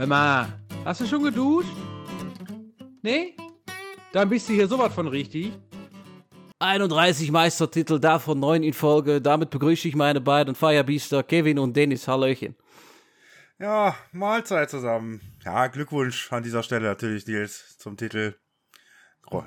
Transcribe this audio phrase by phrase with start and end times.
[0.00, 0.48] Hör mal,
[0.86, 1.76] hast du schon geduscht?
[3.02, 3.36] Nee?
[4.14, 5.52] Dann bist du hier sowas von richtig.
[6.58, 9.20] 31 Meistertitel, davon 9 in Folge.
[9.20, 12.08] Damit begrüße ich meine beiden Firebeaster, Kevin und Dennis.
[12.08, 12.56] Hallöchen.
[13.58, 15.20] Ja, Mahlzeit zusammen.
[15.44, 18.36] Ja, Glückwunsch an dieser Stelle natürlich, Nils, zum Titel.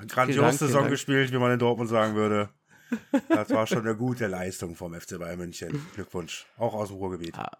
[0.06, 2.50] Grandios Saison gespielt, wie man in Dortmund sagen würde.
[3.28, 5.84] Das war schon eine gute Leistung vom FC Bayern München.
[5.96, 6.46] Glückwunsch.
[6.56, 7.36] Auch aus dem Ruhrgebiet.
[7.36, 7.50] Ja.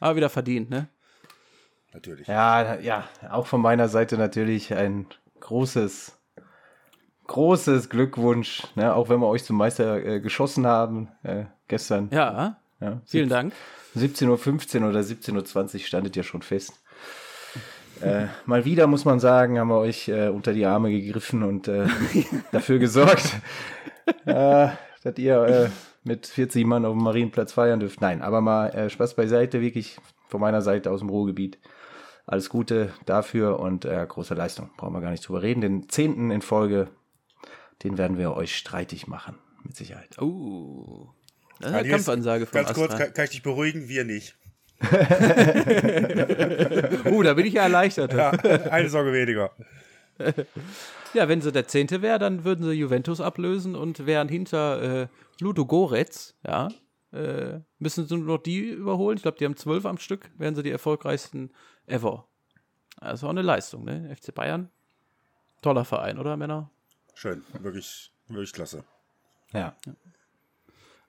[0.00, 0.88] Aber wieder verdient, ne?
[1.92, 2.26] Natürlich.
[2.26, 5.06] Ja, ja, auch von meiner Seite natürlich ein
[5.40, 6.18] großes,
[7.26, 8.62] großes Glückwunsch.
[8.74, 8.94] Ne?
[8.94, 12.08] Auch wenn wir euch zum Meister äh, geschossen haben äh, gestern.
[12.10, 13.52] Ja, ja vielen Dank.
[13.96, 16.82] 17.15 Uhr oder 17.20 Uhr standet ja schon fest.
[18.00, 21.68] Äh, mal wieder muss man sagen, haben wir euch äh, unter die Arme gegriffen und
[21.68, 21.86] äh,
[22.52, 23.36] dafür gesorgt,
[24.24, 24.68] äh,
[25.04, 25.68] dass ihr äh,
[26.02, 28.00] mit 40 Mann auf dem Marienplatz feiern dürft.
[28.00, 31.58] Nein, aber mal äh, Spaß beiseite, wirklich von meiner Seite aus dem Ruhrgebiet.
[32.26, 34.70] Alles Gute dafür und große Leistung.
[34.76, 35.60] Brauchen wir gar nicht drüber reden.
[35.60, 36.88] Den zehnten in Folge,
[37.82, 40.20] den werden wir euch streitig machen, mit Sicherheit.
[40.20, 41.10] Oh.
[41.60, 42.86] Das ist eine Kampfansage von Ganz Astra.
[42.86, 43.88] kurz, kann, kann ich dich beruhigen?
[43.88, 44.36] Wir nicht.
[47.04, 48.12] uh, da bin ich ja erleichtert.
[48.14, 49.50] Ja, eine Sorge weniger.
[51.14, 55.08] Ja, wenn sie der Zehnte wäre, dann würden sie Juventus ablösen und wären hinter äh,
[55.40, 56.70] Ludo Goretz, ja,
[57.12, 59.16] äh, müssen sie nur noch die überholen.
[59.16, 61.50] Ich glaube, die haben zwölf am Stück, wären sie die erfolgreichsten
[61.86, 62.26] ever.
[63.00, 64.14] Das ist auch eine Leistung, ne?
[64.14, 64.70] FC Bayern.
[65.60, 66.70] Toller Verein, oder, Männer?
[67.14, 68.84] Schön, wirklich, wirklich klasse.
[69.52, 69.76] Ja.
[69.86, 69.94] ja.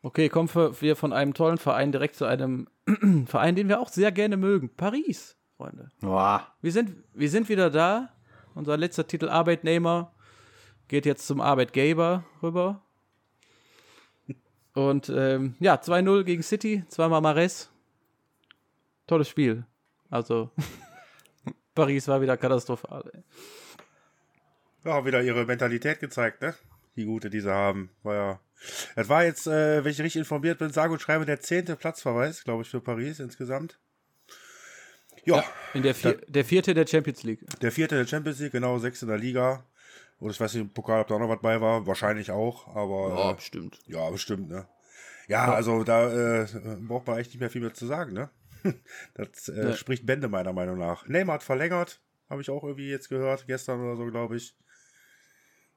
[0.01, 2.67] Okay, kommen wir von einem tollen Verein direkt zu einem
[3.25, 4.69] Verein, den wir auch sehr gerne mögen.
[4.75, 5.91] Paris, Freunde.
[6.01, 6.47] Boah.
[6.61, 8.09] Wir sind, wir sind wieder da.
[8.53, 10.13] Unser letzter Titel Arbeitnehmer
[10.87, 12.81] geht jetzt zum Arbeitgeber rüber.
[14.73, 17.71] Und ähm, ja, 2-0 gegen City, zweimal Mares.
[19.07, 19.65] Tolles Spiel.
[20.13, 20.51] Also,
[21.75, 23.09] Paris war wieder katastrophal.
[23.13, 23.23] Ey.
[24.85, 26.53] Ja, wieder ihre Mentalität gezeigt, ne?
[26.95, 27.89] Die gute, die sie haben.
[28.03, 28.39] War ja
[28.95, 32.43] das war jetzt, äh, wenn ich richtig informiert bin, sage und schreibe der zehnte Platzverweis,
[32.43, 33.79] glaube ich, für Paris insgesamt.
[35.25, 35.37] Ja.
[35.37, 35.43] ja
[35.73, 37.41] in der, vier, der vierte der Champions League.
[37.61, 39.65] Der vierte der Champions League, genau, sechs in der Liga.
[40.19, 41.87] Und ich weiß nicht, im Pokal, ob da auch noch was bei war.
[41.87, 43.15] Wahrscheinlich auch, aber.
[43.17, 43.79] Ja, äh, bestimmt.
[43.87, 44.67] Ja, bestimmt, ne?
[45.27, 45.53] Ja, ja.
[45.53, 46.47] also da äh,
[46.81, 48.29] braucht man eigentlich nicht mehr viel mehr zu sagen, ne?
[49.13, 49.75] das äh, ja.
[49.75, 51.07] spricht Bände meiner Meinung nach.
[51.07, 54.55] Neymar hat verlängert, habe ich auch irgendwie jetzt gehört, gestern oder so, glaube ich.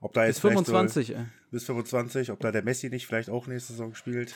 [0.01, 1.15] Ob da jetzt bis 25, so,
[1.51, 4.35] Bis 25, ob da der Messi nicht vielleicht auch nächste Saison spielt.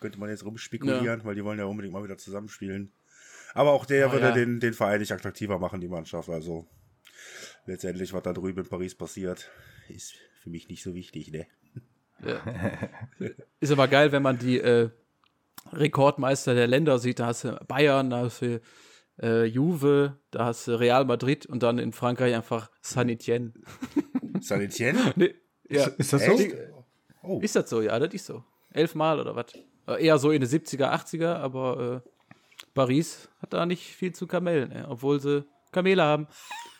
[0.00, 1.24] Könnte man jetzt rumspekulieren, ja.
[1.24, 2.92] weil die wollen ja unbedingt mal wieder zusammenspielen.
[3.54, 4.32] Aber auch der oh, würde ja.
[4.32, 6.28] den, den Verein nicht attraktiver machen, die Mannschaft.
[6.28, 6.66] Also
[7.66, 9.50] letztendlich, was da drüben in Paris passiert,
[9.88, 11.46] ist für mich nicht so wichtig, ne?
[12.24, 12.42] Ja.
[13.60, 14.90] ist aber geil, wenn man die äh,
[15.72, 17.18] Rekordmeister der Länder sieht.
[17.18, 18.60] Da hast du Bayern, da hast du
[19.22, 23.52] äh, Juve, da hast du Real Madrid und dann in Frankreich einfach Saint Etienne.
[24.40, 25.12] Saint Etienne?
[25.16, 25.34] Nee,
[25.68, 25.86] ja.
[25.86, 26.38] Ist, ist das so?
[27.22, 27.40] Oh.
[27.40, 27.80] Ist das so?
[27.80, 28.44] Ja, das ist so.
[28.70, 29.46] Elfmal oder was?
[29.86, 32.10] Äh, eher so in den 70er, 80er, aber äh,
[32.74, 36.26] Paris hat da nicht viel zu Kamellen, ey, obwohl sie Kamele haben.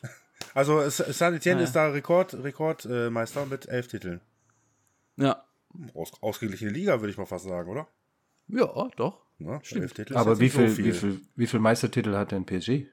[0.52, 1.66] Also Saint Etienne ah, ja.
[1.66, 4.20] ist da Rekord, Rekordmeister äh, mit elf Titeln.
[5.16, 5.44] Ja.
[5.94, 7.88] Aus, ausgeglichene Liga, würde ich mal fast sagen, oder?
[8.48, 9.24] Ja, doch.
[9.38, 9.60] Ja,
[10.14, 10.84] Aber wie viel, so viel.
[10.84, 12.86] Wie, viel, wie viel Meistertitel hat denn PSG?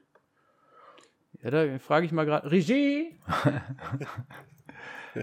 [1.42, 2.50] Ja, da frage ich mal gerade.
[2.50, 3.18] Regie!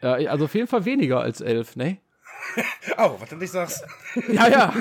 [0.00, 1.98] ja, also auf jeden Fall weniger als elf, ne?
[2.98, 3.84] oh, was du nicht sagst.
[4.28, 4.74] ja, ja.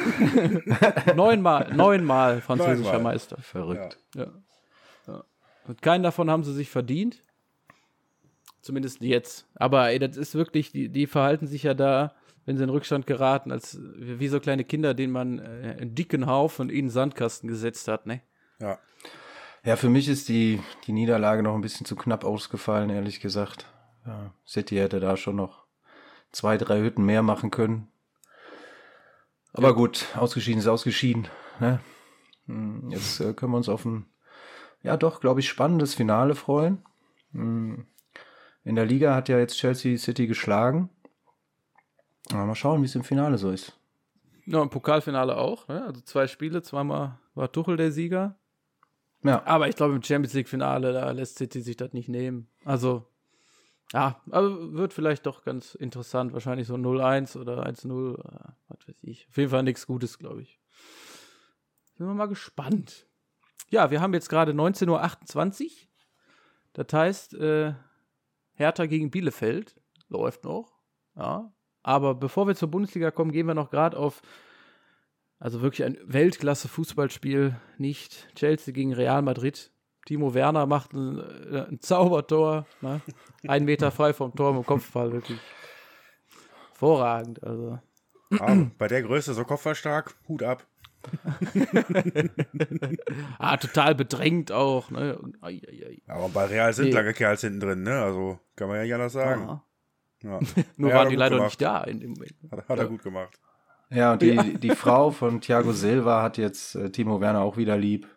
[1.15, 3.13] neunmal, neunmal französischer neunmal.
[3.13, 3.37] Meister.
[3.41, 3.97] Verrückt.
[4.13, 4.27] Ja.
[5.07, 5.23] ja.
[5.67, 7.21] Und keinen davon haben sie sich verdient.
[8.61, 9.47] Zumindest jetzt.
[9.55, 13.07] Aber ey, das ist wirklich, die, die verhalten sich ja da, wenn sie in Rückstand
[13.07, 17.49] geraten, als wie so kleine Kinder, denen man äh, einen dicken Haufen in den Sandkasten
[17.49, 18.21] gesetzt hat, ne?
[18.59, 18.79] Ja.
[19.63, 23.65] Ja, für mich ist die, die Niederlage noch ein bisschen zu knapp ausgefallen, ehrlich gesagt.
[24.05, 25.65] Ja, City hätte da schon noch
[26.31, 27.87] zwei, drei Hütten mehr machen können.
[29.53, 29.73] Aber ja.
[29.73, 31.27] gut, ausgeschieden ist ausgeschieden.
[31.59, 31.79] Ne?
[32.45, 34.05] Hm, jetzt äh, können wir uns auf ein,
[34.83, 36.85] ja doch, glaube ich, spannendes Finale freuen.
[37.31, 37.87] Hm,
[38.63, 40.89] in der Liga hat ja jetzt Chelsea City geschlagen.
[42.31, 43.77] Mal schauen, wie es im Finale so ist.
[44.45, 45.67] Ja, im Pokalfinale auch.
[45.67, 45.83] Ne?
[45.85, 48.37] Also zwei Spiele, zweimal war Tuchel der Sieger.
[49.23, 49.43] Ja.
[49.45, 52.47] Aber ich glaube, im Champions League-Finale, da lässt City sich das nicht nehmen.
[52.63, 53.07] Also,
[53.91, 56.33] ja, aber wird vielleicht doch ganz interessant.
[56.33, 59.27] Wahrscheinlich so 0-1 oder 1-0, äh, was weiß ich.
[59.29, 60.59] Auf jeden Fall nichts Gutes, glaube ich.
[61.95, 63.07] Sind wir mal gespannt.
[63.69, 65.69] Ja, wir haben jetzt gerade 19.28 Uhr.
[66.73, 67.73] Das heißt, äh,
[68.53, 69.75] Hertha gegen Bielefeld
[70.07, 70.77] läuft noch.
[71.15, 71.51] Ja.
[71.85, 74.23] Aber bevor wir zur Bundesliga kommen, gehen wir noch gerade auf
[75.37, 79.71] Also wirklich ein Weltklasse-Fußballspiel, nicht Chelsea gegen Real Madrid.
[80.07, 83.01] Timo Werner macht ein, äh, ein Zaubertor, ne?
[83.47, 85.39] ein Meter frei vom Tor im Kopfball, wirklich
[86.69, 87.43] hervorragend.
[87.43, 87.79] Also.
[88.39, 90.65] Ah, bei der Größe so kopfballstark, Hut ab.
[93.37, 94.89] ah, total bedrängt auch.
[94.89, 95.19] Ne?
[95.41, 96.01] Ai, ai, ai.
[96.07, 96.93] Aber bei Real sind nee.
[96.93, 98.01] lange Kerls hinten drin, ne?
[98.01, 99.43] Also kann man ja nicht anders sagen.
[99.43, 99.64] Ja.
[100.77, 101.51] Nur ja, waren die leider gemacht.
[101.51, 102.35] nicht da in dem Moment.
[102.51, 103.39] Hat, hat er gut gemacht.
[103.89, 104.43] Ja, und die, ja.
[104.43, 108.07] die Frau von Thiago Silva hat jetzt äh, Timo Werner auch wieder lieb.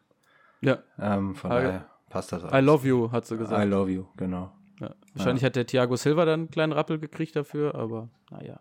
[0.60, 0.78] Ja.
[0.98, 2.54] Ähm, von I, daher passt das alles.
[2.54, 3.62] I love you, hat sie gesagt.
[3.62, 4.52] I love you, genau.
[4.80, 4.94] Ja.
[5.14, 8.60] Wahrscheinlich hat der Thiago Silva dann einen kleinen Rappel gekriegt dafür, aber naja.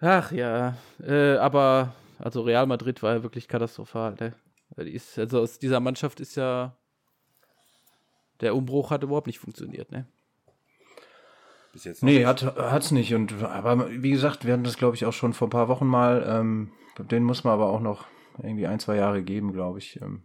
[0.00, 4.14] Ach ja, äh, aber also Real Madrid war ja wirklich katastrophal.
[4.20, 4.34] Ne?
[4.84, 6.76] Ist, also aus dieser Mannschaft ist ja
[8.40, 10.06] der Umbruch hat überhaupt nicht funktioniert, ne?
[11.76, 12.26] Bis jetzt nee, nicht.
[12.26, 13.14] hat hat's nicht.
[13.14, 15.84] Und aber wie gesagt, wir hatten das glaube ich auch schon vor ein paar Wochen
[15.84, 16.24] mal.
[16.26, 18.06] Ähm, den muss man aber auch noch
[18.42, 20.00] irgendwie ein zwei Jahre geben, glaube ich.
[20.00, 20.22] Ähm,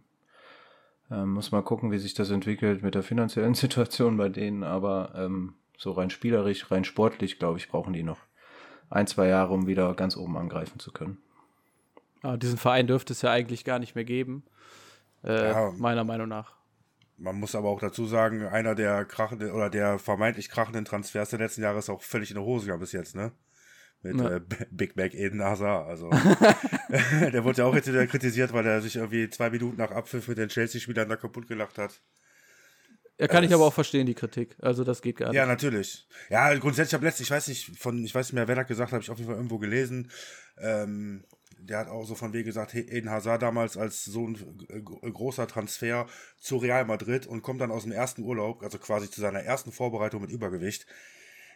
[1.10, 4.64] ähm, muss mal gucken, wie sich das entwickelt mit der finanziellen Situation bei denen.
[4.64, 8.20] Aber ähm, so rein spielerisch, rein sportlich, glaube ich, brauchen die noch
[8.88, 11.18] ein zwei Jahre, um wieder ganz oben angreifen zu können.
[12.22, 14.42] Ja, diesen Verein dürfte es ja eigentlich gar nicht mehr geben,
[15.22, 16.54] äh, ja, meiner Meinung nach.
[17.22, 21.38] Man muss aber auch dazu sagen, einer der krachenden oder der vermeintlich krachenden Transfers der
[21.38, 23.30] letzten Jahre ist auch völlig in der Hose gegangen bis jetzt, ne?
[24.02, 24.36] Mit ja.
[24.36, 24.40] äh,
[24.72, 25.86] Big Mac Eden Hazard.
[25.86, 26.10] Also,
[26.90, 30.26] der wurde ja auch jetzt wieder kritisiert, weil er sich irgendwie zwei Minuten nach Abpfiff
[30.26, 32.00] mit den Chelsea-Spielern da kaputt gelacht hat.
[33.20, 34.56] Ja, kann ich aber auch verstehen, die Kritik.
[34.58, 35.36] Also das geht gar nicht.
[35.36, 36.08] Ja, natürlich.
[36.28, 38.90] Ja, grundsätzlich habe letztlich, ich weiß nicht, von, ich weiß nicht mehr, wer das gesagt
[38.90, 40.10] hat, habe ich auf jeden Fall irgendwo gelesen.
[40.58, 41.24] Ähm,
[41.68, 45.46] der hat auch so von wegen gesagt, Eden Hazard damals als so ein äh, großer
[45.46, 46.06] Transfer
[46.38, 49.72] zu Real Madrid und kommt dann aus dem ersten Urlaub, also quasi zu seiner ersten
[49.72, 50.86] Vorbereitung mit Übergewicht.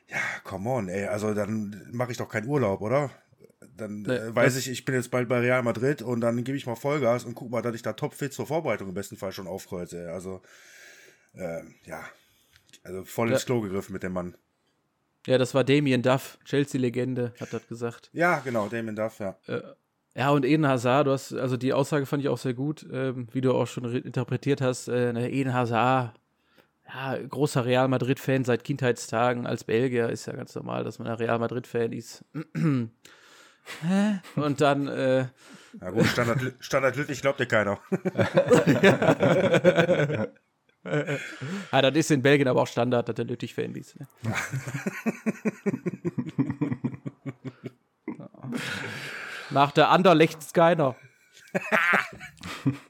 [0.08, 3.10] Ja, come on, ey, also dann mache ich doch keinen Urlaub, oder?
[3.76, 6.56] Dann nee, äh, weiß ich, ich bin jetzt bald bei Real Madrid und dann gebe
[6.56, 9.32] ich mal Vollgas und guck mal, dass ich da topfit zur Vorbereitung im besten Fall
[9.32, 10.04] schon aufkreuze.
[10.04, 10.08] Ey.
[10.08, 10.42] Also,
[11.34, 12.04] äh, ja,
[12.84, 13.46] also voll ins ja.
[13.46, 14.36] Klo gegriffen mit dem Mann.
[15.26, 18.10] Ja, das war Damien Duff, Chelsea-Legende, hat das gesagt.
[18.12, 19.36] Ja, genau, Damien Duff, ja.
[19.46, 19.60] Äh,
[20.16, 23.28] ja, und Eden Hazard, du hast, also die Aussage fand ich auch sehr gut, ähm,
[23.32, 24.88] wie du auch schon interpretiert hast.
[24.88, 26.14] Äh, ne, Eden Hazard,
[26.88, 29.46] ja, großer Real Madrid-Fan seit Kindheitstagen.
[29.46, 32.24] Als Belgier ist ja ganz normal, dass man ein Real Madrid-Fan ist.
[32.54, 32.90] und
[34.36, 34.88] dann.
[34.88, 35.26] Äh,
[35.82, 37.78] ja, gut, Standard, Standard Lüttich glaubt dir keiner.
[41.70, 44.00] ah, das ist in Belgien aber auch Standard, dass der Lüttich-Fan ist.
[44.00, 44.08] Ne?
[49.56, 50.96] Nach der Anderlecht keiner.
[51.54, 52.82] okay.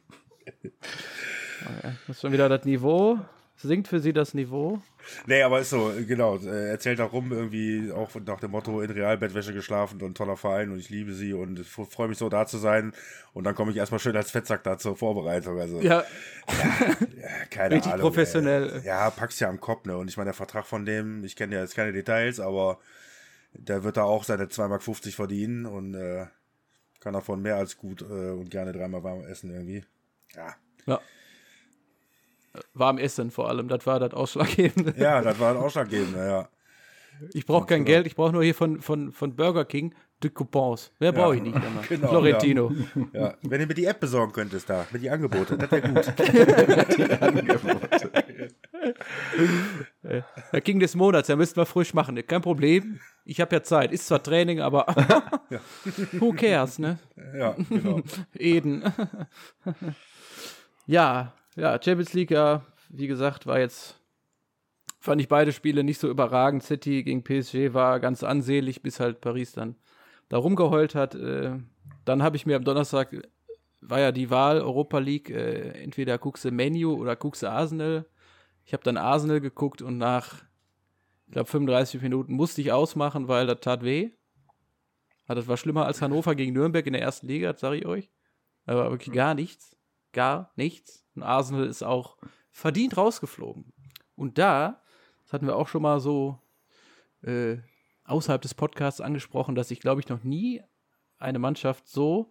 [2.08, 3.20] Das ist schon wieder das Niveau.
[3.54, 4.82] Sinkt für sie das Niveau?
[5.26, 6.38] Nee, aber ist so, genau.
[6.38, 10.80] Erzählt auch rum, irgendwie auch nach dem Motto in Realbettwäsche geschlafen und toller Verein und
[10.80, 12.92] ich liebe sie und freue mich so da zu sein.
[13.32, 15.60] Und dann komme ich erstmal schön als Fettsack da zur Vorbereitung.
[15.60, 16.02] Also, ja.
[16.02, 16.04] ja,
[17.16, 18.08] ja keine Richtig Ahnung.
[18.08, 18.72] professionell.
[18.72, 18.86] Ey.
[18.86, 19.96] Ja, packst ja am Kopf, ne?
[19.96, 22.80] Und ich meine, der Vertrag von dem, ich kenne ja jetzt keine Details, aber
[23.52, 24.82] der wird da auch seine 2,50 Mark
[25.14, 26.26] verdienen und äh,
[27.06, 29.84] kann davon mehr als gut äh, und gerne dreimal warm essen irgendwie.
[30.34, 30.56] Ja.
[30.86, 31.00] Ja
[32.74, 33.68] warm essen vor allem.
[33.68, 34.94] Das war das Ausschlaggebende.
[34.96, 36.48] Ja, das war das Ausschlaggebende, ja.
[37.32, 40.90] Ich brauche kein Geld, ich brauche nur hier von, von, von Burger King die Coupons.
[40.98, 41.18] Mehr ja.
[41.18, 41.56] brauche ich nicht.
[41.88, 42.72] Genau, Florentino.
[43.12, 43.20] Ja.
[43.20, 43.34] ja.
[43.42, 46.12] Wenn du mir die App besorgen könntest da, mit die Angebote, das wäre gut.
[46.98, 48.10] die Angebote.
[50.02, 52.16] Der King des Monats, der müssten wir frisch machen.
[52.26, 53.00] Kein Problem.
[53.24, 53.92] Ich habe ja Zeit.
[53.92, 54.86] Ist zwar Training, aber
[56.12, 56.98] who cares, ne?
[57.36, 58.00] Ja, genau.
[58.38, 58.84] Eden.
[60.86, 63.98] ja, ja, Champions League, ja, wie gesagt, war jetzt,
[65.00, 66.62] fand ich beide Spiele nicht so überragend.
[66.62, 69.76] City gegen PSG war ganz ansehlich, bis halt Paris dann
[70.28, 71.14] da rumgeheult hat.
[71.14, 71.58] Äh,
[72.04, 73.10] dann habe ich mir am Donnerstag,
[73.80, 78.06] war ja die Wahl Europa League, äh, entweder guckst du Menu oder guckst du Arsenal.
[78.66, 80.42] Ich habe dann Arsenal geguckt und nach,
[81.26, 84.10] ich glaube, 35 Minuten musste ich ausmachen, weil das tat weh.
[85.28, 88.10] Das war schlimmer als Hannover gegen Nürnberg in der ersten Liga, das sage ich euch.
[88.64, 89.76] Aber wirklich gar nichts.
[90.12, 91.06] Gar nichts.
[91.14, 92.16] Und Arsenal ist auch
[92.50, 93.72] verdient rausgeflogen.
[94.16, 94.82] Und da,
[95.22, 96.40] das hatten wir auch schon mal so
[97.22, 97.58] äh,
[98.04, 100.60] außerhalb des Podcasts angesprochen, dass ich, glaube ich, noch nie
[101.18, 102.30] eine Mannschaft so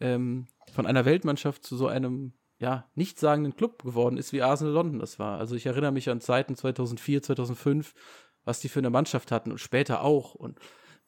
[0.00, 4.98] ähm, von einer Weltmannschaft zu so einem ja, nichtssagenden Club geworden ist, wie Arsenal London
[4.98, 5.38] das war.
[5.38, 7.94] Also ich erinnere mich an Zeiten 2004, 2005,
[8.44, 10.34] was die für eine Mannschaft hatten und später auch.
[10.34, 10.58] Und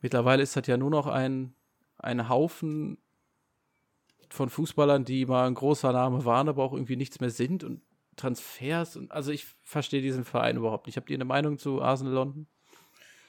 [0.01, 1.55] mittlerweile ist das ja nur noch ein,
[1.97, 2.99] ein Haufen
[4.29, 7.81] von Fußballern, die mal ein großer Name waren, aber auch irgendwie nichts mehr sind und
[8.17, 8.97] Transfers.
[8.97, 10.97] Und, also ich verstehe diesen Verein überhaupt nicht.
[10.97, 12.47] Habt ihr eine Meinung zu Arsenal London?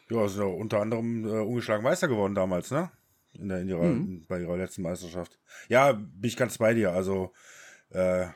[0.10, 2.92] Ja, also unter anderem äh, ungeschlagen Meister geworden damals, ne?
[3.34, 4.26] in, der, in ihrer, mhm.
[4.28, 5.40] bei ihrer letzten Meisterschaft.
[5.68, 6.92] Ja, bin ich ganz bei dir.
[6.92, 7.32] Also,
[7.92, 8.28] äh,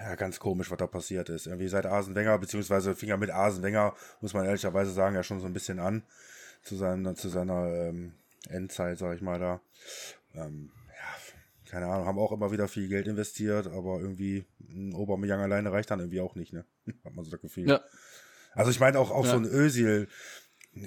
[0.00, 1.46] ja, ganz komisch, was da passiert ist.
[1.46, 5.22] Irgendwie seit Arsene Wenger, beziehungsweise fing er mit Arsene Wenger, muss man ehrlicherweise sagen, ja
[5.22, 6.02] schon so ein bisschen an
[6.62, 8.12] zu seiner, zu seiner ähm,
[8.48, 9.60] Endzeit, sag ich mal da.
[10.34, 15.40] Ähm, ja, keine Ahnung, haben auch immer wieder viel Geld investiert, aber irgendwie ein Aubameyang
[15.40, 16.64] alleine reicht dann irgendwie auch nicht, ne?
[17.04, 17.68] Hat man so das Gefühl.
[17.68, 17.80] Ja.
[18.54, 19.32] Also ich meine auch, auch ja.
[19.32, 20.08] so ein Özil,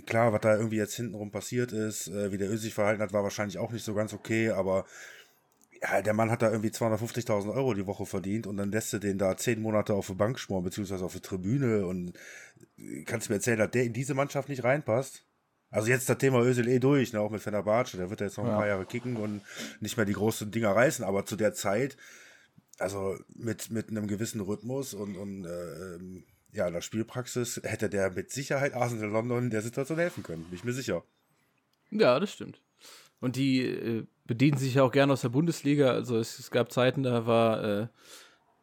[0.06, 3.24] klar, was da irgendwie jetzt hintenrum passiert ist, äh, wie der Özil verhalten hat, war
[3.24, 4.86] wahrscheinlich auch nicht so ganz okay, aber
[5.82, 9.00] ja, der Mann hat da irgendwie 250.000 Euro die Woche verdient und dann lässt du
[9.00, 12.14] den da zehn Monate auf der Bank schmoren, beziehungsweise auf der Tribüne und
[13.06, 15.26] kannst mir erzählen, dass der in diese Mannschaft nicht reinpasst?
[15.72, 18.38] Also jetzt das Thema Özil eh durch, ne, auch mit Fenerbahce, der wird ja jetzt
[18.38, 19.42] noch ein paar Jahre kicken und
[19.80, 21.98] nicht mehr die großen Dinger reißen, aber zu der Zeit,
[22.78, 26.24] also mit, mit einem gewissen Rhythmus und, und äh,
[26.56, 30.44] ja, in der Spielpraxis hätte der mit Sicherheit Arsenal London in der Situation helfen können,
[30.44, 31.04] bin ich mir sicher.
[31.90, 32.62] Ja, das stimmt.
[33.22, 35.92] Und die äh, bedienen sich ja auch gerne aus der Bundesliga.
[35.92, 37.88] Also es, es gab Zeiten, da war äh,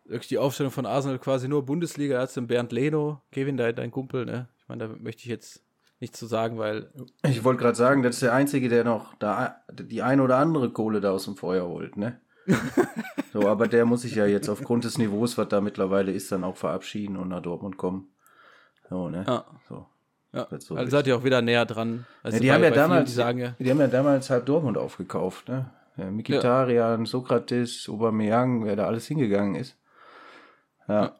[0.04, 2.24] wirklich die Aufstellung von Arsenal quasi nur Bundesliga.
[2.26, 4.48] Den Bernd Leno, Kevin, dein, dein Kumpel, ne?
[4.58, 5.62] Ich meine, da möchte ich jetzt
[6.00, 6.92] nichts zu sagen, weil.
[7.22, 10.70] Ich wollte gerade sagen, das ist der Einzige, der noch da die eine oder andere
[10.70, 12.20] Kohle da aus dem Feuer holt, ne?
[13.32, 16.44] so, aber der muss sich ja jetzt aufgrund des Niveaus, was da mittlerweile ist, dann
[16.44, 18.08] auch verabschieden und nach Dortmund kommen.
[18.88, 19.24] So, ne?
[19.26, 19.44] Ja.
[19.68, 19.86] So.
[20.38, 22.06] Ja, so also seid ihr auch wieder näher dran.
[22.22, 23.54] Also ja, die, bei, haben ja damals, vielen, die, ja.
[23.58, 25.70] die haben ja damals halb Dortmund aufgekauft, ne?
[25.96, 27.06] Ja, Mikitarian, ja.
[27.06, 29.76] Sokrates, Aubameyang, wer da alles hingegangen ist.
[30.86, 31.16] Ja.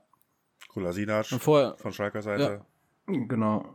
[0.68, 2.62] Kolasinac vorher, von Schalker Seite.
[3.08, 3.24] Ja.
[3.26, 3.74] Genau.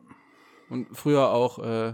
[0.70, 1.94] Und früher auch, äh,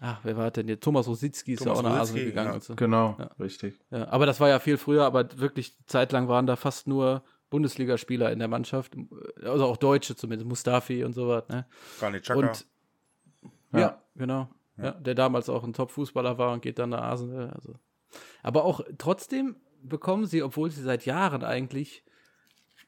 [0.00, 0.80] ach, wer war denn hier?
[0.80, 2.54] Thomas Rositzky ist Thomas ja auch nach Asien gegangen.
[2.54, 2.60] Ja.
[2.60, 2.74] So.
[2.74, 3.80] Genau, richtig.
[3.90, 8.30] Ja, aber das war ja viel früher, aber wirklich zeitlang waren da fast nur Bundesligaspieler
[8.30, 8.96] in der Mannschaft,
[9.42, 11.48] also auch Deutsche zumindest, Mustafi und so was.
[11.48, 11.66] Ne?
[12.38, 12.66] Und
[13.72, 14.48] ja, ja genau.
[14.76, 14.84] Ja.
[14.84, 14.90] ja.
[14.92, 17.50] der damals auch ein Top-Fußballer war und geht dann nach Arsenal.
[17.50, 17.74] Also.
[18.42, 22.04] Aber auch trotzdem bekommen sie, obwohl sie seit Jahren eigentlich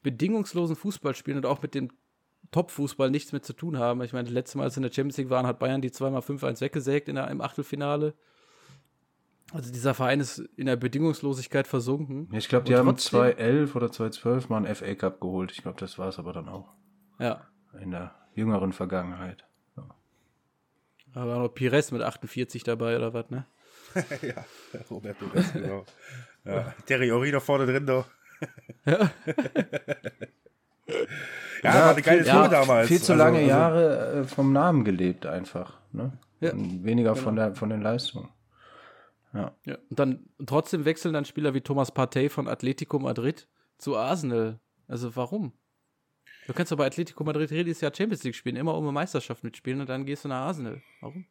[0.03, 1.89] bedingungslosen Fußball spielen und auch mit dem
[2.51, 4.01] Top-Fußball nichts mehr zu tun haben.
[4.01, 5.91] Ich meine, das letzte Mal, als sie in der Champions League waren, hat Bayern die
[5.91, 8.13] zweimal 5-1 weggesägt in der, im Achtelfinale.
[9.53, 12.29] Also dieser Verein ist in der Bedingungslosigkeit versunken.
[12.33, 15.51] Ich glaube, die haben 2011 oder 2012 mal einen FA Cup geholt.
[15.51, 16.73] Ich glaube, das war es aber dann auch.
[17.19, 17.47] Ja.
[17.79, 19.45] In der jüngeren Vergangenheit.
[19.75, 19.83] Ja.
[21.13, 23.45] Da war noch Pires mit 48 dabei oder was, ne?
[24.21, 24.45] ja,
[24.89, 25.85] Robert Pires, genau.
[26.45, 26.73] Ja.
[26.85, 28.05] Terry Ori noch vorne drin, doch.
[28.85, 29.11] ja.
[31.61, 32.87] ja, war eine geile ja, damals.
[32.87, 35.79] Viel zu lange also, also, Jahre äh, vom Namen gelebt einfach.
[35.91, 36.13] Ne?
[36.39, 36.53] Ja.
[36.55, 37.23] weniger genau.
[37.23, 38.29] von, der, von den Leistungen.
[39.33, 39.55] Ja.
[39.65, 39.77] ja.
[39.89, 43.47] Und dann trotzdem wechseln dann Spieler wie Thomas Partey von Atletico Madrid
[43.77, 44.59] zu Arsenal.
[44.87, 45.53] Also warum?
[46.47, 49.43] Du kannst doch bei Atletico Madrid jedes Jahr Champions League spielen, immer um eine Meisterschaft
[49.43, 50.81] mitspielen und dann gehst du nach Arsenal.
[50.99, 51.25] Warum?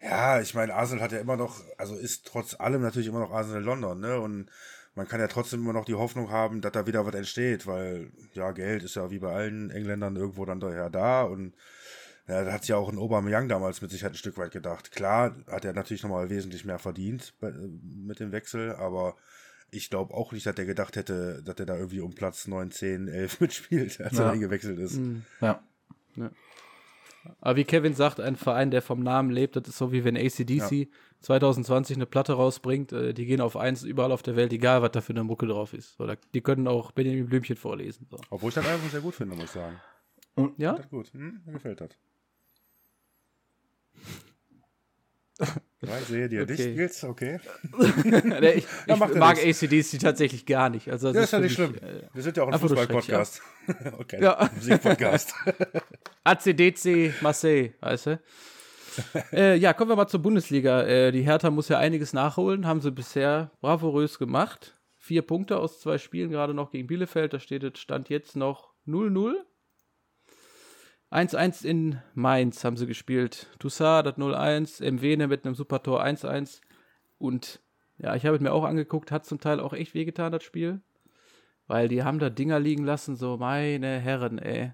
[0.00, 3.32] Ja, ich meine, Arsenal hat ja immer noch, also ist trotz allem natürlich immer noch
[3.32, 4.20] Arsenal London, ne?
[4.20, 4.50] Und
[4.94, 8.10] man kann ja trotzdem immer noch die Hoffnung haben, dass da wieder was entsteht, weil
[8.34, 11.54] ja, Geld ist ja wie bei allen Engländern irgendwo dann daher da und
[12.30, 14.92] ja, da hat sich ja auch ein Aubameyang damals mit Sicherheit ein Stück weit gedacht.
[14.92, 19.16] Klar hat er natürlich nochmal wesentlich mehr verdient bei, mit dem Wechsel, aber
[19.72, 22.70] ich glaube auch nicht, dass er gedacht hätte, dass er da irgendwie um Platz 9,
[22.70, 24.26] 10, 11 mitspielt, als ja.
[24.26, 24.98] er eingewechselt ist.
[24.98, 25.24] Mhm.
[25.40, 25.60] Ja.
[26.14, 26.30] ja.
[27.40, 30.16] Aber wie Kevin sagt, ein Verein, der vom Namen lebt, das ist so wie wenn
[30.16, 30.86] ACDC ja.
[31.22, 34.92] 2020 eine Platte rausbringt, äh, die gehen auf eins überall auf der Welt, egal was
[34.92, 35.98] da für eine Mucke drauf ist.
[35.98, 38.06] Oder die können auch Benjamin Blümchen vorlesen.
[38.08, 38.18] So.
[38.30, 39.80] Obwohl ich das einfach sehr gut finde, muss ich sagen.
[40.36, 40.74] Und, ja?
[40.74, 41.12] Das gut.
[41.12, 41.90] Hm, mir gefällt das.
[45.82, 46.52] Ich sehe dir okay.
[46.52, 47.40] nicht, Nils, okay.
[48.04, 50.90] nee, ich, ich mag ACDC tatsächlich gar nicht.
[50.90, 51.74] Also, ja, ist ja nicht schlimm.
[51.76, 53.40] Äh, Wir sind ja auch ein Fußball-Podcast.
[53.66, 53.92] Ja.
[53.98, 54.50] okay, ja.
[54.54, 55.34] Musik-Podcast.
[56.24, 58.20] ACDC Marseille, weißt du?
[59.32, 60.82] äh, ja, kommen wir mal zur Bundesliga.
[60.82, 64.76] Äh, die Hertha muss ja einiges nachholen, haben sie bisher bravourös gemacht.
[64.98, 67.32] Vier Punkte aus zwei Spielen, gerade noch gegen Bielefeld.
[67.32, 69.32] Da steht Stand jetzt noch 0-0.
[71.10, 73.48] 1-1 in Mainz haben sie gespielt.
[73.58, 76.60] Toussaint hat 0-1, Mwene mit einem Supertor 1-1.
[77.18, 77.60] Und
[77.98, 80.80] ja, ich habe es mir auch angeguckt, hat zum Teil auch echt wehgetan, das Spiel.
[81.66, 84.72] Weil die haben da Dinger liegen lassen, so meine Herren, ey.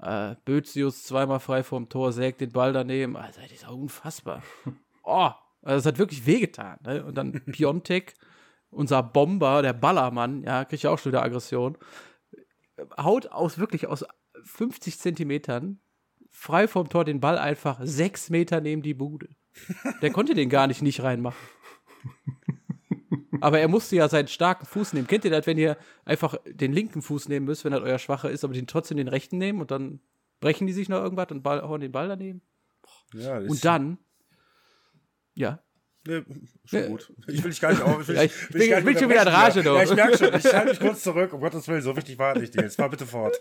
[0.00, 3.16] Äh, Bözius zweimal frei vorm Tor, sägt den Ball daneben.
[3.16, 4.42] Also, das ist auch unfassbar.
[5.10, 5.30] Oh,
[5.62, 6.78] also, das hat wirklich wehgetan.
[6.84, 7.02] Ne?
[7.02, 8.12] Und dann Piontek,
[8.68, 11.78] unser Bomber, der Ballermann, ja, kriegt ja auch schon wieder Aggression.
[12.98, 14.04] Haut aus wirklich aus
[14.44, 15.80] 50 Zentimetern
[16.30, 19.28] frei vom Tor den Ball einfach sechs Meter neben die Bude.
[20.02, 21.48] Der konnte den gar nicht nicht reinmachen.
[23.40, 25.06] Aber er musste ja seinen starken Fuß nehmen.
[25.06, 28.30] Kennt ihr das, wenn ihr einfach den linken Fuß nehmen müsst, wenn das euer schwacher
[28.30, 30.00] ist, aber den trotzdem den rechten nehmen und dann
[30.40, 32.42] brechen die sich noch irgendwas und Ball, hauen den Ball daneben?
[33.14, 33.98] Ja, und dann
[35.34, 35.62] Ja.
[36.08, 36.22] Nee,
[36.64, 37.12] schon gut.
[37.26, 38.00] Ich will dich gar nicht auf.
[38.00, 39.76] Ich will, ja, ich, will, ich, will, will schon wieder in Rage, doch.
[39.76, 40.34] Ja, ich merke schon.
[40.34, 41.34] Ich halte mich kurz zurück.
[41.34, 43.38] Um Gottes Willen, so wichtig war nicht, Jetzt Fahr bitte fort.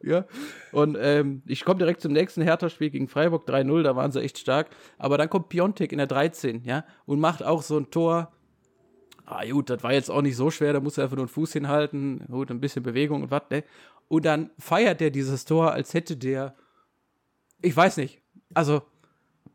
[0.00, 0.24] ja.
[0.70, 3.82] Und ähm, ich komme direkt zum nächsten Hertha-Spiel gegen Freiburg 3-0.
[3.82, 4.68] Da waren sie echt stark.
[4.96, 8.32] Aber dann kommt Piontek in der 13, ja, und macht auch so ein Tor.
[9.26, 10.72] Ah, gut, das war jetzt auch nicht so schwer.
[10.72, 12.24] Da muss er einfach nur einen Fuß hinhalten.
[12.28, 13.64] Gut, ein bisschen Bewegung und was, ne?
[14.06, 16.54] Und dann feiert er dieses Tor, als hätte der.
[17.60, 18.22] Ich weiß nicht.
[18.54, 18.82] Also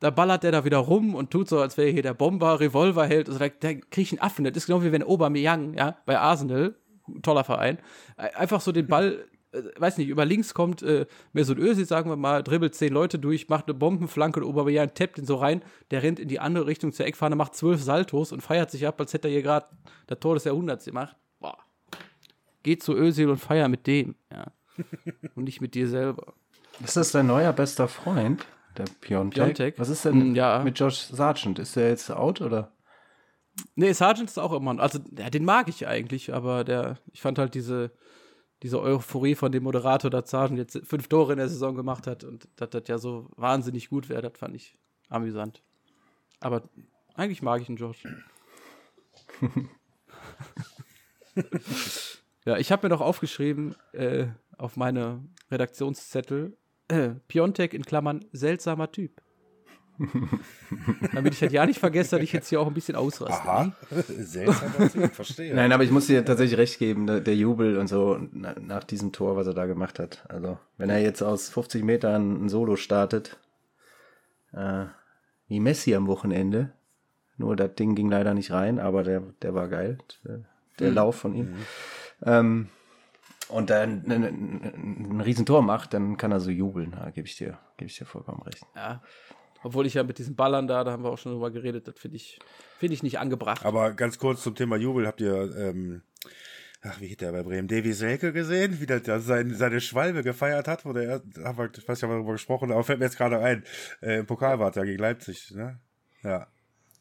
[0.04, 3.08] da ballert der da wieder rum und tut so, als wäre hier der Bomber, Revolver
[3.08, 3.30] hält.
[3.30, 4.44] Also da, da kriege ich einen Affen.
[4.44, 6.76] Das ist genau wie wenn Aubameyang, ja, bei Arsenal,
[7.22, 7.78] toller Verein,
[8.18, 12.18] einfach so den Ball, äh, weiß nicht, über links kommt äh, Mesut Özil, sagen wir
[12.18, 15.64] mal, dribbelt zehn Leute durch, macht eine Bombenflanke und Aubameyang tappt ihn so rein.
[15.90, 19.00] Der rennt in die andere Richtung zur Eckfahne, macht zwölf Saltos und feiert sich ab,
[19.00, 19.68] als hätte er hier gerade
[20.08, 21.16] das Tor des Jahrhunderts gemacht.
[21.40, 21.58] Boah.
[22.64, 24.48] Geht zu Özil und feier mit dem, ja.
[25.36, 26.34] und nicht mit dir selber.
[26.84, 28.46] Ist das dein neuer bester Freund?
[28.78, 29.44] Der Piontek.
[29.44, 29.80] Piontek.
[29.80, 30.62] Was ist denn mm, ja.
[30.64, 31.60] mit Josh Sargent?
[31.60, 32.72] Ist der jetzt out oder?
[33.76, 34.80] Nee, Sargent ist auch immer.
[34.80, 37.92] Also, ja, den mag ich eigentlich, aber der, ich fand halt diese,
[38.64, 42.24] diese Euphorie von dem Moderator, dass Sargent jetzt fünf Tore in der Saison gemacht hat
[42.24, 44.78] und dass das ja so wahnsinnig gut wäre, das fand ich
[45.10, 45.62] amüsant.
[46.40, 46.64] Aber
[47.14, 48.04] eigentlich mag ich ihn, Josh.
[52.46, 54.28] ja, ich habe mir noch aufgeschrieben äh,
[54.58, 56.58] auf meine Redaktionszettel,
[56.94, 59.22] äh, Piontek in Klammern seltsamer Typ.
[61.14, 63.48] Damit ich das ja nicht vergesse, dass ich jetzt hier auch ein bisschen ausraste.
[63.48, 63.72] Aha,
[64.08, 65.54] seltsamer Typ, verstehe.
[65.54, 69.12] Nein, aber ich muss dir tatsächlich recht geben, der, der Jubel und so nach diesem
[69.12, 70.26] Tor, was er da gemacht hat.
[70.30, 73.38] Also, wenn er jetzt aus 50 Metern ein Solo startet,
[74.52, 74.86] äh,
[75.48, 76.72] wie Messi am Wochenende,
[77.38, 80.42] nur das Ding ging leider nicht rein, aber der, der war geil, der,
[80.80, 80.96] der mhm.
[80.96, 81.52] Lauf von ihm.
[81.52, 81.66] Mhm.
[82.26, 82.70] Ähm,
[83.50, 86.92] und dann ein, ein, Riesentor macht, dann kann er so jubeln.
[86.92, 88.66] Da gebe ich dir, gebe ich dir vollkommen recht.
[88.76, 89.02] Ja.
[89.64, 91.98] Obwohl ich ja mit diesen Ballern da, da haben wir auch schon drüber geredet, das
[91.98, 92.40] finde ich,
[92.80, 93.66] finde ich nicht angebracht.
[93.66, 96.02] Aber ganz kurz zum Thema Jubel, habt ihr, ähm,
[96.82, 97.70] ach, wie hieß der bei Bremen?
[97.70, 101.70] Davy Selke gesehen, wie der da sein, seine Schwalbe gefeiert hat, wo der, haben wir,
[101.78, 103.64] ich weiß nicht, haben wir darüber gesprochen, aber fällt mir jetzt gerade ein,
[104.02, 105.80] äh, im Pokal war er gegen Leipzig, ne?
[106.24, 106.48] Ja.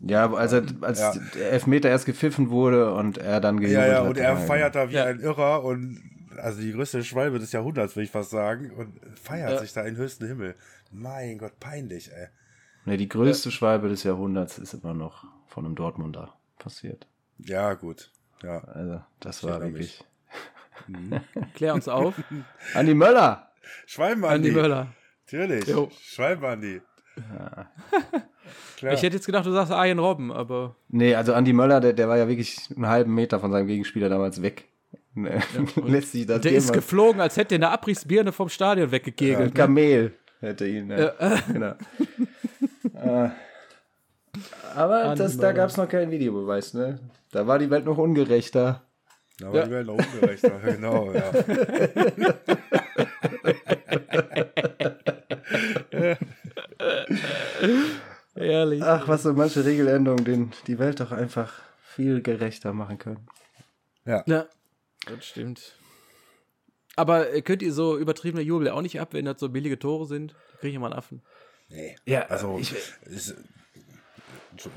[0.05, 1.15] Ja, als, er, als ja.
[1.37, 4.91] der Elfmeter erst gepfiffen wurde und er dann gejubelt Ja, ja, und er feiert da
[4.91, 5.05] wie ja.
[5.05, 9.51] ein Irrer und also die größte Schwalbe des Jahrhunderts, würde ich fast sagen, und feiert
[9.51, 9.59] ja.
[9.59, 10.55] sich da in höchsten Himmel.
[10.91, 12.29] Mein Gott, peinlich, ey.
[12.85, 13.55] Ne, die größte ja.
[13.55, 17.07] Schwalbe des Jahrhunderts ist immer noch von einem Dortmunder passiert.
[17.39, 18.11] Ja, gut.
[18.43, 18.59] Ja.
[18.65, 20.05] Also, das war wirklich.
[20.89, 21.21] Mhm.
[21.55, 22.15] Klär uns auf.
[22.75, 23.53] Andi Möller.
[23.87, 24.49] Schwalben-Andi.
[24.49, 24.89] Andi Möller.
[25.27, 25.65] Natürlich.
[26.01, 26.81] Schwalben-Andi.
[27.17, 27.71] Ja.
[28.93, 30.75] ich hätte jetzt gedacht, du sagst Arjen Robben, aber.
[30.89, 34.09] Nee, also Andi Möller, der, der war ja wirklich einen halben Meter von seinem Gegenspieler
[34.09, 34.72] damals weg.
[35.15, 38.91] Nee, ja, lässt sich das der ist geflogen, als hätte er eine Abrissbirne vom Stadion
[38.91, 39.39] weggekegelt.
[39.39, 40.87] Ja, ein Kamel hätte ihn.
[40.87, 41.15] Ne?
[41.21, 41.39] Ja.
[41.53, 41.75] genau.
[42.95, 43.31] äh,
[44.75, 46.99] aber das, da gab es noch keinen Videobeweis, ne?
[47.31, 48.83] Da war die Welt noch ungerechter.
[49.39, 49.65] Da war ja.
[49.67, 51.31] die Welt noch ungerechter, genau, ja.
[58.35, 58.83] Ehrlich.
[58.83, 63.27] Ach, was so manche Regeländerungen den, die Welt doch einfach viel gerechter machen können.
[64.07, 64.25] Ja.
[64.27, 64.47] ja.
[65.07, 65.77] Das stimmt.
[66.97, 70.07] Aber äh, könnt ihr so übertriebene Jubel auch nicht ab, wenn das so billige Tore
[70.07, 70.33] sind?
[70.53, 71.23] Da kriege ich immer einen Affen.
[71.69, 71.97] Nee.
[72.05, 72.59] Ja, also.
[72.59, 72.75] Ich,
[73.07, 73.35] ist,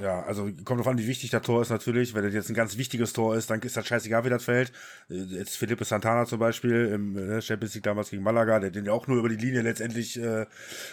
[0.01, 2.13] ja, also kommt drauf an, wie wichtig das Tor ist natürlich.
[2.13, 4.71] Wenn das jetzt ein ganz wichtiges Tor ist, dann ist das scheißegal, wie das fällt.
[5.09, 8.85] Äh, jetzt Felipe Santana zum Beispiel im ne, Champions League damals gegen Malaga, der den
[8.85, 10.45] ja auch nur über die Linie letztendlich äh, äh,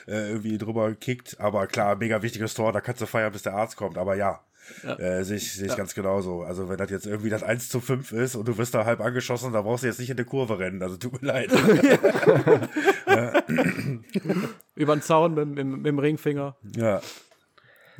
[0.06, 1.38] irgendwie drüber kickt.
[1.40, 3.98] Aber klar, mega wichtiges Tor, da kannst du feiern, bis der Arzt kommt.
[3.98, 4.44] Aber ja,
[4.82, 4.98] ja.
[4.98, 5.76] Äh, sehe ich, seh ich ja.
[5.76, 6.42] ganz genauso.
[6.42, 9.00] Also wenn das jetzt irgendwie das 1 zu 5 ist und du wirst da halb
[9.00, 10.82] angeschossen, da brauchst du jetzt nicht in die Kurve rennen.
[10.82, 11.50] Also tut mir leid.
[14.74, 16.56] Über den Zaun mit, mit, mit dem Ringfinger.
[16.76, 17.00] Ja.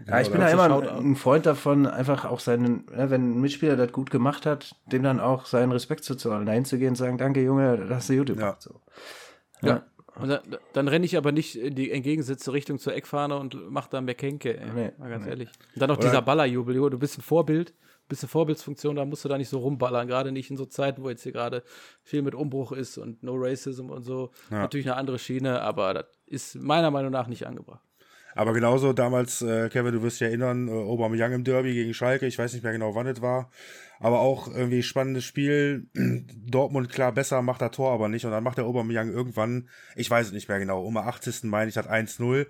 [0.06, 3.76] Ja, ich bin da immer ein Freund davon, einfach auch seinen, ne, wenn ein Mitspieler
[3.76, 6.96] das gut gemacht hat, dem dann auch seinen Respekt zu zollen, dahin zu gehen und
[6.96, 8.62] sagen, danke Junge, das hast du gut gemacht.
[8.62, 8.80] So.
[9.60, 9.68] Ja.
[9.68, 9.82] ja.
[10.16, 10.40] Und dann,
[10.72, 14.58] dann renne ich aber nicht in die entgegengesetzte Richtung zur Eckfahne und mache da Mekenke,
[14.58, 14.70] ey.
[14.74, 15.30] Nee, mal ganz nee.
[15.30, 15.48] ehrlich.
[15.74, 17.72] Und dann noch Oder dieser Ballerjubel, du bist ein Vorbild,
[18.08, 21.02] bist eine Vorbildsfunktion, da musst du da nicht so rumballern, gerade nicht in so Zeiten,
[21.02, 21.62] wo jetzt hier gerade
[22.02, 24.32] viel mit Umbruch ist und No Racism und so.
[24.50, 24.58] Ja.
[24.58, 27.82] Natürlich eine andere Schiene, aber das ist meiner Meinung nach nicht angebracht.
[28.34, 32.26] Aber genauso damals, äh, Kevin, du wirst dich erinnern, äh, Aubameyang im Derby gegen Schalke,
[32.26, 33.50] ich weiß nicht mehr genau, wann es war,
[34.02, 35.86] aber auch irgendwie spannendes Spiel.
[35.94, 40.10] Dortmund klar besser, macht er Tor aber nicht und dann macht der Aubameyang irgendwann, ich
[40.10, 41.44] weiß es nicht mehr genau, um 80.
[41.44, 42.46] meine ich, hat 1-0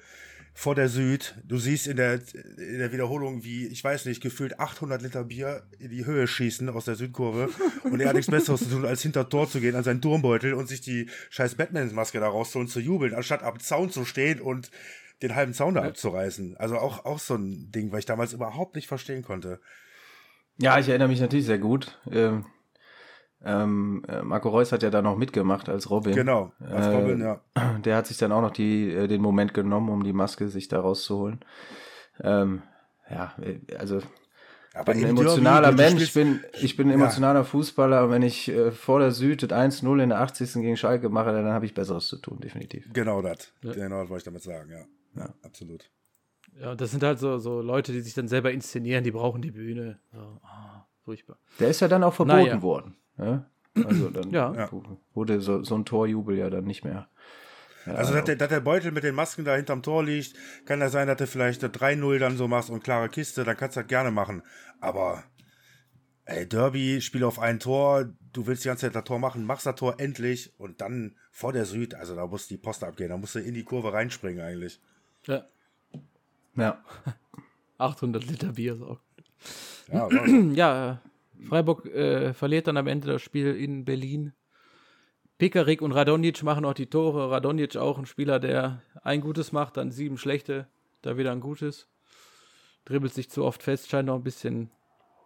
[0.54, 1.34] vor der Süd.
[1.44, 2.20] Du siehst in der,
[2.56, 6.70] in der Wiederholung, wie, ich weiß nicht, gefühlt 800 Liter Bier in die Höhe schießen
[6.70, 7.50] aus der Südkurve.
[7.84, 10.54] Und er hat nichts Besseres zu tun, als hinter Tor zu gehen an seinen Turmbeutel
[10.54, 14.70] und sich die scheiß Batman-Maske da rauszuholen, zu jubeln, anstatt am Zaun zu stehen und
[15.22, 16.56] den halben Zaun da abzureißen.
[16.56, 19.60] Also auch, auch so ein Ding, weil ich damals überhaupt nicht verstehen konnte.
[20.62, 21.98] Ja, ich erinnere mich natürlich sehr gut.
[22.10, 22.46] Ähm,
[23.44, 26.14] ähm, äh, Marco Reus hat ja da noch mitgemacht als Robin.
[26.14, 27.40] Genau, als äh, Robin, ja.
[27.84, 30.68] Der hat sich dann auch noch die, äh, den Moment genommen, um die Maske sich
[30.68, 31.40] da rauszuholen.
[32.22, 32.62] Ähm,
[33.10, 34.00] ja, äh, also
[34.74, 37.44] aber ich bin ein emotionaler Derby, Mensch, ich bin, ich bin ein emotionaler ja.
[37.44, 38.10] Fußballer.
[38.10, 40.54] Wenn ich äh, vor der Süd 1-0 in der 80.
[40.54, 42.88] gegen Schalke mache, dann habe ich Besseres zu tun, definitiv.
[42.92, 43.52] Genau das.
[43.62, 43.72] Ja.
[43.72, 44.84] Genau das wollte ich damit sagen, ja.
[45.14, 45.90] Ja, absolut.
[46.60, 49.50] Ja, das sind halt so, so Leute, die sich dann selber inszenieren, die brauchen die
[49.50, 49.98] Bühne.
[50.12, 51.38] So, oh, furchtbar.
[51.58, 52.62] Der ist ja dann auch verboten naja.
[52.62, 52.96] worden.
[53.18, 53.46] Ja?
[53.74, 54.70] Also dann ja.
[55.14, 57.08] wurde so, so ein Torjubel ja dann nicht mehr
[57.86, 60.34] ja, also, dass der, dass der Beutel mit den Masken da hinterm Tor liegt,
[60.66, 63.76] kann ja sein, dass du vielleicht 3-0 dann so machst und klare Kiste, dann kannst
[63.76, 64.42] du das gerne machen.
[64.80, 65.24] Aber,
[66.24, 69.66] ey, Derby, Spiel auf ein Tor, du willst die ganze Zeit das Tor machen, machst
[69.66, 73.16] das Tor endlich und dann vor der Süd, also da muss die Post abgehen, da
[73.16, 74.80] musst du in die Kurve reinspringen eigentlich.
[75.26, 75.44] Ja.
[76.56, 76.82] Ja.
[77.78, 79.00] 800 Liter Bier ist auch
[79.92, 80.08] Ja,
[80.54, 81.02] ja
[81.48, 84.32] Freiburg äh, verliert dann am Ende das Spiel in Berlin
[85.42, 87.32] Pekarik und Radonjic machen auch die Tore.
[87.32, 90.68] Radonjic auch ein Spieler, der ein gutes macht, dann sieben schlechte,
[91.00, 91.88] da wieder ein gutes.
[92.84, 94.70] Dribbelt sich zu oft fest, scheint noch ein bisschen,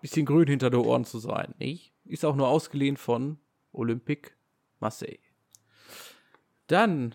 [0.00, 1.54] bisschen grün hinter den Ohren zu sein.
[1.58, 1.92] Nicht?
[2.06, 3.38] Ist auch nur ausgeliehen von
[3.72, 4.32] Olympique
[4.80, 5.18] Marseille.
[6.66, 7.14] Dann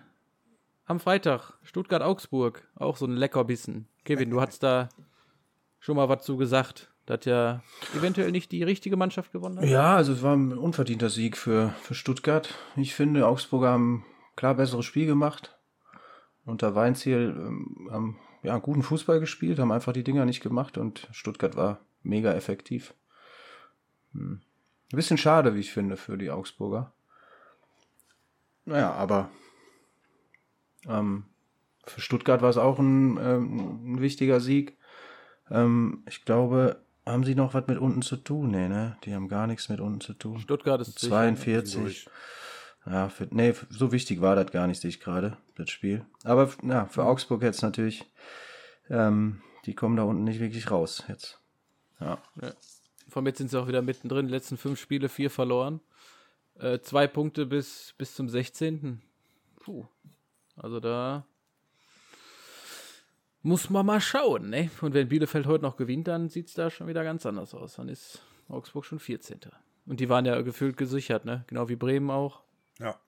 [0.86, 3.88] am Freitag Stuttgart-Augsburg, auch so ein Leckerbissen.
[4.04, 4.90] Kevin, du hast da
[5.80, 7.62] schon mal was zu gesagt dass ja
[7.96, 9.66] eventuell nicht die richtige Mannschaft gewonnen hat.
[9.66, 12.54] Ja, also es war ein unverdienter Sieg für, für Stuttgart.
[12.76, 15.58] Ich finde, Augsburger haben klar besseres Spiel gemacht.
[16.46, 21.08] Unter Weinziel ähm, haben ja, guten Fußball gespielt, haben einfach die Dinger nicht gemacht und
[21.12, 22.94] Stuttgart war mega effektiv.
[24.14, 24.42] Hm.
[24.92, 26.94] Ein bisschen schade, wie ich finde, für die Augsburger.
[28.66, 29.30] Naja, aber
[30.88, 31.26] ähm,
[31.86, 34.78] für Stuttgart war es auch ein, ähm, ein wichtiger Sieg.
[35.50, 38.52] Ähm, ich glaube, haben sie noch was mit unten zu tun?
[38.52, 38.98] Nee, ne?
[39.04, 40.40] Die haben gar nichts mit unten zu tun.
[40.40, 42.08] Stuttgart ist 42.
[42.86, 46.06] Ja, für, nee, so wichtig war das gar nicht, sehe ich gerade, das Spiel.
[46.24, 48.06] Aber ja, für Augsburg jetzt natürlich,
[48.90, 51.40] ähm, die kommen da unten nicht wirklich raus jetzt.
[52.00, 52.18] Ja.
[52.42, 52.54] ja.
[53.08, 54.28] Von jetzt sind sie auch wieder mittendrin.
[54.28, 55.82] Die letzten fünf Spiele, vier verloren.
[56.58, 59.02] Äh, zwei Punkte bis, bis zum 16.
[59.60, 59.86] Puh.
[60.56, 61.26] Also da
[63.44, 64.70] muss man mal schauen, ne?
[64.82, 67.76] Und wenn Bielefeld heute noch gewinnt, dann sieht es da schon wieder ganz anders aus.
[67.76, 69.40] Dann ist Augsburg schon 14.
[69.86, 71.44] Und die waren ja gefühlt gesichert, ne?
[71.48, 72.44] Genau wie Bremen auch.
[72.80, 73.00] Ja.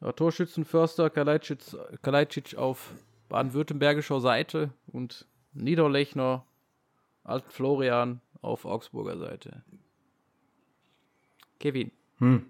[0.00, 2.92] ja Torschützen Förster, Kalajdzic auf
[3.28, 6.44] baden-württembergischer Seite und Niederlechner,
[7.24, 9.62] Alt Florian auf Augsburger Seite.
[11.58, 11.90] Kevin.
[12.18, 12.46] Hm.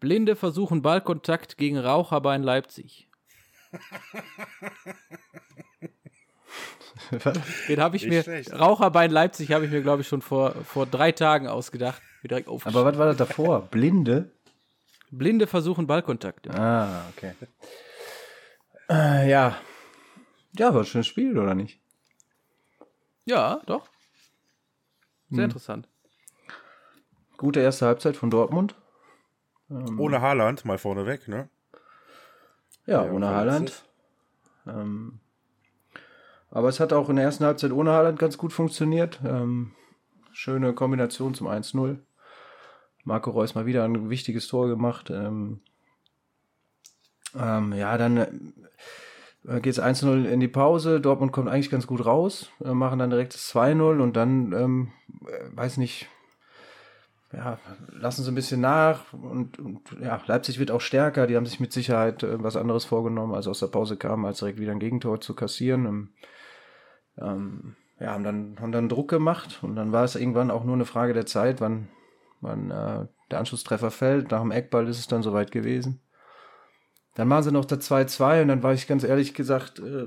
[0.00, 3.08] Blinde versuchen Ballkontakt gegen Raucherbein Leipzig.
[7.68, 8.52] Den habe ich, ich, mir, schlecht.
[8.52, 12.00] Raucherbein Leipzig habe ich mir, glaube ich, schon vor, vor drei Tagen ausgedacht.
[12.22, 13.62] direkt Aber was war das davor?
[13.62, 14.30] Blinde?
[15.10, 16.46] Blinde versuchen Ballkontakt.
[16.46, 16.54] Ja.
[16.54, 17.34] Ah, okay.
[18.90, 19.56] Äh, ja.
[20.56, 21.80] Ja, war ein schönes Spiel, oder nicht?
[23.24, 23.88] Ja, doch.
[25.30, 25.44] Sehr hm.
[25.44, 25.88] interessant.
[27.36, 28.74] Gute erste Halbzeit von Dortmund.
[29.70, 31.48] Ähm, Ohne Haaland, mal vorneweg, ne?
[32.86, 33.84] Ja, ohne Haaland.
[34.66, 35.20] Ähm,
[36.50, 39.20] aber es hat auch in der ersten Halbzeit ohne Haaland ganz gut funktioniert.
[39.24, 39.72] Ähm,
[40.32, 41.98] schöne Kombination zum 1-0.
[43.04, 45.10] Marco Reus mal wieder ein wichtiges Tor gemacht.
[45.10, 45.60] Ähm,
[47.38, 48.54] ähm ja, dann
[49.46, 51.00] äh, geht es 1-0 in die Pause.
[51.00, 54.92] Dortmund kommt eigentlich ganz gut raus, äh, machen dann direkt das 2-0 und dann, ähm,
[55.26, 56.08] äh, weiß nicht,
[57.36, 57.58] ja,
[57.90, 61.26] lassen sie ein bisschen nach und, und, ja, Leipzig wird auch stärker.
[61.26, 64.38] Die haben sich mit Sicherheit äh, was anderes vorgenommen, als aus der Pause kamen, als
[64.38, 66.14] direkt wieder ein Gegentor zu kassieren.
[67.18, 70.74] Ähm, ja, haben dann, haben dann Druck gemacht und dann war es irgendwann auch nur
[70.74, 71.88] eine Frage der Zeit, wann,
[72.40, 74.30] wann äh, der Anschlusstreffer fällt.
[74.30, 76.00] Nach dem Eckball ist es dann soweit gewesen.
[77.14, 80.06] Dann machen sie noch der 2-2 und dann war ich ganz ehrlich gesagt, äh,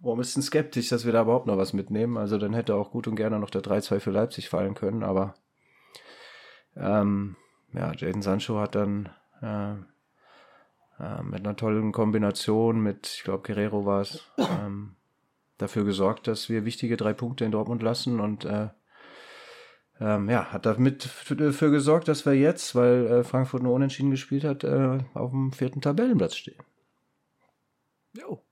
[0.00, 2.18] boah, ein bisschen skeptisch, dass wir da überhaupt noch was mitnehmen.
[2.18, 5.34] Also dann hätte auch gut und gerne noch der 3-2 für Leipzig fallen können, aber
[6.76, 7.36] ähm,
[7.72, 9.08] ja, Jaden Sancho hat dann
[9.40, 9.72] äh,
[11.02, 14.96] äh, mit einer tollen Kombination mit, ich glaube, Guerrero war es, ähm,
[15.58, 18.68] dafür gesorgt, dass wir wichtige drei Punkte in Dortmund lassen und äh,
[20.00, 24.44] ähm, ja, hat damit dafür gesorgt, dass wir jetzt, weil äh, Frankfurt nur unentschieden gespielt
[24.44, 26.62] hat, äh, auf dem vierten Tabellenplatz stehen.
[28.18, 28.42] Jo.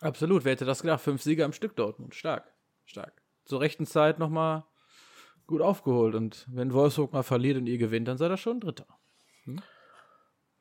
[0.00, 1.00] Absolut, wer hätte das gedacht?
[1.00, 2.14] Fünf Siege am Stück Dortmund.
[2.14, 2.52] Stark,
[2.84, 3.22] stark.
[3.44, 4.64] Zur rechten Zeit nochmal
[5.46, 6.14] gut aufgeholt.
[6.14, 8.86] Und wenn Wolfsburg mal verliert und ihr gewinnt, dann seid ihr schon Dritter.
[9.44, 9.60] Hm?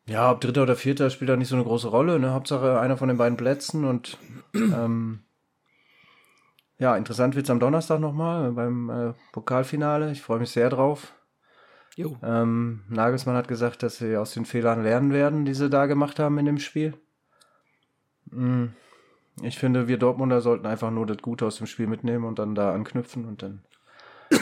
[0.08, 2.20] Ja, ob Dritter oder Vierter spielt da nicht so eine große Rolle.
[2.20, 2.32] Ne?
[2.32, 4.18] Hauptsache einer von den beiden Plätzen und
[4.54, 5.24] ähm,
[6.78, 10.12] ja, interessant wird es am Donnerstag nochmal beim äh, Pokalfinale.
[10.12, 11.14] Ich freue mich sehr drauf.
[12.22, 16.20] Ähm, Nagelsmann hat gesagt, dass sie aus den Fehlern lernen werden, die sie da gemacht
[16.20, 16.94] haben in dem Spiel.
[18.26, 18.66] Mm,
[19.42, 22.54] ich finde, wir Dortmunder sollten einfach nur das Gute aus dem Spiel mitnehmen und dann
[22.54, 23.64] da anknüpfen und dann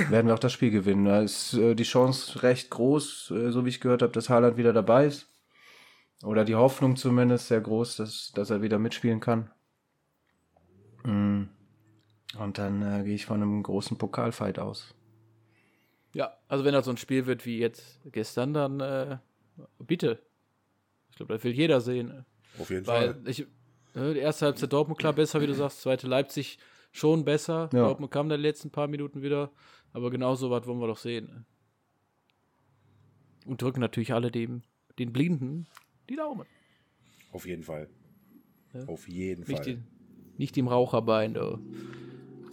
[0.09, 1.05] werden wir auch das Spiel gewinnen.
[1.05, 4.57] Da ist äh, die Chance recht groß, äh, so wie ich gehört habe, dass Haaland
[4.57, 5.27] wieder dabei ist.
[6.23, 9.49] Oder die Hoffnung zumindest sehr groß, dass, dass er wieder mitspielen kann.
[11.03, 11.49] Mm.
[12.37, 14.95] Und dann äh, gehe ich von einem großen Pokalfight aus.
[16.13, 19.17] Ja, also wenn das so ein Spiel wird wie jetzt gestern, dann äh,
[19.79, 20.19] bitte.
[21.09, 22.25] Ich glaube, das will jeder sehen.
[22.59, 23.21] Auf jeden Weil Fall.
[23.25, 23.45] Ich,
[23.93, 26.57] ne, die erste Halbzeit Dortmund klar besser, wie du sagst, zweite Leipzig
[26.93, 27.69] schon besser.
[27.73, 27.87] Ja.
[27.87, 29.51] Dortmund kam in den letzten paar Minuten wieder,
[29.91, 31.45] aber genau so was wollen wir doch sehen.
[33.45, 34.61] Und drücken natürlich alle dem,
[34.97, 35.67] den Blinden
[36.09, 36.47] die Daumen.
[37.33, 37.89] Auf jeden Fall.
[38.73, 38.85] Ja?
[38.85, 39.65] Auf jeden nicht Fall.
[39.65, 39.83] Die,
[40.37, 41.33] nicht im Raucherbein.
[41.33, 41.59] Du.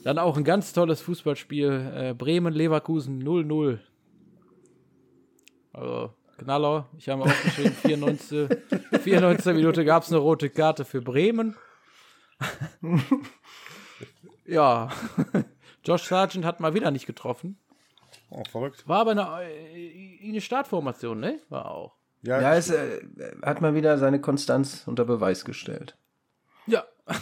[0.02, 1.92] Dann auch ein ganz tolles Fußballspiel.
[1.94, 3.78] Äh, Bremen-Leverkusen 0-0.
[5.72, 6.88] Also, Knaller.
[6.96, 8.48] Ich habe auch aufgeschrieben, 94.
[9.02, 9.54] 94.
[9.54, 11.54] Minute gab es eine rote Karte für Bremen.
[14.50, 14.90] ja.
[15.84, 17.58] Josh Sargent hat mal wieder nicht getroffen.
[18.28, 18.86] Oh, verrückt.
[18.86, 21.40] War aber eine, äh, eine Startformation, ne?
[21.48, 21.96] War auch.
[22.22, 23.00] Ja, ja es äh,
[23.42, 25.96] hat mal wieder seine Konstanz unter Beweis gestellt.
[26.66, 26.84] Ja.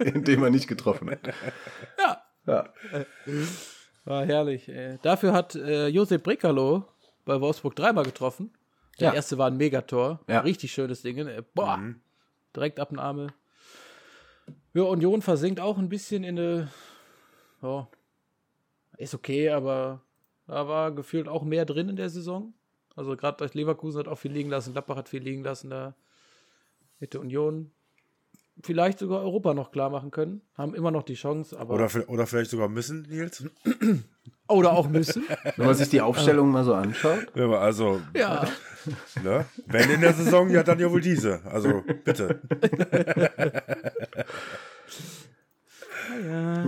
[0.00, 1.20] Indem er nicht getroffen hat.
[1.98, 2.22] Ja.
[2.46, 2.68] ja.
[4.04, 4.68] War herrlich.
[4.68, 4.98] Ey.
[5.02, 6.84] Dafür hat äh, Josep Brekalo
[7.24, 8.52] bei Wolfsburg dreimal getroffen.
[8.98, 9.14] Der ja.
[9.14, 10.20] erste war ein Megator.
[10.26, 10.40] Ja.
[10.40, 11.18] Richtig schönes Ding.
[11.18, 11.76] Äh, boah.
[11.76, 12.00] Mhm.
[12.56, 13.28] Direkt ab den Arme.
[14.72, 16.68] Ja, Union versinkt auch ein bisschen in eine.
[17.62, 17.86] Oh,
[18.96, 20.02] ist okay, aber
[20.46, 22.54] da war gefühlt auch mehr drin in der Saison.
[22.94, 25.70] Also gerade durch Leverkusen hat auch viel liegen lassen, Gladbach hat viel liegen lassen.
[25.70, 25.94] Da
[26.98, 27.72] hätte Union
[28.62, 30.42] vielleicht sogar Europa noch klar machen können.
[30.54, 31.74] Haben immer noch die Chance, aber.
[31.74, 33.44] Oder, oder vielleicht sogar müssen, Nils.
[34.48, 35.24] Oder auch müssen.
[35.56, 37.26] Wenn man sich die Aufstellung mal so anschaut.
[37.36, 38.46] Also, ja.
[39.22, 39.44] Ne?
[39.66, 41.40] Wenn in der Saison, ja, dann ja wohl diese.
[41.44, 42.40] Also, bitte.
[46.26, 46.64] Ja.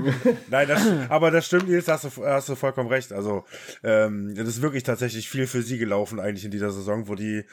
[0.48, 3.12] Nein, das, aber das stimmt, Nils, hast du, hast du vollkommen recht.
[3.12, 3.44] Also,
[3.82, 7.44] ähm, das ist wirklich tatsächlich viel für sie gelaufen, eigentlich in dieser Saison, wo die,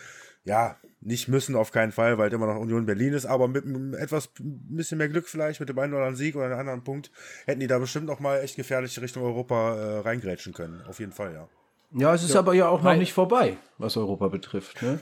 [0.43, 4.29] ja, nicht müssen auf keinen Fall, weil immer noch Union Berlin ist, aber mit etwas
[4.39, 7.11] ein bisschen mehr Glück vielleicht, mit dem einen oder anderen Sieg oder einem anderen Punkt,
[7.45, 10.81] hätten die da bestimmt noch mal echt gefährlich Richtung Europa äh, reingrätschen können.
[10.87, 11.47] Auf jeden Fall, ja.
[11.91, 12.39] Ja, es ist ja.
[12.39, 14.81] aber ja auch noch nicht vorbei, was Europa betrifft.
[14.81, 14.99] Ne?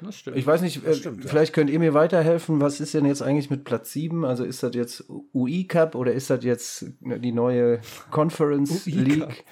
[0.00, 0.36] Das stimmt.
[0.36, 1.54] Ich weiß nicht, äh, stimmt, vielleicht ja.
[1.54, 2.60] könnt ihr mir weiterhelfen.
[2.60, 4.24] Was ist denn jetzt eigentlich mit Platz 7?
[4.24, 9.44] Also ist das jetzt UI Cup oder ist das jetzt die neue Conference League,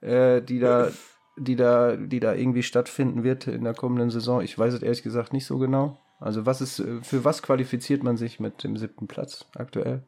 [0.00, 0.90] äh, die da
[1.40, 4.42] die da, die da irgendwie stattfinden wird in der kommenden Saison.
[4.42, 5.98] Ich weiß es ehrlich gesagt nicht so genau.
[6.18, 10.02] Also was ist, für was qualifiziert man sich mit dem siebten Platz aktuell?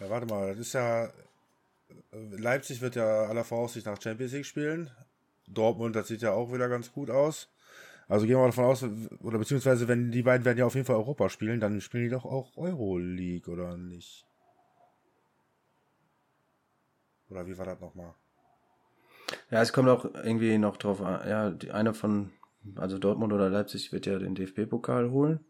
[0.00, 1.08] Ja, warte mal, das ist ja,
[2.12, 4.90] Leipzig wird ja aller Voraussicht nach Champions League spielen.
[5.46, 7.48] Dortmund, das sieht ja auch wieder ganz gut aus.
[8.08, 8.84] Also gehen wir davon aus,
[9.20, 12.10] oder beziehungsweise, wenn die beiden werden ja auf jeden Fall Europa spielen, dann spielen die
[12.10, 14.26] doch auch Euroleague, oder nicht?
[17.30, 18.14] Oder wie war das nochmal?
[19.50, 21.28] Ja, es kommt auch irgendwie noch drauf an.
[21.28, 22.30] Ja, die, eine von,
[22.76, 25.40] also Dortmund oder Leipzig wird ja den DFB-Pokal holen.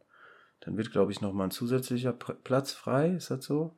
[0.60, 3.10] Dann wird, glaube ich, nochmal ein zusätzlicher Platz frei.
[3.10, 3.76] Ist das so?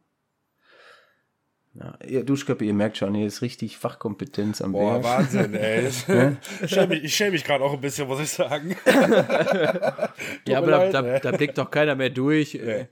[1.79, 5.05] Ja, ihr Duschköppe, ihr merkt schon, hier ist richtig Fachkompetenz am Boah, Berg.
[5.05, 5.89] Wahnsinn, ey.
[5.89, 8.75] ich schäme mich, schäm mich gerade auch ein bisschen, muss ich sagen.
[10.47, 12.55] ja, aber leid, da, da, da, blickt doch keiner mehr durch.
[12.55, 12.87] Ja,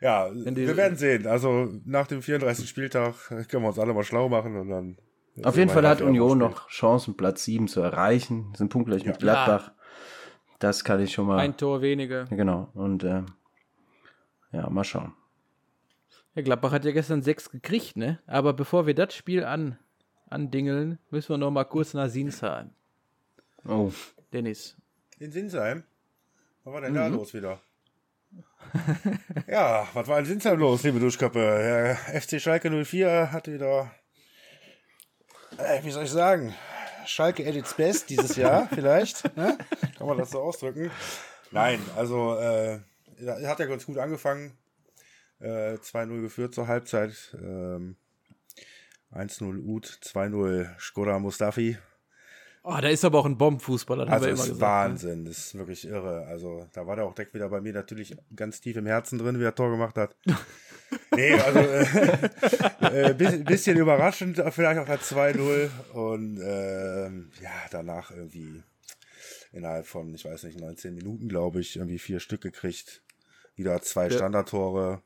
[0.00, 1.26] ja wir werden sehen.
[1.26, 2.66] Also nach dem 34.
[2.66, 3.14] Spieltag
[3.48, 4.96] können wir uns alle mal schlau machen und dann
[5.44, 8.52] auf jeden Fall hat Union noch Chancen, Platz 7 zu erreichen.
[8.56, 9.10] Sind punktgleich ja.
[9.10, 9.72] mit Gladbach.
[10.58, 11.38] Das kann ich schon mal.
[11.38, 12.24] Ein Tor weniger.
[12.24, 12.68] Genau.
[12.74, 13.22] Und äh,
[14.52, 15.12] ja, mal schauen.
[16.34, 18.20] Ja, Gladbach hat ja gestern sechs gekriegt, ne?
[18.26, 19.78] Aber bevor wir das Spiel an,
[20.28, 22.70] andingeln, müssen wir noch mal kurz nach Sinsheim.
[23.66, 23.92] Oh.
[24.32, 24.76] Dennis.
[25.18, 25.84] In Sinsheim?
[26.64, 26.96] Was war denn mhm.
[26.96, 27.60] da los wieder?
[29.48, 31.38] ja, was war in Sinsheim los, liebe Duschkappe?
[31.38, 33.90] Der FC Schalke 04 hat wieder
[35.58, 36.54] äh, wie soll ich sagen,
[37.06, 39.36] Schalke at its best dieses Jahr vielleicht.
[39.36, 39.58] Ne?
[39.96, 40.90] Kann man das so ausdrücken?
[41.50, 42.80] Nein, also äh,
[43.26, 44.56] hat ja ganz gut angefangen.
[45.40, 47.36] Äh, 2-0 geführt zur Halbzeit.
[47.40, 47.96] Ähm,
[49.12, 51.78] 1-0 Ud, 2-0 Skoda Mustafi.
[52.62, 54.60] Oh, da ist aber auch ein Bombenfußballer, das also haben wir immer gesagt.
[54.60, 54.66] Ne?
[54.66, 56.26] Wahnsinn, das ist wirklich irre.
[56.26, 59.38] Also da war der auch direkt wieder bei mir natürlich ganz tief im Herzen drin,
[59.40, 60.14] wie er Tor gemacht hat.
[61.14, 67.08] nee, also äh, äh, bisschen überraschend, vielleicht auch das 2-0 und äh,
[67.42, 68.62] ja, danach irgendwie
[69.52, 73.02] innerhalb von, ich weiß nicht, 19 Minuten, glaube ich, irgendwie vier Stück gekriegt.
[73.56, 74.12] Wieder zwei ja.
[74.12, 75.02] Standardtore,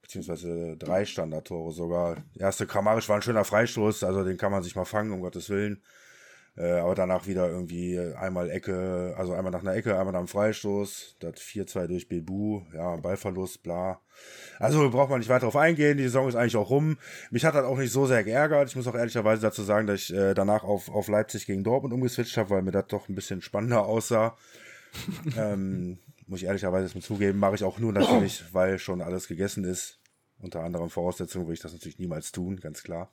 [0.00, 2.24] beziehungsweise drei Standardtore sogar.
[2.38, 5.50] erste Kramarisch war ein schöner Freistoß, also den kann man sich mal fangen, um Gottes
[5.50, 5.82] Willen.
[6.58, 10.26] Äh, aber danach wieder irgendwie einmal Ecke, also einmal nach einer Ecke, einmal nach einem
[10.26, 14.00] Freistoß, das 4-2 durch Bebu, ja, Ballverlust, bla.
[14.58, 16.98] Also braucht man nicht weiter darauf eingehen, die Saison ist eigentlich auch rum.
[17.30, 18.68] Mich hat das auch nicht so sehr geärgert.
[18.70, 21.94] Ich muss auch ehrlicherweise dazu sagen, dass ich äh, danach auf, auf Leipzig gegen Dortmund
[21.94, 24.36] umgeswitcht habe, weil mir das doch ein bisschen spannender aussah.
[25.38, 29.62] ähm, muss ich ehrlicherweise mit zugeben, mache ich auch nur natürlich, weil schon alles gegessen
[29.62, 30.00] ist.
[30.40, 33.12] Unter anderen Voraussetzungen würde ich das natürlich niemals tun, ganz klar.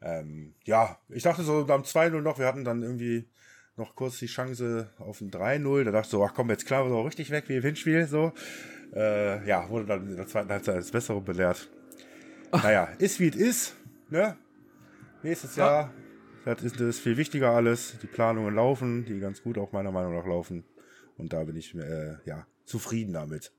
[0.00, 3.28] Ähm, ja, ich dachte so beim 2-0 noch, wir hatten dann irgendwie
[3.76, 5.84] noch kurz die Chance auf ein 3-0.
[5.84, 8.06] Da dachte ich so, ach komm, jetzt klar, wir so richtig weg wie im Hinspiel.
[8.06, 8.32] So.
[8.94, 11.68] Äh, ja, wurde dann in der zweiten Halbzeit als Bessere belehrt.
[12.50, 12.62] Ach.
[12.62, 13.76] Naja, ist wie es ist.
[14.10, 14.36] Ne?
[15.22, 15.92] Nächstes Jahr,
[16.44, 17.98] das ist, das ist viel wichtiger alles.
[18.02, 20.64] Die Planungen laufen, die ganz gut auch meiner Meinung nach laufen.
[21.16, 23.52] Und da bin ich äh, ja zufrieden damit.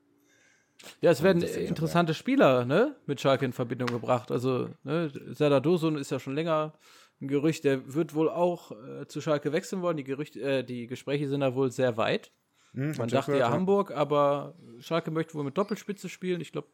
[1.00, 4.30] Ja, es werden interessante Spieler ne, mit Schalke in Verbindung gebracht.
[4.30, 6.74] Also, ne, Serdar Dosun ist ja schon länger
[7.20, 9.96] ein Gerücht, der wird wohl auch äh, zu Schalke wechseln wollen.
[9.96, 12.32] Die, Gerüchte, äh, die Gespräche sind da wohl sehr weit.
[12.72, 16.40] Hm, Man dachte ja Hamburg, aber Schalke möchte wohl mit Doppelspitze spielen.
[16.40, 16.68] Ich glaube,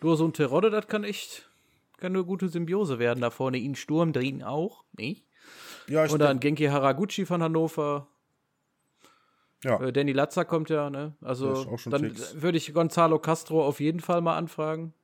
[0.00, 1.48] Dosun Terodde, das kann echt
[1.98, 3.20] kann nur gute Symbiose werden.
[3.20, 5.24] Da vorne ihn Sturm, Drin auch, nicht?
[5.88, 8.08] Ja, ich Und dann Genki Haraguchi von Hannover.
[9.66, 9.80] Ja.
[9.80, 11.16] Äh, Danny Latzer kommt ja, ne?
[11.20, 14.94] Also dann würde ich Gonzalo Castro auf jeden Fall mal anfragen,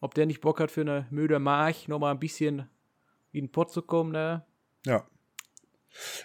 [0.00, 2.68] ob der nicht Bock hat für eine müde March nochmal ein bisschen
[3.32, 4.44] in den Pott zu kommen, ne?
[4.84, 5.06] Ja.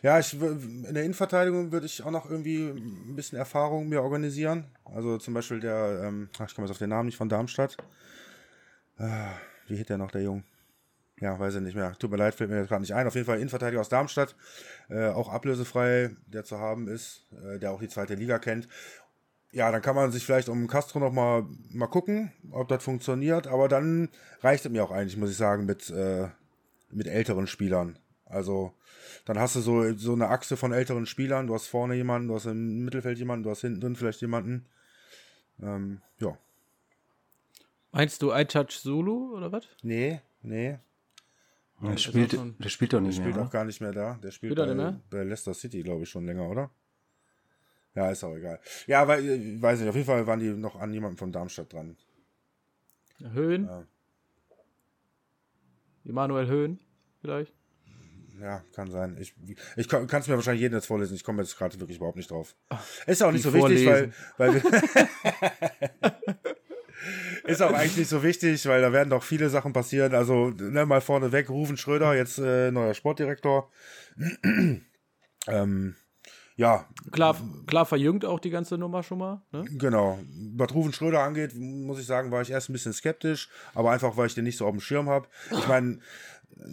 [0.01, 4.65] Ja, ich, in der Innenverteidigung würde ich auch noch irgendwie ein bisschen Erfahrung mir organisieren.
[4.83, 7.77] Also zum Beispiel der, ähm, ach, ich komme jetzt auf den Namen nicht von Darmstadt.
[8.97, 9.29] Äh,
[9.67, 10.43] wie hieß der noch, der Junge?
[11.21, 11.95] Ja, weiß ich nicht mehr.
[11.97, 13.07] Tut mir leid, fällt mir gerade nicht ein.
[13.07, 14.35] Auf jeden Fall Innenverteidiger aus Darmstadt,
[14.89, 18.67] äh, auch ablösefrei, der zu haben ist, äh, der auch die zweite Liga kennt.
[19.51, 23.47] Ja, dann kann man sich vielleicht um Castro noch mal, mal gucken, ob das funktioniert.
[23.47, 24.09] Aber dann
[24.41, 26.27] reicht es mir auch eigentlich, muss ich sagen, mit, äh,
[26.91, 27.97] mit älteren Spielern.
[28.25, 28.73] Also
[29.25, 31.47] dann hast du so, so eine Achse von älteren Spielern.
[31.47, 34.67] Du hast vorne jemanden, du hast im Mittelfeld jemanden, du hast hinten drin vielleicht jemanden.
[35.61, 36.37] Ähm, ja.
[37.91, 39.67] Meinst du iTouch Zulu oder was?
[39.81, 40.77] Nee, nee.
[41.81, 43.33] Der, spielt, der spielt doch nicht der mehr.
[43.33, 44.19] Der spielt auch gar nicht mehr da.
[44.21, 46.69] Der spielt, spielt bei, bei, Leicester City, glaube ich, schon länger, oder?
[47.95, 48.59] Ja, ist auch egal.
[48.87, 51.71] Ja, weil, äh, weiß nicht, auf jeden Fall waren die noch an jemanden von Darmstadt
[51.71, 51.95] dran.
[53.19, 53.65] Höhen?
[53.65, 53.85] Ja.
[56.05, 56.79] Emanuel Höhen,
[57.21, 57.53] vielleicht?
[58.41, 59.17] Ja, kann sein.
[59.19, 59.35] Ich,
[59.75, 61.15] ich kann es mir wahrscheinlich jeden jetzt vorlesen.
[61.15, 62.55] Ich komme jetzt gerade wirklich überhaupt nicht drauf.
[63.05, 64.63] Ist auch nicht so wichtig, weil, weil wir
[67.49, 70.13] Ist auch eigentlich nicht so wichtig, weil da werden doch viele Sachen passieren.
[70.13, 73.69] Also, ne, mal vorneweg, Rufen Schröder, jetzt äh, neuer Sportdirektor.
[75.47, 75.95] ähm,
[76.55, 76.85] ja.
[77.11, 79.41] Klar, klar verjüngt auch die ganze Nummer schon mal.
[79.51, 79.63] Ne?
[79.77, 80.19] Genau.
[80.57, 84.17] Was Rufen Schröder angeht, muss ich sagen, war ich erst ein bisschen skeptisch, aber einfach,
[84.17, 85.27] weil ich den nicht so auf dem Schirm habe.
[85.51, 85.99] Ich meine,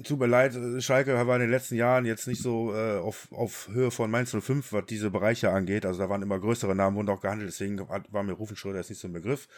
[0.03, 3.69] tut mir leid, Schalke war in den letzten Jahren jetzt nicht so äh, auf, auf
[3.69, 5.87] Höhe von Mainz 05, was diese Bereiche angeht.
[5.87, 8.91] Also da waren immer größere Namen, wurden auch gehandelt, deswegen war mir Rufen Schröder jetzt
[8.91, 9.49] nicht so ein Begriff.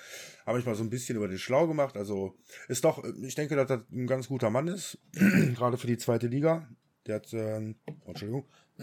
[0.46, 1.96] Habe ich mal so ein bisschen über den Schlau gemacht.
[1.96, 2.36] Also
[2.68, 4.98] ist doch, ich denke, dass das ein ganz guter Mann ist,
[5.54, 6.68] gerade für die zweite Liga.
[7.06, 8.44] Der hat, äh, oh, Entschuldigung,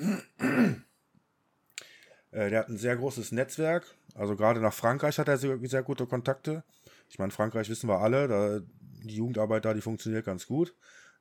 [2.32, 3.86] äh, der hat ein sehr großes Netzwerk.
[4.16, 6.64] Also gerade nach Frankreich hat er sehr, sehr gute Kontakte.
[7.10, 8.60] Ich meine, Frankreich wissen wir alle, da,
[9.04, 10.76] die Jugendarbeit da, die funktioniert ganz gut.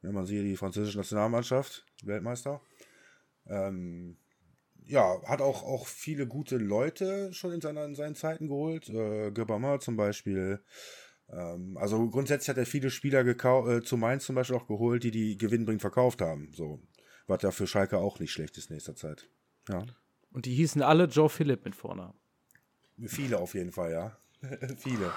[0.04, 2.60] Wenn man sieht, die französische Nationalmannschaft, Weltmeister.
[3.46, 4.18] Ähm,
[4.86, 8.88] ja, hat auch, auch viele gute Leute schon in, seiner, in seinen Zeiten geholt.
[8.90, 10.62] Äh, Gebama zum Beispiel.
[11.30, 15.10] Ähm, also grundsätzlich hat er viele Spieler äh, zu Mainz zum Beispiel auch geholt, die
[15.10, 16.52] die gewinnbringend verkauft haben.
[16.52, 16.82] So,
[17.26, 19.28] was ja für Schalke auch nicht schlecht ist nächster Zeit.
[19.68, 19.86] Ja.
[20.32, 22.18] Und die hießen alle Joe Philipp mit Vornamen.
[23.06, 24.18] Viele auf jeden Fall, ja.
[24.76, 25.10] Viele.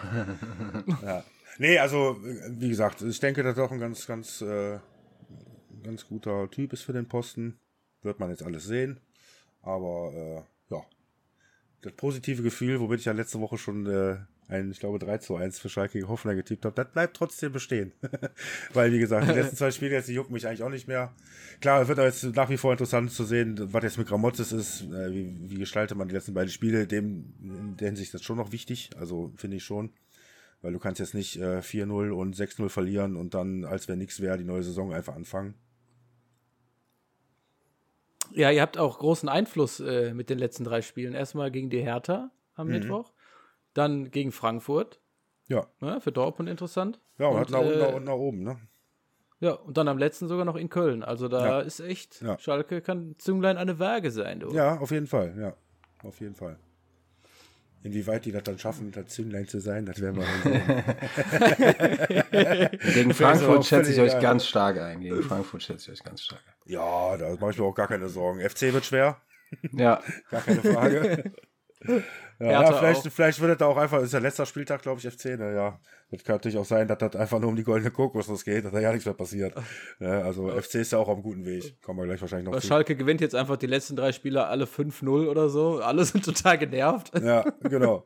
[1.02, 1.24] ja.
[1.60, 4.80] Nee, also, wie gesagt, ich denke, dass er doch ein ganz, ganz, äh,
[5.84, 7.60] ganz guter Typ ist für den Posten.
[8.04, 9.00] Wird man jetzt alles sehen.
[9.62, 10.86] Aber, äh, ja.
[11.82, 14.18] Das positive Gefühl, womit ich ja letzte Woche schon äh,
[14.50, 17.92] ein, ich glaube, 3 zu 1 für Schalke Hoffenheim getippt habe, das bleibt trotzdem bestehen.
[18.74, 21.14] Weil, wie gesagt, die letzten zwei Spiele jetzt, die jucken mich eigentlich auch nicht mehr.
[21.60, 25.12] Klar, wird jetzt nach wie vor interessant zu sehen, was jetzt mit Gramotzes ist, äh,
[25.12, 26.88] wie, wie gestaltet man die letzten beiden Spiele.
[26.88, 29.92] Dem, in der Hinsicht ist das schon noch wichtig, also finde ich schon.
[30.62, 34.22] Weil du kannst jetzt nicht äh, 4-0 und 6-0 verlieren und dann, als wenn nichts
[34.22, 35.56] wäre, die neue Saison einfach anfangen.
[38.32, 41.14] Ja, ihr habt auch großen Einfluss äh, mit den letzten drei Spielen.
[41.14, 42.74] Erstmal gegen die Hertha am mhm.
[42.74, 43.14] Mittwoch,
[43.74, 45.00] dann gegen Frankfurt.
[45.48, 45.68] Ja.
[45.80, 47.00] Ne, für Dortmund interessant.
[47.18, 48.58] Ja, und, und hat nach, äh, nach, nach oben, ne?
[49.40, 51.04] Ja, und dann am letzten sogar noch in Köln.
[51.04, 51.60] Also da ja.
[51.60, 52.38] ist echt, ja.
[52.40, 54.40] Schalke kann Zünglein eine Waage sein.
[54.40, 54.52] Du.
[54.52, 55.56] Ja, auf jeden Fall, ja.
[56.04, 56.60] Auf jeden Fall.
[57.84, 60.84] Inwieweit die das dann schaffen, das Zünglein zu sein, das werden wir dann sehen.
[62.94, 65.00] Gegen Frankfurt schätze ich euch ganz stark ein.
[65.02, 66.54] Gegen Frankfurt schätze ich euch ganz stark ein.
[66.72, 68.42] Ja, da mache ich mir auch gar keine Sorgen.
[68.42, 69.22] FC wird schwer.
[69.72, 70.02] Ja.
[70.32, 71.32] gar keine Frage.
[72.40, 75.38] Ja, ja vielleicht, vielleicht wird es auch einfach, ist ja letzter Spieltag, glaube ich, F10,
[75.38, 75.56] ne?
[75.56, 75.80] ja.
[76.12, 78.72] Das kann natürlich auch sein, dass das einfach nur um die goldene Kokosnuss geht, dass
[78.72, 79.56] da ja nichts mehr passiert.
[80.00, 81.82] Ja, also FC ist ja auch auf einem guten Weg.
[81.82, 82.68] Kommen wir gleich wahrscheinlich noch zu.
[82.68, 85.80] Schalke gewinnt jetzt einfach die letzten drei Spieler alle 5-0 oder so.
[85.80, 87.12] Alle sind total genervt.
[87.20, 88.06] Ja, genau.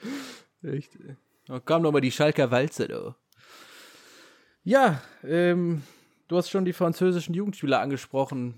[0.62, 0.98] Echt.
[1.46, 3.14] Da kam nochmal die Schalker Walze, du.
[4.64, 5.82] Ja, ähm,
[6.26, 8.54] du hast schon die französischen Jugendspieler angesprochen.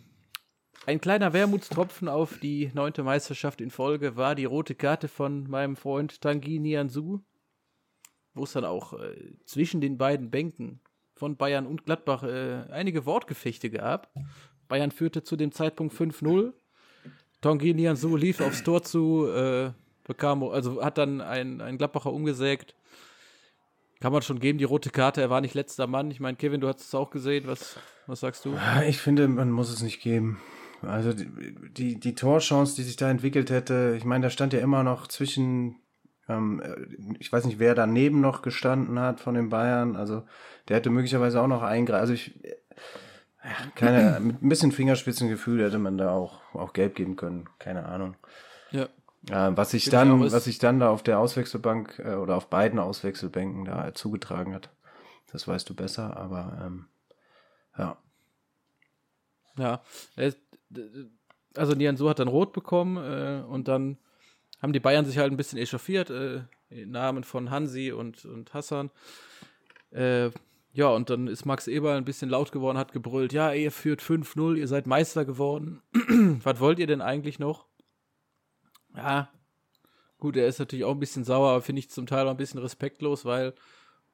[0.87, 5.76] Ein kleiner Wermutstropfen auf die neunte Meisterschaft in Folge war die rote Karte von meinem
[5.76, 7.20] Freund Tanguy Nianzou,
[8.33, 10.81] wo es dann auch äh, zwischen den beiden Bänken
[11.14, 14.11] von Bayern und Gladbach äh, einige Wortgefechte gab.
[14.68, 16.55] Bayern führte zu dem Zeitpunkt 5-0.
[17.43, 19.72] Tanguy Nianzou lief aufs Tor zu, äh,
[20.07, 22.74] bekam, also hat dann einen, Gladbacher umgesägt.
[24.01, 26.11] Kann man schon geben, die rote Karte, er war nicht letzter Mann.
[26.11, 27.47] Ich meine, Kevin, du hast es auch gesehen.
[27.47, 28.59] Was, was sagst du?
[28.89, 30.41] Ich finde, man muss es nicht geben.
[30.83, 31.31] Also die,
[31.72, 35.07] die, die Torchance, die sich da entwickelt hätte, ich meine, da stand ja immer noch
[35.07, 35.76] zwischen,
[36.28, 36.62] ähm,
[37.18, 39.97] ich weiß nicht, wer daneben noch gestanden hat von den Bayern.
[39.97, 40.22] Also
[40.68, 42.01] der hätte möglicherweise auch noch eingreifen.
[42.01, 42.35] Also ich,
[43.74, 47.49] keine, mit ein bisschen Fingerspitzengefühl hätte man da auch, auch gelb geben können.
[47.59, 48.16] Keine Ahnung.
[48.70, 48.85] Ja.
[49.28, 52.78] Äh, was sich dann, was sich dann da auf der Auswechselbank äh, oder auf beiden
[52.78, 54.70] Auswechselbänken da zugetragen hat,
[55.31, 56.87] das weißt du besser, aber ähm,
[57.76, 57.97] ja.
[59.57, 59.83] Ja,
[61.57, 63.99] also Nianzu hat dann rot bekommen äh, und dann
[64.62, 68.55] haben die Bayern sich halt ein bisschen echauffiert, äh, im Namen von Hansi und, und
[68.55, 68.91] Hassan.
[69.91, 70.31] Äh,
[70.73, 74.03] ja, und dann ist Max Eber ein bisschen laut geworden, hat gebrüllt, ja, ihr führt
[74.03, 75.83] 5-0, ihr seid Meister geworden.
[76.45, 77.66] Was wollt ihr denn eigentlich noch?
[78.95, 79.33] Ja,
[80.18, 82.37] gut, er ist natürlich auch ein bisschen sauer, aber finde ich zum Teil auch ein
[82.37, 83.55] bisschen respektlos, weil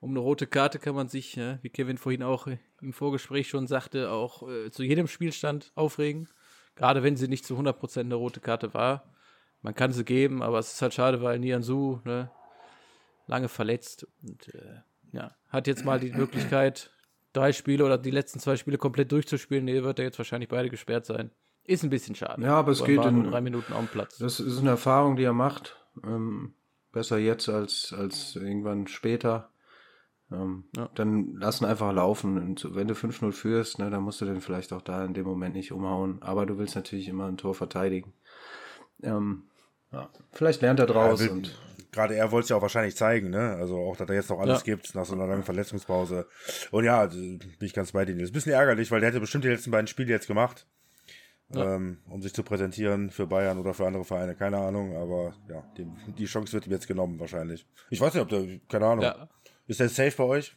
[0.01, 2.47] um eine rote Karte kann man sich, wie Kevin vorhin auch
[2.81, 6.29] im Vorgespräch schon sagte, auch äh, zu jedem Spielstand aufregen.
[6.77, 9.13] Gerade wenn sie nicht zu 100% eine rote Karte war.
[9.63, 12.31] Man kann sie geben, aber es ist halt schade, weil Nian Su ne,
[13.27, 14.81] lange verletzt und äh,
[15.13, 16.91] ja, hat jetzt mal die Möglichkeit,
[17.33, 19.65] drei Spiele oder die letzten zwei Spiele komplett durchzuspielen.
[19.65, 21.31] Nee, wird er jetzt wahrscheinlich beide gesperrt sein.
[21.65, 22.43] Ist ein bisschen schade.
[22.43, 24.19] Ja, aber es geht in drei Minuten auf dem Platz.
[24.19, 25.77] Das ist eine Erfahrung, die er macht.
[26.05, 26.55] Ähm,
[26.93, 29.51] besser jetzt als, als irgendwann später.
[30.33, 30.89] Ähm, ja.
[30.95, 32.39] Dann lassen einfach laufen.
[32.39, 35.25] Und wenn du 5-0 führst, ne, dann musst du den vielleicht auch da in dem
[35.25, 36.21] Moment nicht umhauen.
[36.21, 38.13] Aber du willst natürlich immer ein Tor verteidigen.
[39.03, 39.45] Ähm,
[39.93, 40.11] ja.
[40.33, 41.25] Vielleicht lernt er draus.
[41.25, 41.57] Ja, und
[41.93, 43.57] gerade er wollte es ja auch wahrscheinlich zeigen, ne?
[43.57, 44.75] Also auch, dass er jetzt noch alles ja.
[44.75, 46.27] gibt nach so einer langen Verletzungspause.
[46.71, 48.15] Und ja, bin ich ganz bei dir.
[48.15, 50.67] Das ist ein bisschen ärgerlich, weil der hätte bestimmt die letzten beiden Spiele jetzt gemacht.
[51.55, 51.77] Ja.
[51.77, 55.63] Ähm, um sich zu präsentieren für Bayern oder für andere Vereine, keine Ahnung, aber ja,
[55.79, 55.87] die,
[56.19, 57.65] die Chance wird ihm jetzt genommen wahrscheinlich.
[57.89, 59.05] Ich weiß nicht, ob der, keine Ahnung.
[59.05, 59.29] Ja.
[59.67, 60.53] Ist der safe bei euch?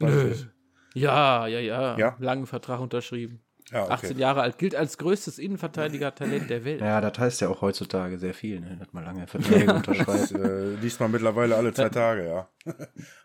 [0.94, 2.16] Ja, ja, ja, ja.
[2.20, 3.42] Langen Vertrag unterschrieben.
[3.72, 3.94] Ja, okay.
[3.94, 6.82] 18 Jahre alt, gilt als größtes Innenverteidiger-Talent der Welt.
[6.82, 8.78] Ja, das heißt ja auch heutzutage sehr viel, ne?
[8.80, 10.32] dass man lange Verträge unterschreibt.
[10.32, 12.50] äh, liest man mittlerweile alle zwei Tage, ja.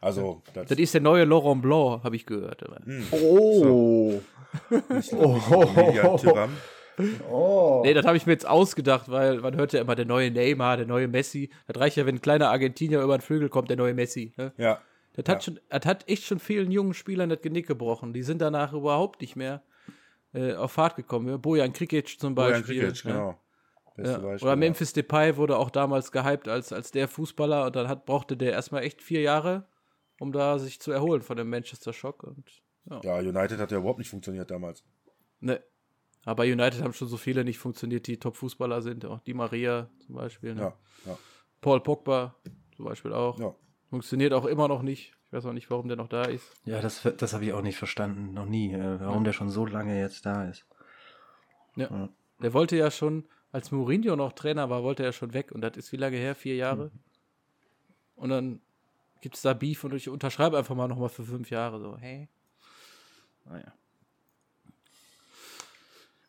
[0.03, 2.63] also, das, das, ist der neue Laurent Blanc, habe ich gehört.
[2.63, 3.05] Hm.
[3.11, 4.21] Oh.
[5.01, 5.13] So.
[5.17, 5.41] oh.
[5.51, 6.49] oh.
[7.29, 7.83] Oh.
[7.85, 10.77] Nee, das habe ich mir jetzt ausgedacht, weil man hört ja immer der neue Neymar,
[10.77, 11.51] der neue Messi.
[11.67, 14.33] Das reicht ja, wenn ein kleiner Argentinier über den Vögel kommt, der neue Messi.
[14.37, 14.53] Ne?
[14.59, 14.79] Ja.
[15.15, 15.41] Das hat, ja.
[15.41, 18.13] schon, das hat echt schon vielen jungen Spielern das Genick gebrochen.
[18.13, 19.63] Die sind danach überhaupt nicht mehr
[20.33, 21.29] äh, auf Fahrt gekommen.
[21.29, 21.37] Ja?
[21.37, 22.77] Bojan Krikic zum Beispiel.
[22.77, 23.39] Bojan Krikic, genau.
[23.97, 24.19] Ja.
[24.19, 28.07] Beispiel, Oder Memphis Depay wurde auch damals gehypt als, als der Fußballer und dann hat,
[28.07, 29.69] brauchte der erstmal echt vier Jahre,
[30.19, 32.25] um da sich zu erholen von dem Manchester Schock.
[32.25, 32.63] Und,
[33.05, 33.19] ja.
[33.19, 34.83] United hat ja überhaupt nicht funktioniert damals.
[35.39, 35.63] Ne.
[36.25, 39.05] Aber United haben schon so viele nicht funktioniert, die Top-Fußballer sind.
[39.05, 40.55] Auch die Maria zum Beispiel.
[40.55, 40.63] Ne?
[40.63, 41.19] Ja, ja.
[41.61, 42.35] Paul Pogba
[42.75, 43.39] zum Beispiel auch.
[43.39, 43.55] Ja.
[43.95, 45.13] Funktioniert auch immer noch nicht.
[45.29, 46.51] Ich weiß auch nicht, warum der noch da ist.
[46.65, 48.35] Ja, das, das habe ich auch nicht verstanden.
[48.35, 48.73] Noch nie.
[48.73, 49.27] Äh, warum ja.
[49.27, 50.67] der schon so lange jetzt da ist.
[51.77, 51.89] Ja.
[51.89, 52.09] ja.
[52.43, 55.53] Der wollte ja schon, als Mourinho noch Trainer war, wollte er schon weg.
[55.53, 56.35] Und das ist wie lange her?
[56.35, 56.87] Vier Jahre.
[56.87, 57.01] Mhm.
[58.17, 58.61] Und dann
[59.21, 61.79] gibt es da Beef und ich unterschreibe einfach mal nochmal für fünf Jahre.
[61.79, 62.29] So, hey.
[63.45, 63.73] Naja.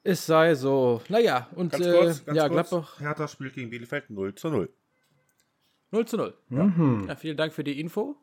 [0.03, 1.01] Es sei so.
[1.09, 2.69] Naja, und ganz kurz, äh, ganz ja, kurz.
[2.69, 2.99] Gladbach.
[2.99, 4.69] Hertha spielt gegen Bielefeld 0 zu 0.
[5.95, 6.33] 0 zu 0.
[6.49, 7.05] Mhm.
[7.07, 8.15] Ja, vielen Dank für die Info.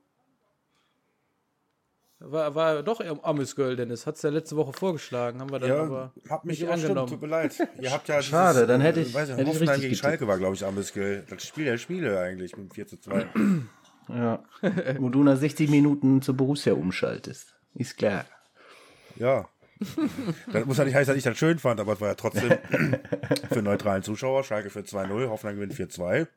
[2.25, 4.07] War, war doch Amis Girl, Dennis.
[4.07, 5.41] Hat es ja letzte Woche vorgeschlagen.
[5.41, 7.09] Haben wir dann ja, aber hab mich nicht angenommen.
[7.09, 7.57] Tut mir leid.
[7.81, 9.13] Ihr habt ja Schade, dieses, dann hätte ich.
[9.13, 11.25] Weiß nicht, hätte Hoffenheim gegen Schalke war, glaube ich, Amis Girl.
[11.29, 13.27] Das Spiel der Spiele eigentlich mit 4 zu 2.
[14.09, 14.45] ja.
[14.99, 17.55] Wo du nach 60 Minuten zur Borussia umschaltest.
[17.75, 18.25] Ist klar.
[19.17, 19.49] Ja.
[20.53, 22.53] Das muss ja nicht heißen, dass ich das schön fand, aber es war ja trotzdem
[23.53, 24.45] für neutralen Zuschauer.
[24.45, 26.29] Schalke für 2-0, Hoffenheim gewinnt 4-2.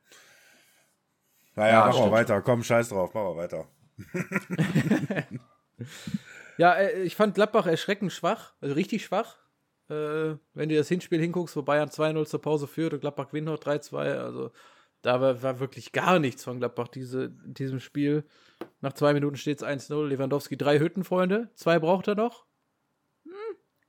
[1.56, 2.42] Naja, ja, machen wir weiter.
[2.42, 3.66] Komm, scheiß drauf, machen wir weiter.
[6.58, 9.36] ja, äh, ich fand Gladbach erschreckend schwach, also richtig schwach.
[9.88, 13.46] Äh, wenn du das Hinspiel hinguckst, wo Bayern 2-0 zur Pause führt und Gladbach gewinnt
[13.46, 14.50] noch 3-2, also
[15.02, 18.24] da war, war, wirklich gar nichts von Gladbach diese, in diesem Spiel.
[18.80, 20.06] Nach zwei Minuten steht es 1-0.
[20.06, 22.44] Lewandowski drei Hüttenfreunde, zwei braucht er noch.
[23.24, 23.32] Hm.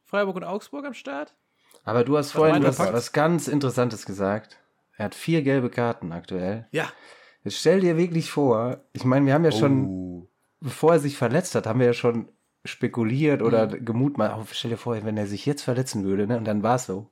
[0.05, 1.35] Freiburg und Augsburg am Start.
[1.83, 4.59] Aber du hast vorhin was, was ganz Interessantes gesagt.
[4.95, 6.67] Er hat vier gelbe Karten aktuell.
[6.71, 6.91] Ja.
[7.47, 10.27] Jetzt stell dir wirklich vor, ich meine, wir haben ja schon, oh.
[10.59, 12.27] bevor er sich verletzt hat, haben wir ja schon
[12.65, 13.85] spekuliert oder mhm.
[13.85, 14.35] gemutmaßt.
[14.37, 16.37] Oh, stell dir vor, wenn er sich jetzt verletzen würde, ne?
[16.37, 17.09] Und dann war es so.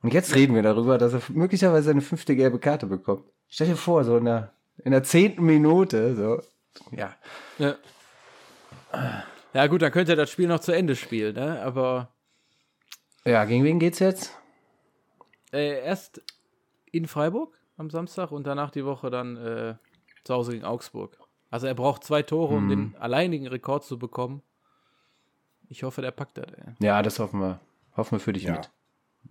[0.00, 3.24] Und jetzt reden wir darüber, dass er möglicherweise eine fünfte gelbe Karte bekommt.
[3.48, 4.52] Stell dir vor, so in der,
[4.84, 6.40] in der zehnten Minute, so.
[6.96, 7.16] Ja.
[7.58, 7.74] ja.
[9.54, 11.60] Ja, gut, dann könnte er das Spiel noch zu Ende spielen, ne?
[11.62, 12.14] Aber.
[13.24, 14.38] Ja, gegen wen geht's jetzt?
[15.52, 16.22] Äh, erst
[16.92, 19.74] in Freiburg am Samstag und danach die Woche dann äh,
[20.24, 21.18] zu Hause gegen Augsburg.
[21.50, 22.68] Also er braucht zwei Tore, um hm.
[22.68, 24.42] den alleinigen Rekord zu bekommen.
[25.68, 26.46] Ich hoffe, der packt das.
[26.52, 26.74] Ey.
[26.80, 27.60] Ja, das hoffen wir.
[27.96, 28.52] Hoffen wir für dich ja.
[28.52, 28.70] mit.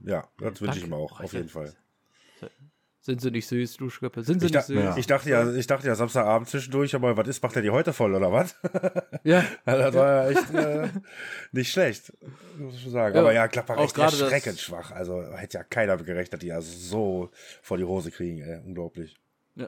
[0.01, 1.73] Ja, das wünsche ich ihm auch, auf jeden Fall.
[3.05, 4.23] Sind sie nicht süß, du Schrippe?
[4.23, 4.77] Sind sie ich nicht süß?
[4.77, 4.95] Ja.
[4.95, 7.91] Ich dachte ja, ich dachte ja Samstagabend zwischendurch, aber was ist, macht er die heute
[7.91, 8.55] voll, oder was?
[9.25, 9.43] Ja.
[9.65, 10.87] das war ja echt äh,
[11.51, 12.13] nicht schlecht,
[12.57, 13.15] muss ich schon sagen.
[13.15, 14.91] Ja, aber ja, Gladbach echt erschreckend schwach.
[14.91, 17.29] Also hätte ja keiner gerechnet, dass die also so
[17.61, 18.61] vor die Hose kriegen, ey.
[18.65, 19.17] Unglaublich.
[19.55, 19.67] Ja.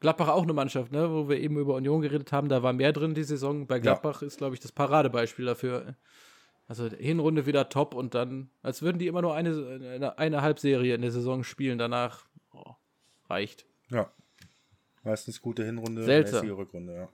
[0.00, 2.92] Gladbach auch eine Mannschaft, ne, wo wir eben über Union geredet haben, da war mehr
[2.92, 3.68] drin die Saison.
[3.68, 4.26] Bei Gladbach ja.
[4.26, 5.96] ist, glaube ich, das Paradebeispiel dafür.
[6.72, 9.50] Also Hinrunde wieder top und dann, als würden die immer nur eine,
[9.94, 12.76] eine, eine Halbserie in der Saison spielen, danach oh,
[13.28, 13.66] reicht.
[13.90, 14.10] Ja.
[15.04, 16.48] Meistens gute Hinrunde, Seltsam.
[16.48, 17.10] Rückrunde, ja.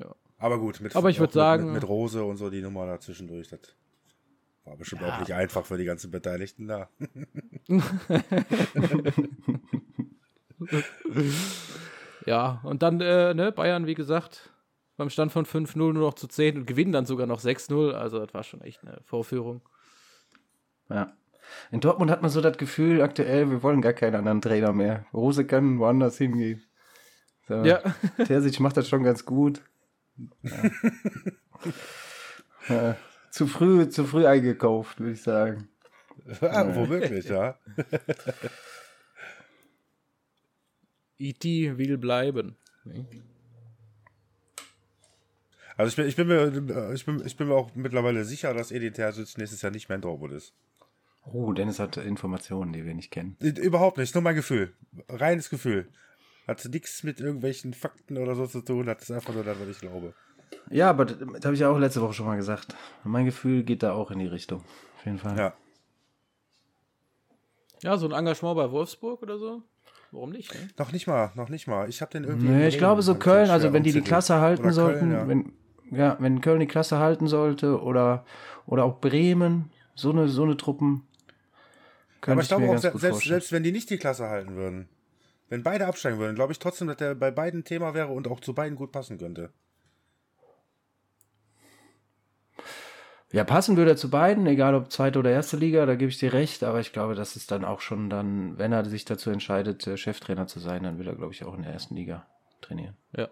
[0.00, 0.14] ja.
[0.36, 3.48] Aber gut, mit, Aber ich würde sagen, mit, mit, Rose und so die Nummer dazwischendurch,
[3.48, 3.60] das
[4.66, 5.14] war bestimmt ja.
[5.14, 6.90] auch nicht einfach für die ganzen Beteiligten da.
[12.26, 14.52] ja, und dann, äh, ne, Bayern, wie gesagt,
[14.98, 17.92] beim Stand von 5-0 nur noch zu 10 und gewinnen dann sogar noch 6-0.
[17.92, 19.62] Also das war schon echt eine Vorführung.
[20.90, 21.16] Ja.
[21.70, 25.06] In Dortmund hat man so das Gefühl aktuell, wir wollen gar keinen anderen Trainer mehr.
[25.14, 26.62] Rose kann woanders hingehen.
[27.46, 27.64] So.
[27.64, 27.80] Ja.
[28.26, 29.62] Terzic macht das schon ganz gut.
[30.42, 30.70] Ja.
[32.68, 32.96] ja.
[33.30, 35.68] Zu früh, zu früh eingekauft, würde ich sagen.
[36.40, 37.56] Ja, womöglich, ja.
[41.20, 41.78] E.T.
[41.78, 42.56] will bleiben.
[45.78, 48.72] Also ich bin, ich bin mir, ich bin, ich bin mir auch mittlerweile sicher, dass
[48.72, 50.52] Edith Terzic nächstes Jahr nicht mehr in Dortmund ist.
[51.24, 53.36] Oh, Dennis hat Informationen, die wir nicht kennen.
[53.38, 54.74] Überhaupt nicht, nur mein Gefühl.
[55.08, 55.88] Reines Gefühl.
[56.48, 59.68] Hat nichts mit irgendwelchen Fakten oder so zu tun, hat es einfach nur das, was
[59.68, 60.14] ich glaube.
[60.68, 62.74] Ja, aber das, das habe ich ja auch letzte Woche schon mal gesagt.
[63.04, 64.64] Mein Gefühl geht da auch in die Richtung.
[64.96, 65.38] Auf jeden Fall.
[65.38, 65.54] Ja.
[67.84, 69.62] Ja, so ein Engagement bei Wolfsburg oder so?
[70.10, 70.52] Warum nicht?
[70.52, 70.68] Ne?
[70.76, 71.88] Noch nicht mal, noch nicht mal.
[71.88, 72.48] Ich habe den irgendwie.
[72.48, 75.28] Nee, ich glaube so Köln, also wenn die die Klasse halten sollten, Köln, ja.
[75.28, 75.52] wenn,
[75.90, 78.24] ja, wenn Köln die Klasse halten sollte oder,
[78.66, 81.06] oder auch Bremen, so eine, so eine Truppen.
[82.20, 84.88] Aber ich, glaube auch, selbst, selbst wenn die nicht die Klasse halten würden,
[85.48, 88.40] wenn beide absteigen würden, glaube ich trotzdem, dass der bei beiden Thema wäre und auch
[88.40, 89.50] zu beiden gut passen könnte.
[93.30, 96.18] Ja, passen würde er zu beiden, egal ob zweite oder erste Liga, da gebe ich
[96.18, 99.28] dir recht, aber ich glaube, das ist dann auch schon dann, wenn er sich dazu
[99.30, 102.26] entscheidet, Cheftrainer zu sein, dann will er, glaube ich, auch in der ersten Liga
[102.62, 102.96] trainieren.
[103.14, 103.28] Ja.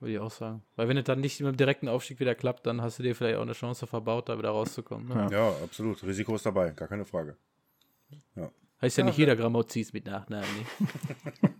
[0.00, 0.62] Würde ich auch sagen.
[0.76, 3.14] Weil wenn es dann nicht mit dem direkten Aufstieg wieder klappt, dann hast du dir
[3.14, 5.08] vielleicht auch eine Chance verbaut, da wieder rauszukommen.
[5.08, 5.28] Ne?
[5.30, 5.50] Ja.
[5.50, 5.54] ja.
[5.62, 6.02] absolut.
[6.02, 7.36] Risiko ist dabei, gar keine Frage.
[8.34, 8.50] Ja.
[8.80, 10.48] Heißt ja, ja nicht jeder Grammauzis mit Nachnamen.
[10.56, 10.66] Ne?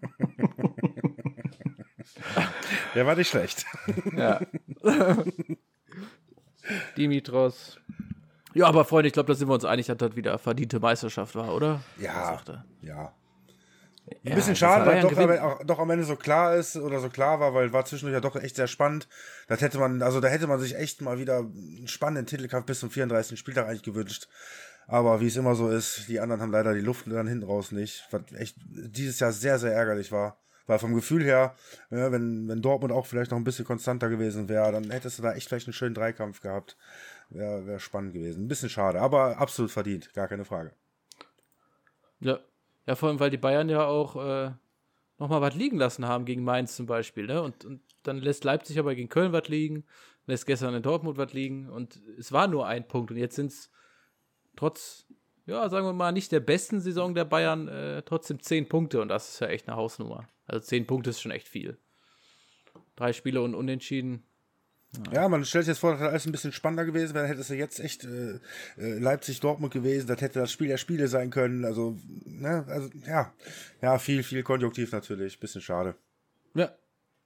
[2.95, 3.67] Der war nicht schlecht.
[4.17, 4.41] Ja.
[6.97, 7.79] Dimitros.
[8.55, 11.35] Ja, aber Freunde, ich glaube, da sind wir uns einig, dass das wieder verdiente Meisterschaft
[11.37, 11.83] war, oder?
[11.99, 12.41] Ja.
[12.83, 13.13] Ja.
[14.25, 17.41] Ein bisschen schade, weil doch, aber, doch am Ende so klar ist oder so klar
[17.41, 19.09] war, weil war zwischendurch ja doch echt sehr spannend.
[19.49, 22.81] Das hätte man, also da hätte man sich echt mal wieder einen spannenden Titelkampf bis
[22.81, 23.39] zum 34.
[23.39, 24.29] Spieltag eigentlich gewünscht.
[24.87, 27.73] Aber wie es immer so ist, die anderen haben leider die Luft dann hinten raus
[27.73, 28.07] nicht.
[28.11, 30.37] Was echt dieses Jahr sehr, sehr ärgerlich war.
[30.67, 31.55] Weil vom Gefühl her,
[31.91, 35.23] ja, wenn, wenn Dortmund auch vielleicht noch ein bisschen konstanter gewesen wäre, dann hättest du
[35.23, 36.77] da echt vielleicht einen schönen Dreikampf gehabt.
[37.31, 38.45] Wäre wär spannend gewesen.
[38.45, 40.73] Ein bisschen schade, aber absolut verdient, gar keine Frage.
[42.21, 42.39] Ja,
[42.87, 44.53] ja, vor allem, weil die Bayern ja auch äh,
[45.19, 47.27] nochmal was liegen lassen haben gegen Mainz zum Beispiel.
[47.27, 47.43] Ne?
[47.43, 49.85] Und, und dann lässt Leipzig aber gegen Köln was liegen,
[50.27, 51.69] lässt gestern in Dortmund was liegen.
[51.69, 53.11] Und es war nur ein Punkt.
[53.11, 53.71] Und jetzt sind es
[54.57, 55.07] trotz,
[55.47, 59.01] ja, sagen wir mal, nicht der besten Saison der Bayern, äh, trotzdem zehn Punkte.
[59.03, 60.27] Und das ist ja echt eine Hausnummer.
[60.47, 61.79] Also zehn Punkte ist schon echt viel.
[62.97, 64.25] Drei Spiele und unentschieden.
[65.13, 67.41] Ja, man stellt sich jetzt vor, das hätte alles ein bisschen spannender gewesen wäre, hätte
[67.41, 68.41] es ja jetzt echt äh,
[68.77, 71.65] äh, Leipzig-Dortmund gewesen, das hätte das Spiel der Spiele sein können.
[71.65, 73.33] Also, ne, also ja,
[73.81, 75.95] ja, viel, viel Konjunktiv natürlich, bisschen schade.
[76.55, 76.75] Ja,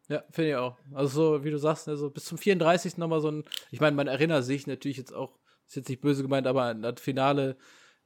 [0.08, 0.76] ja, finde ich auch.
[0.92, 2.98] Also so, wie du sagst, ne, so bis zum 34.
[2.98, 6.22] nochmal so ein, ich meine, man erinnert sich natürlich jetzt auch, ist jetzt nicht böse
[6.22, 7.56] gemeint, aber an das Finale,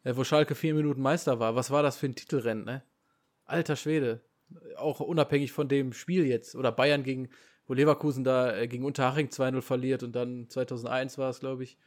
[0.05, 2.85] äh, wo Schalke vier Minuten Meister war, was war das für ein Titelrennen, ne?
[3.45, 4.21] Alter Schwede.
[4.77, 6.55] Auch unabhängig von dem Spiel jetzt.
[6.55, 7.31] Oder Bayern gegen,
[7.69, 11.79] wo Leverkusen da äh, gegen Unterhaching 2-0 verliert und dann 2001 war es, glaube ich,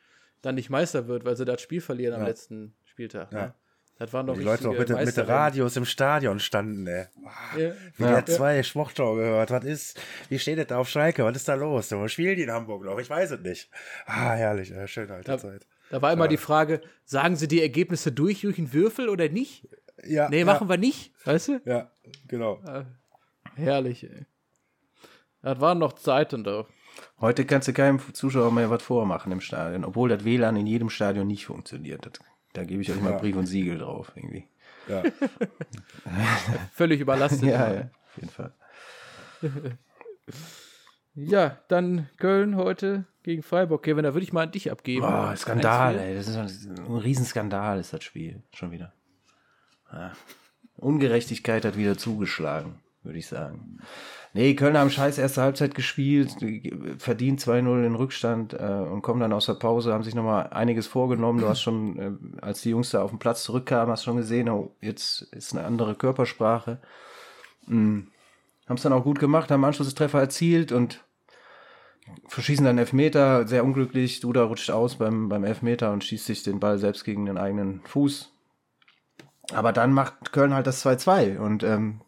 [0.42, 2.20] dann nicht Meister wird, weil sie das Spiel verlieren ja.
[2.20, 3.34] am letzten Spieltag.
[3.34, 3.48] Ja.
[3.48, 3.54] Ne?
[3.98, 7.06] Das waren doch die Leute auch mit, mit Radios im Stadion standen, ey.
[7.24, 7.72] Oh, ja.
[7.98, 8.26] Wie ja.
[8.26, 8.84] zwei ja.
[8.84, 9.52] Gehört.
[9.52, 11.24] Was ist, wie steht das da auf Schalke?
[11.24, 11.92] Was ist da los?
[11.92, 12.98] Wo spielen die in Hamburg noch?
[12.98, 13.70] Ich weiß es nicht.
[14.08, 15.68] Ah, herrlich, äh, schöne alte da, Zeit.
[15.92, 19.70] Da war immer die Frage, sagen sie die Ergebnisse durch, durch einen Würfel oder nicht?
[20.04, 20.30] Ja.
[20.30, 21.62] Nee, machen wir nicht, weißt du?
[21.66, 21.92] Ja,
[22.28, 22.60] genau.
[22.66, 22.86] Äh,
[23.56, 24.26] herrlich, ey.
[25.42, 26.66] Das waren noch Zeiten da.
[27.20, 30.90] Heute kannst du keinem Zuschauer mehr was vormachen im Stadion, obwohl das WLAN in jedem
[30.90, 32.06] Stadion nicht funktioniert.
[32.06, 32.14] Das
[32.54, 33.18] da gebe ich euch mal ja.
[33.18, 34.48] Brief und Siegel drauf, irgendwie.
[34.88, 35.04] Ja.
[36.74, 37.44] Völlig überlastet.
[37.44, 38.54] ja, ja, auf jeden Fall.
[41.16, 43.84] ja, dann Köln heute gegen Freiburg.
[43.84, 45.06] Kevin, da würde ich mal an dich abgeben.
[45.06, 46.16] Oh, Skandal, ey.
[46.16, 48.44] Das ist ein Riesenskandal, ist das Spiel.
[48.54, 48.94] Schon wieder.
[49.92, 50.12] Ja.
[50.76, 53.80] Ungerechtigkeit hat wieder zugeschlagen, würde ich sagen.
[54.34, 56.38] Nee, Köln haben scheiß erste Halbzeit gespielt,
[56.98, 60.88] verdient 2-0 in Rückstand äh, und kommen dann aus der Pause, haben sich nochmal einiges
[60.88, 61.42] vorgenommen.
[61.42, 62.12] Du hast schon, äh,
[62.42, 65.66] als die Jungs da auf den Platz zurückkamen, hast schon gesehen, oh, jetzt ist eine
[65.66, 66.80] andere Körpersprache.
[67.68, 68.08] Mhm.
[68.68, 71.04] Haben es dann auch gut gemacht, haben Anschlusstreffer erzielt und
[72.28, 74.22] verschießen dann Elfmeter, sehr unglücklich.
[74.22, 77.82] Duda rutscht aus beim, beim Elfmeter und schießt sich den Ball selbst gegen den eigenen
[77.84, 78.32] Fuß.
[79.54, 82.00] Aber dann macht Köln halt das 2-2 und ähm,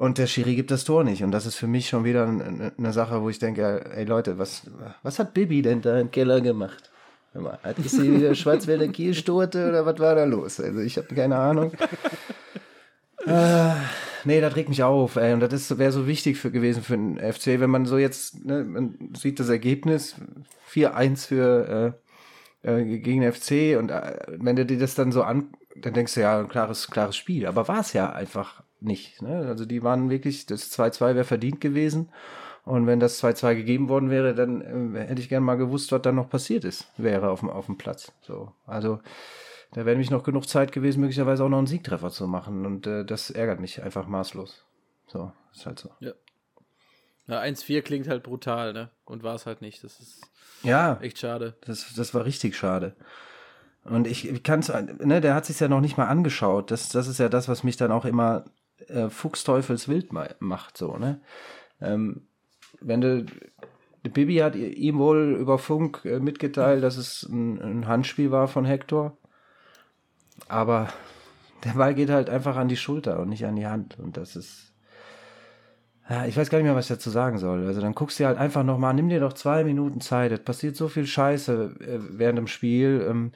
[0.00, 1.22] und der Schiri gibt das Tor nicht.
[1.22, 4.62] Und das ist für mich schon wieder eine Sache, wo ich denke, ey Leute, was,
[5.02, 6.90] was hat Bibi denn da im Keller gemacht?
[7.62, 10.58] Hat ich sie wieder Schwarzwälder Kielstorte oder was war da los?
[10.58, 11.72] Also ich habe keine Ahnung.
[13.26, 13.74] äh,
[14.24, 15.34] nee, das regt mich auf, ey.
[15.34, 18.64] Und das wäre so wichtig für, gewesen für den FC, wenn man so jetzt, ne,
[18.64, 20.14] man sieht das Ergebnis,
[20.72, 21.94] 4-1 für
[22.64, 25.92] äh, äh, gegen den FC und äh, wenn du dir das dann so an, dann
[25.92, 27.46] denkst du ja, ein klares, klares Spiel.
[27.46, 29.22] Aber war es ja einfach nicht.
[29.22, 29.46] Ne?
[29.46, 32.10] Also die waren wirklich, das 2-2 wäre verdient gewesen.
[32.64, 36.02] Und wenn das 2-2 gegeben worden wäre, dann äh, hätte ich gerne mal gewusst, was
[36.02, 38.12] da noch passiert ist, wäre auf dem, auf dem Platz.
[38.22, 39.00] So, also
[39.72, 42.66] da wäre nämlich noch genug Zeit gewesen, möglicherweise auch noch einen Siegtreffer zu machen.
[42.66, 44.64] Und äh, das ärgert mich einfach maßlos.
[45.06, 45.90] So, ist halt so.
[46.00, 46.12] Ja.
[47.26, 48.90] Ja, 1-4 klingt halt brutal, ne?
[49.04, 49.84] Und war es halt nicht.
[49.84, 50.20] Das ist
[50.62, 51.54] ja, echt schade.
[51.64, 52.94] Das, das war richtig schade.
[53.84, 56.70] Und ich, ich kann es, ne, der hat sich ja noch nicht mal angeschaut.
[56.70, 58.44] Das, das ist ja das, was mich dann auch immer
[58.88, 60.10] äh, Fuchsteufelswild
[60.40, 61.20] macht, so, ne?
[61.80, 62.22] Ähm,
[62.80, 63.26] wenn du,
[64.02, 68.64] Bibi hat ihm wohl über Funk äh, mitgeteilt, dass es ein, ein, Handspiel war von
[68.64, 69.16] Hector.
[70.48, 70.88] Aber
[71.64, 73.98] der Ball geht halt einfach an die Schulter und nicht an die Hand.
[73.98, 74.72] Und das ist.
[76.08, 77.66] Ja, ich weiß gar nicht mehr, was ich dazu sagen soll.
[77.66, 80.32] Also dann guckst du halt einfach nochmal, nimm dir doch zwei Minuten Zeit.
[80.32, 83.06] Es passiert so viel Scheiße äh, während dem Spiel.
[83.08, 83.32] Ähm,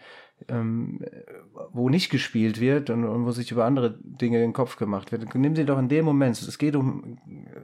[0.48, 1.00] ähm,
[1.72, 5.34] wo nicht gespielt wird und, und, wo sich über andere Dinge den Kopf gemacht wird.
[5.34, 6.40] Nimm sie doch in dem Moment.
[6.40, 7.18] Es geht um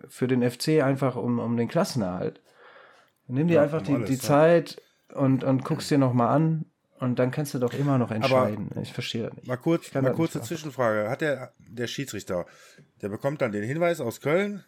[0.09, 2.41] für den FC einfach um, um den Klassenerhalt.
[3.26, 4.20] Nimm dir ja, einfach die, alles, die ja.
[4.20, 4.83] Zeit
[5.14, 6.66] und, und guckst dir nochmal an
[6.99, 8.68] und dann kannst du doch immer noch entscheiden.
[8.72, 9.49] Aber ich verstehe das nicht.
[9.49, 11.09] Mal kurz, mal kurze Zwischenfrage.
[11.09, 12.47] Hat der, der Schiedsrichter,
[13.03, 14.64] der bekommt dann den Hinweis aus Köln,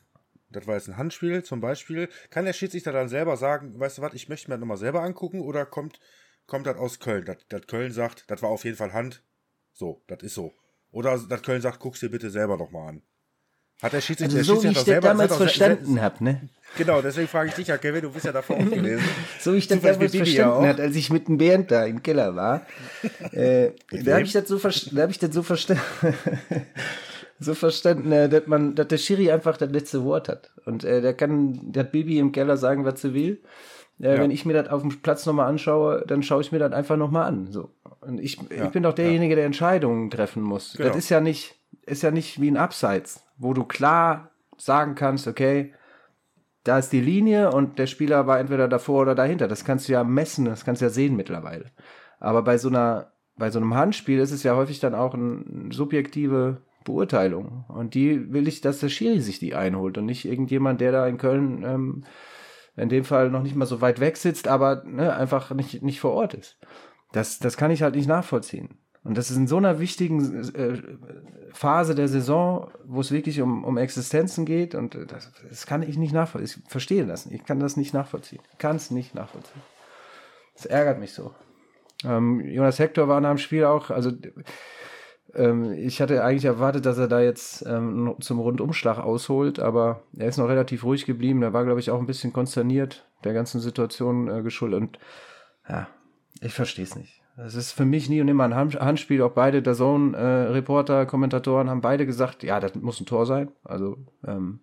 [0.52, 4.02] das war jetzt ein Handspiel zum Beispiel, kann der Schiedsrichter dann selber sagen, weißt du
[4.02, 5.98] was, ich möchte mir das nochmal selber angucken oder kommt
[6.46, 7.24] kommt das aus Köln.
[7.48, 9.22] Das Köln sagt, das war auf jeden Fall Hand.
[9.72, 10.52] So, das ist so.
[10.90, 13.02] Oder das Köln sagt, guck's dir bitte selber noch mal an.
[13.82, 16.48] Hat der Schiedsrichter, also so wie ich das damals verstanden habe, ne?
[16.78, 19.04] Genau, deswegen frage ich dich ja, Kevin, du bist ja davor auch gewesen.
[19.40, 22.36] so wie ich das damals verstanden habe, als ich mit dem Bernd da im Keller
[22.36, 22.64] war.
[23.32, 25.82] äh, da habe ich das so, da hab ich das so verstanden.
[27.40, 30.52] so verstanden, äh, dass man, dass der Schiri einfach das letzte Wort hat.
[30.64, 33.42] Und äh, der kann, der hat Bibi im Keller sagen, was sie will.
[34.02, 34.20] Äh, ja.
[34.20, 36.96] Wenn ich mir das auf dem Platz nochmal anschaue, dann schaue ich mir das einfach
[36.96, 37.46] nochmal an.
[37.50, 37.70] So.
[38.00, 38.64] Und ich, ja.
[38.64, 40.74] ich bin doch derjenige, der Entscheidungen treffen muss.
[40.76, 40.88] Genau.
[40.88, 41.54] Das ist ja nicht,
[41.86, 45.72] ist ja nicht wie ein Abseits, wo du klar sagen kannst, okay,
[46.64, 49.48] da ist die Linie und der Spieler war entweder davor oder dahinter.
[49.48, 51.66] Das kannst du ja messen, das kannst du ja sehen mittlerweile.
[52.20, 55.44] Aber bei so einer, bei so einem Handspiel ist es ja häufig dann auch eine
[55.70, 57.64] subjektive Beurteilung.
[57.68, 61.06] Und die will ich, dass der Schiri sich die einholt und nicht irgendjemand, der da
[61.06, 62.04] in Köln ähm,
[62.76, 66.00] in dem Fall noch nicht mal so weit weg sitzt, aber ne, einfach nicht, nicht
[66.00, 66.58] vor Ort ist.
[67.12, 68.78] Das, das kann ich halt nicht nachvollziehen.
[69.04, 70.80] Und das ist in so einer wichtigen äh,
[71.52, 74.74] Phase der Saison, wo es wirklich um, um Existenzen geht.
[74.74, 76.62] Und das, das kann ich nicht nachvollziehen.
[76.64, 77.40] Ich verstehe das nicht.
[77.40, 78.40] Ich kann das nicht nachvollziehen.
[78.58, 79.60] Kann es nicht nachvollziehen.
[80.54, 81.34] Das ärgert mich so.
[82.04, 84.12] Ähm, Jonas Hector war nach dem Spiel auch, also
[85.34, 90.28] ähm, ich hatte eigentlich erwartet, dass er da jetzt ähm, zum Rundumschlag ausholt, aber er
[90.28, 91.42] ist noch relativ ruhig geblieben.
[91.42, 94.80] Er war, glaube ich, auch ein bisschen konsterniert der ganzen Situation äh, geschuldet.
[94.80, 94.98] Und
[95.68, 95.88] ja,
[96.40, 97.22] ich verstehe es nicht.
[97.36, 99.22] Es ist für mich nie und immer ein Handspiel.
[99.22, 103.50] Auch beide der Zone-Reporter, äh, Kommentatoren haben beide gesagt, ja, das muss ein Tor sein.
[103.64, 104.60] Also ähm,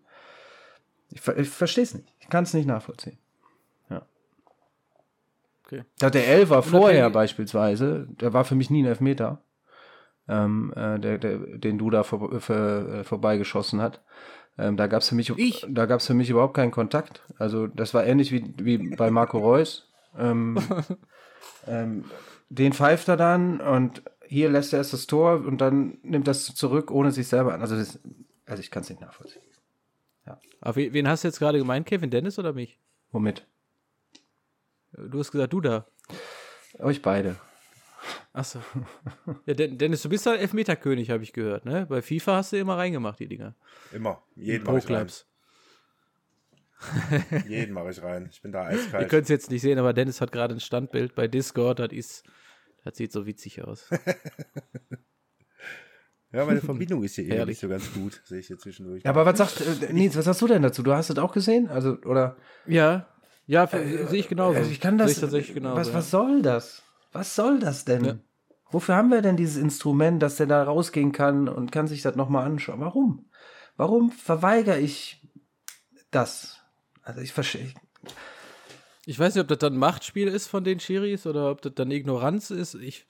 [1.09, 2.13] ich, ich verstehe es nicht.
[2.19, 3.17] Ich kann es nicht nachvollziehen.
[3.89, 4.03] Ja.
[5.65, 5.83] Okay.
[5.99, 9.41] Der Elfer vorher beispielsweise, der war für mich nie ein Elfmeter
[10.29, 14.01] ähm, äh, der, der, den du da vor, für, äh, vorbeigeschossen hat.
[14.57, 15.65] Ähm, da gab es für mich, ich?
[15.67, 17.23] da gab's für mich überhaupt keinen Kontakt.
[17.37, 19.91] Also das war ähnlich wie, wie bei Marco Reus.
[20.17, 20.57] Ähm,
[21.67, 22.05] ähm,
[22.49, 26.45] den pfeift er dann und hier lässt er erst das Tor und dann nimmt das
[26.53, 27.61] zurück, ohne sich selber an.
[27.61, 27.99] Also, das,
[28.45, 29.41] also ich kann es nicht nachvollziehen.
[30.27, 30.39] Ja.
[30.61, 32.77] Aber wen hast du jetzt gerade gemeint, Kevin Dennis oder mich?
[33.11, 33.47] Womit?
[34.91, 35.87] Du hast gesagt, du da.
[36.79, 37.37] Euch beide.
[38.33, 38.59] Achso.
[39.45, 41.85] Ja, Dennis, du bist ja Elfmeterkönig, habe ich gehört, ne?
[41.89, 43.55] Bei FIFA hast du immer reingemacht, die Dinger.
[43.91, 44.23] Immer.
[44.35, 45.07] Jeden mache ich rein.
[47.47, 48.29] Jeden mache ich rein.
[48.31, 49.03] Ich bin da eiskalt.
[49.03, 51.79] Ihr könnt es jetzt nicht sehen, aber Dennis hat gerade ein Standbild bei Discord.
[51.79, 52.23] Das ist,
[52.83, 53.89] das sieht so witzig aus.
[56.31, 59.03] ja, meine Verbindung ist hier eh nicht so ganz gut, sehe ich hier zwischendurch.
[59.03, 60.83] Ja, aber was sagst äh, Nils, was hast du denn dazu?
[60.83, 61.67] Du hast es auch gesehen?
[61.67, 62.37] Also, oder?
[62.65, 63.07] Ja.
[63.45, 64.57] Ja, äh, sehe ich genauso.
[64.57, 65.19] Also ich kann das.
[65.19, 65.93] tatsächlich genauso, was, ja.
[65.95, 66.83] was soll das?
[67.11, 68.05] Was soll das denn?
[68.05, 68.17] Ja.
[68.71, 72.15] Wofür haben wir denn dieses Instrument, dass der da rausgehen kann und kann sich das
[72.15, 72.79] nochmal anschauen?
[72.79, 73.29] Warum?
[73.77, 75.21] Warum verweigere ich
[76.11, 76.59] das?
[77.01, 77.73] Also ich verstehe.
[79.05, 81.73] Ich weiß nicht, ob das dann ein Machtspiel ist von den Schiris oder ob das
[81.73, 82.75] dann Ignoranz ist.
[82.75, 83.07] Ich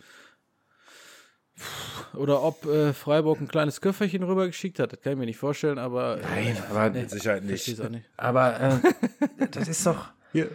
[2.13, 5.77] oder ob äh, Freiburg ein kleines Köfferchen rübergeschickt hat, das kann ich mir nicht vorstellen,
[5.77, 6.19] aber.
[6.21, 7.67] Nein, aber mit Sicherheit nicht.
[7.67, 8.09] nicht.
[8.17, 10.09] Aber äh, das ist doch.
[10.31, 10.49] Hier.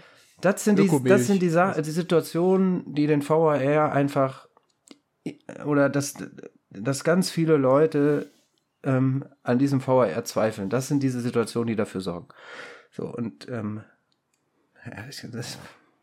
[0.44, 4.48] Das sind, die, das sind die, die Situationen, die den VAR einfach
[5.64, 6.14] oder dass,
[6.70, 8.30] dass ganz viele Leute
[8.82, 10.68] ähm, an diesem VAR zweifeln.
[10.68, 12.28] Das sind diese Situationen, die dafür sorgen.
[12.90, 13.82] So, und ähm,
[14.84, 15.58] ja, ich, das,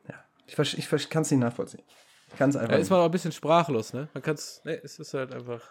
[0.09, 0.15] ja,
[0.47, 0.57] ich,
[0.93, 1.83] ich kann es nicht nachvollziehen.
[2.37, 2.73] Ganz einfach.
[2.73, 4.07] Ja, ist man auch ein bisschen sprachlos, ne?
[4.13, 5.61] Man kann es, ne, es ist halt einfach.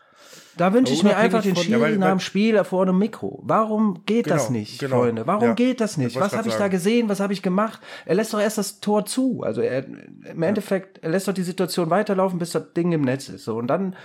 [0.57, 3.41] Da wünsche ich mir einfach den Schiri nach dem Spiel vor einem Mikro.
[3.43, 4.99] Warum geht genau, das nicht, genau.
[4.99, 5.27] Freunde?
[5.27, 6.19] Warum ja, geht das nicht?
[6.21, 7.09] Was habe ich da gesehen?
[7.09, 7.81] Was habe ich gemacht?
[8.05, 9.43] Er lässt doch erst das Tor zu.
[9.43, 13.29] Also er, im Endeffekt, er lässt doch die Situation weiterlaufen, bis das Ding im Netz
[13.29, 13.45] ist.
[13.45, 13.97] So, und dann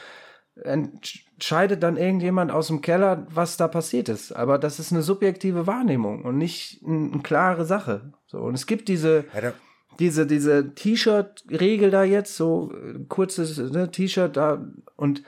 [0.64, 4.32] entscheidet dann irgendjemand aus dem Keller, was da passiert ist.
[4.32, 8.14] Aber das ist eine subjektive Wahrnehmung und nicht eine klare Sache.
[8.26, 9.54] So, und es gibt diese, ja,
[10.00, 14.66] diese, diese T-Shirt-Regel da jetzt, so äh, kurzes ne, T-Shirt da
[14.96, 15.24] und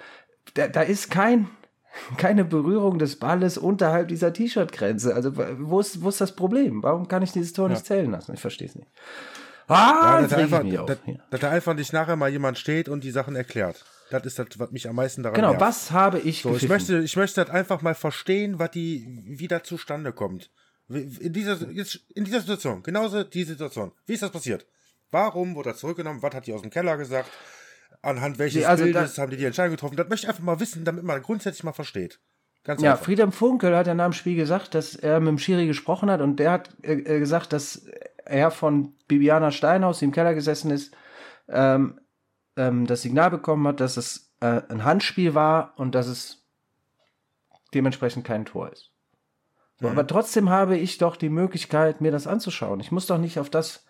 [0.53, 1.49] da, da ist kein,
[2.18, 5.13] keine Berührung des Balles unterhalb dieser T-Shirt-Grenze.
[5.15, 6.84] Also wo ist, wo ist das Problem?
[6.84, 7.74] Warum kann ich dieses Tor ja.
[7.74, 8.34] nicht zählen lassen?
[8.34, 8.89] Ich verstehe es nicht.
[9.68, 10.97] Ah, ja, dass, einfach, dass,
[11.30, 13.84] dass da einfach nicht nachher mal jemand steht und die Sachen erklärt.
[14.09, 15.61] Das ist das, was mich am meisten daran Genau, nervt.
[15.61, 19.49] was habe ich so, Ich möchte, ich möchte das einfach mal verstehen, was die, wie
[19.49, 20.49] das zustande kommt.
[20.89, 23.91] In dieser, jetzt, in dieser Situation, genauso die Situation.
[24.05, 24.65] Wie ist das passiert?
[25.11, 26.21] Warum wurde er zurückgenommen?
[26.21, 27.29] Was hat die aus dem Keller gesagt?
[28.01, 29.97] Anhand welches also Bildes haben die die Entscheidung getroffen?
[29.97, 32.19] Das möchte ich einfach mal wissen, damit man grundsätzlich mal versteht.
[32.63, 33.05] Ganz ja, einfach.
[33.05, 36.21] Friedhelm Funkel hat ja nach dem Spiel gesagt, dass er mit dem Schiri gesprochen hat
[36.21, 37.85] und der hat äh, äh gesagt, dass
[38.25, 40.93] er von Bibiana Steinhaus, die im Keller gesessen ist,
[41.47, 41.99] ähm,
[42.55, 46.45] ähm, das Signal bekommen hat, dass es äh, ein Handspiel war und dass es
[47.73, 48.91] dementsprechend kein Tor ist.
[49.80, 49.93] So, mhm.
[49.93, 52.80] Aber trotzdem habe ich doch die Möglichkeit, mir das anzuschauen.
[52.80, 53.86] Ich muss doch nicht auf das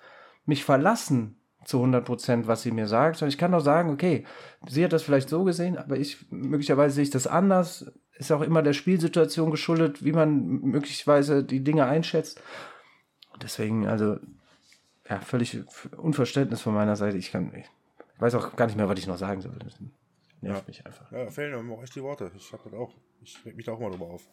[0.46, 4.26] mich verlassen zu 100 Prozent, was sie mir sagt, sondern ich kann doch sagen, okay,
[4.68, 7.92] sie hat das vielleicht so gesehen, aber ich, möglicherweise sehe ich das anders.
[8.18, 12.42] Ist auch immer der Spielsituation geschuldet, wie man möglicherweise die Dinge einschätzt.
[13.42, 14.18] Deswegen, also,
[15.10, 15.62] ja, völlig
[15.98, 17.18] Unverständnis von meiner Seite.
[17.18, 17.70] Ich kann, ich
[18.22, 19.60] weiß auch gar nicht mehr, was ich noch sagen soll.
[19.60, 19.76] Das
[20.42, 20.68] nervt ja.
[20.68, 21.12] mich einfach.
[21.12, 22.32] Ja, fehlen mir auch echt die Worte.
[22.36, 22.94] Ich hab das auch.
[23.22, 24.24] Ich reg mich da auch mal drüber auf.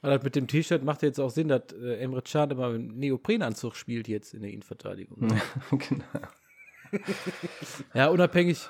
[0.00, 2.98] Weil halt mit dem T-Shirt macht jetzt auch Sinn, dass äh, Emre Can immer einen
[2.98, 5.18] Neoprenanzug spielt jetzt in der Innenverteidigung.
[5.70, 6.04] genau.
[7.94, 8.68] ja, unabhängig,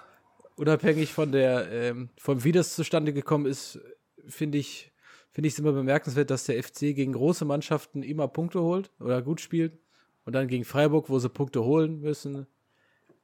[0.57, 3.79] unabhängig von der, ähm, von wie das zustande gekommen ist,
[4.27, 4.93] finde ich,
[5.31, 9.23] finde ich es immer bemerkenswert, dass der FC gegen große Mannschaften immer Punkte holt oder
[9.23, 9.79] gut spielt
[10.25, 12.47] und dann gegen Freiburg, wo sie Punkte holen müssen,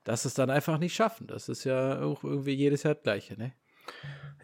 [0.05, 1.27] dass es dann einfach nicht schaffen.
[1.27, 3.53] Das ist ja auch irgendwie jedes Jahr das Gleiche, ne?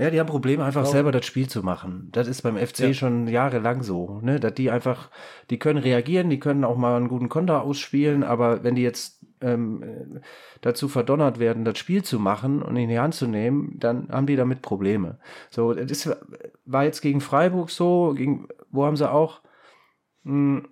[0.00, 0.92] Ja, die haben Probleme, einfach Warum?
[0.92, 2.08] selber das Spiel zu machen.
[2.12, 2.94] Das ist beim FC ja.
[2.94, 4.40] schon jahrelang so, ne?
[4.40, 5.10] Dass die einfach,
[5.50, 9.20] die können reagieren, die können auch mal einen guten Konter ausspielen, aber wenn die jetzt
[9.42, 10.22] ähm,
[10.62, 14.26] dazu verdonnert werden, das Spiel zu machen und in die Hand zu nehmen, dann haben
[14.26, 15.18] die damit Probleme.
[15.50, 16.10] So, das
[16.64, 19.42] war jetzt gegen Freiburg so, gegen, wo haben sie auch,
[20.24, 20.68] mh, hm,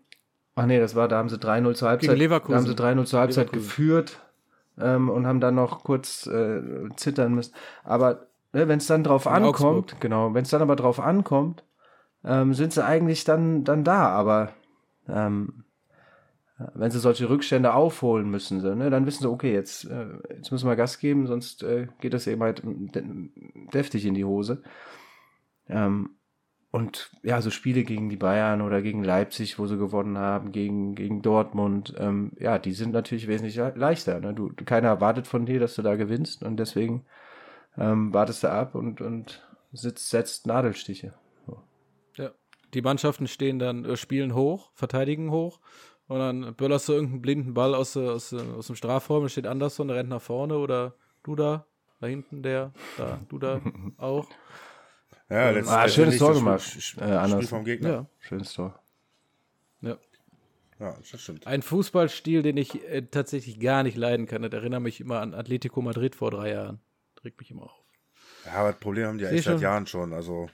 [0.54, 2.52] ach nee, das war, da haben sie 3-0 zur Halbzeit, gegen Leverkusen.
[2.52, 3.68] da haben sie 3-0 zur Halbzeit Leverkusen.
[3.68, 4.20] geführt
[4.80, 6.62] ähm, und haben dann noch kurz äh,
[6.96, 7.54] zittern müssen.
[7.84, 10.00] Aber wenn es dann drauf in ankommt, Augsburg.
[10.00, 11.64] genau, wenn es dann aber drauf ankommt,
[12.24, 14.52] ähm, sind sie eigentlich dann, dann da, aber
[15.08, 15.64] ähm,
[16.74, 20.50] wenn sie solche Rückstände aufholen müssen, sie, ne, dann wissen sie, okay, jetzt, äh, jetzt
[20.50, 22.62] müssen wir Gas geben, sonst äh, geht das eben halt
[23.72, 24.62] deftig in die Hose.
[25.68, 26.10] Ähm,
[26.70, 30.94] und ja, so Spiele gegen die Bayern oder gegen Leipzig, wo sie gewonnen haben, gegen,
[30.94, 34.20] gegen Dortmund, ähm, ja, die sind natürlich wesentlich leichter.
[34.20, 34.34] Ne?
[34.34, 37.06] Du, keiner erwartet von dir, dass du da gewinnst und deswegen
[37.78, 41.14] ähm, wartest du ab und, und sitzt, setzt Nadelstiche.
[41.46, 41.62] So.
[42.16, 42.30] Ja,
[42.74, 45.60] die Mannschaften stehen dann, äh, spielen hoch, verteidigen hoch
[46.08, 49.88] und dann böllerst du irgendeinen blinden Ball aus, aus, aus dem Strafraum, da steht Anderson,
[49.88, 51.66] der rennt nach vorne oder du da,
[52.00, 53.60] da hinten der, da, du da
[53.96, 54.28] auch.
[55.30, 56.62] Ja, letztes ah, schönes Tor gemacht.
[56.62, 57.88] Spiel, äh, Spiel vom Gegner.
[57.88, 58.06] Ja.
[58.18, 58.80] Schönes Tor.
[59.82, 59.98] Ja.
[60.80, 61.46] Ja, das stimmt.
[61.46, 64.42] Ein Fußballstil, den ich äh, tatsächlich gar nicht leiden kann.
[64.42, 66.80] Das erinnert mich immer an Atletico Madrid vor drei Jahren.
[67.24, 67.84] Regt mich immer auf.
[68.44, 70.12] Ja, aber das Problem haben die ja echt seit Jahren schon.
[70.12, 70.48] Also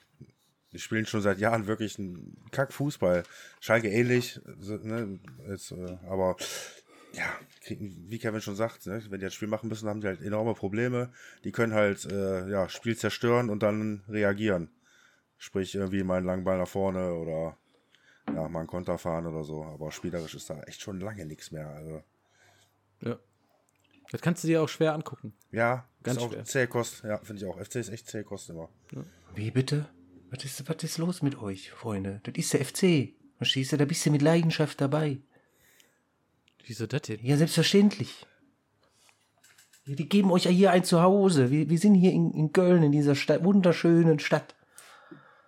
[0.73, 3.23] die spielen schon seit Jahren wirklich einen Kack-Fußball.
[3.61, 6.37] Schalke ähnlich, ne, jetzt, äh, aber
[7.13, 7.33] ja,
[7.69, 10.55] wie Kevin schon sagt, ne, wenn die das Spiel machen müssen, haben die halt enorme
[10.55, 11.13] Probleme.
[11.45, 14.71] Die können halt äh, ja, Spiel zerstören und dann reagieren.
[15.39, 17.57] Sprich, irgendwie mal einen langen Ball nach vorne oder
[18.35, 19.65] ja, mal einen Konter fahren oder so.
[19.65, 21.69] Aber spielerisch ist da echt schon lange nichts mehr.
[21.69, 22.03] Also.
[23.03, 23.19] Ja.
[24.15, 25.35] Das kannst du dir auch schwer angucken.
[25.51, 26.45] Ja, ganz ist auch schwer.
[26.45, 27.03] Zählkost.
[27.03, 27.61] Ja, finde ich auch.
[27.61, 28.69] FC ist echt Zählkost immer.
[28.93, 29.03] Ja.
[29.35, 29.89] Wie bitte?
[30.31, 32.21] Was ist, was ist los mit euch, Freunde?
[32.23, 33.13] Das ist der FC.
[33.39, 33.77] Verstehst du?
[33.77, 35.19] Da bist du mit Leidenschaft dabei.
[36.65, 37.19] Wieso das denn?
[37.25, 38.25] Ja, selbstverständlich.
[39.87, 41.51] Die geben euch ja hier ein Zuhause.
[41.51, 44.55] Wir, wir sind hier in, in Köln, in dieser Stadt, wunderschönen Stadt.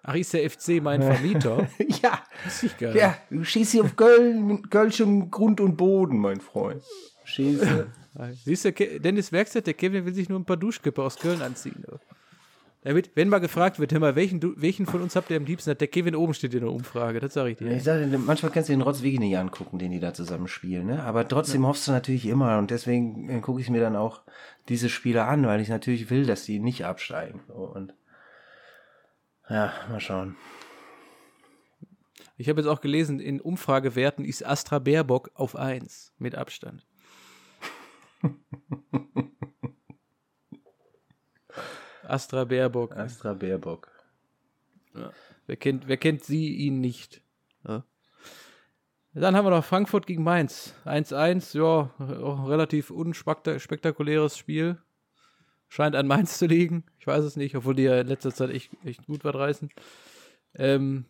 [0.02, 1.68] Ach, ist der FC mein Vermieter?
[2.02, 2.20] ja.
[2.42, 2.96] Das ist geil.
[2.96, 6.82] Ja, du stehst hier auf Köln mit Kölschem Grund und Boden, mein Freund.
[7.34, 7.86] Du?
[8.44, 11.84] Siehst du, Dennis Werkstatt, der Kevin will sich nur ein paar Duschkippe aus Köln anziehen.
[12.82, 15.72] Damit, wenn mal gefragt wird, hör mal, welchen, welchen von uns habt ihr am liebsten?
[15.72, 17.68] Hat der Kevin oben steht in der Umfrage, das sage ich dir.
[17.72, 20.86] Ich sage, manchmal kannst du den Rotz wirklich nicht angucken, den die da zusammen spielen,
[20.86, 21.02] ne?
[21.02, 21.68] Aber trotzdem ja.
[21.68, 24.22] hoffst du natürlich immer und deswegen äh, gucke ich mir dann auch
[24.68, 27.40] diese Spiele an, weil ich natürlich will, dass die nicht absteigen.
[27.48, 27.92] und
[29.50, 30.36] ja, mal schauen.
[32.36, 36.86] Ich habe jetzt auch gelesen, in Umfragewerten ist Astra Baerbock auf 1 mit Abstand.
[42.04, 42.96] Astra Baerbock.
[42.96, 43.90] Astra Baerbock.
[44.94, 45.12] Ja.
[45.46, 47.22] Wer, kennt, wer kennt sie ihn nicht?
[47.66, 47.84] Ja.
[49.12, 50.74] Dann haben wir noch Frankfurt gegen Mainz.
[50.84, 51.90] 1-1, ja,
[52.22, 54.78] auch relativ unspektakuläres Spiel.
[55.68, 56.84] Scheint an Mainz zu liegen.
[56.98, 59.70] Ich weiß es nicht, obwohl die ja in letzter Zeit echt, echt gut was reißen.
[60.54, 61.06] Ähm,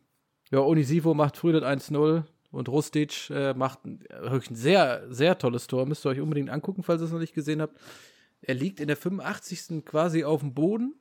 [0.51, 5.67] ja, Onisivo macht früh das 1-0 und Rustic äh, macht ein, ein sehr, sehr tolles
[5.67, 5.87] Tor.
[5.87, 7.79] Müsst ihr euch unbedingt angucken, falls ihr es noch nicht gesehen habt.
[8.41, 9.85] Er liegt in der 85.
[9.85, 10.95] quasi auf dem Boden,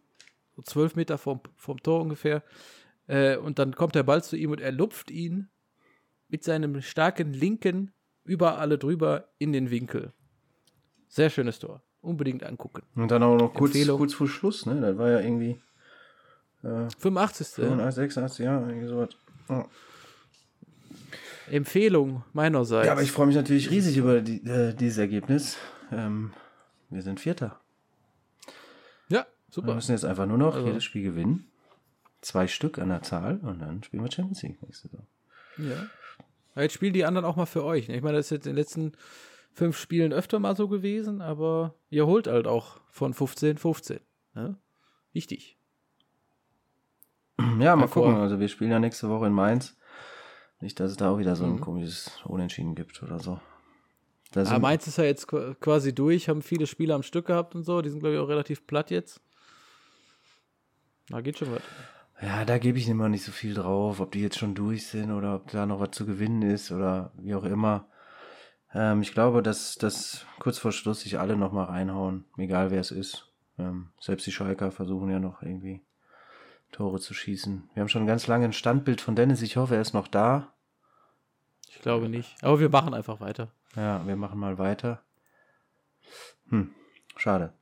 [0.56, 2.44] so zwölf Meter vom, vom Tor ungefähr.
[3.08, 5.50] Äh, und dann kommt der Ball zu ihm und er lupft ihn
[6.28, 7.92] mit seinem starken linken
[8.24, 10.14] über alle drüber in den Winkel.
[11.08, 11.84] Sehr schönes Tor.
[12.02, 12.84] Unbedingt angucken.
[12.96, 14.80] Und dann auch noch kurz, kurz vor Schluss, ne?
[14.80, 15.62] Das war ja irgendwie.
[16.64, 17.48] Äh, 85.
[17.48, 19.10] 85, 86, ja, irgendwie sowas.
[19.50, 19.64] Oh.
[21.50, 22.88] Empfehlung meinerseits.
[22.88, 25.58] Ja, aber ich freue mich natürlich riesig über die, äh, dieses Ergebnis.
[25.92, 26.34] Ähm,
[26.90, 27.60] wir sind Vierter.
[29.10, 29.68] Ja, super.
[29.68, 30.68] Wir müssen jetzt einfach nur noch also.
[30.68, 31.52] jedes Spiel gewinnen.
[32.22, 35.06] Zwei Stück an der Zahl und dann spielen wir Champions League nächste Saison.
[35.58, 36.62] Ja.
[36.62, 37.90] Jetzt spielen die anderen auch mal für euch.
[37.90, 38.94] Ich meine, das ist jetzt in den letzten
[39.54, 44.00] fünf Spielen öfter mal so gewesen, aber ihr holt halt auch von 15, 15.
[44.34, 44.58] Ne?
[45.14, 45.58] Wichtig.
[47.60, 48.16] Ja, mal gucken.
[48.16, 49.78] Also wir spielen ja nächste Woche in Mainz.
[50.60, 51.62] Nicht, dass es da auch wieder so ein mhm.
[51.62, 53.40] komisches Unentschieden gibt oder so.
[54.32, 57.64] Das Aber Mainz ist ja jetzt quasi durch, haben viele Spiele am Stück gehabt und
[57.64, 57.82] so.
[57.82, 59.22] Die sind, glaube ich, auch relativ platt jetzt.
[61.10, 61.62] Da geht schon was.
[62.22, 65.12] Ja, da gebe ich immer nicht so viel drauf, ob die jetzt schon durch sind
[65.12, 67.88] oder ob da noch was zu gewinnen ist oder wie auch immer.
[68.74, 72.92] Ähm, ich glaube, dass, dass kurz vor Schluss sich alle nochmal reinhauen, egal wer es
[72.92, 73.32] ist.
[73.58, 75.82] Ähm, selbst die Schalker versuchen ja noch irgendwie
[76.76, 77.70] Tore zu schießen.
[77.74, 79.42] Wir haben schon ganz lange ein Standbild von Dennis.
[79.42, 80.52] Ich hoffe, er ist noch da.
[81.70, 82.36] Ich glaube nicht.
[82.42, 83.48] Aber wir machen einfach weiter.
[83.78, 85.02] Ja, wir machen mal weiter.
[86.50, 86.72] Hm,
[87.16, 87.54] schade.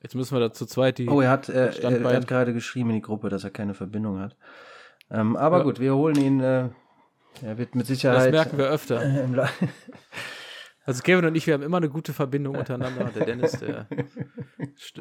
[0.00, 1.10] Jetzt müssen wir da zu zweit die.
[1.10, 3.74] Oh, er hat, äh, er, er, hat gerade geschrieben in die Gruppe, dass er keine
[3.74, 4.34] Verbindung hat.
[5.10, 5.64] Ähm, aber ja.
[5.64, 6.40] gut, wir holen ihn.
[6.40, 6.70] Äh,
[7.42, 8.32] er wird mit Sicherheit.
[8.32, 9.02] Das merken wir öfter.
[9.02, 9.26] Äh,
[10.86, 13.10] Also Kevin und ich, wir haben immer eine gute Verbindung untereinander.
[13.14, 13.86] Der Dennis, der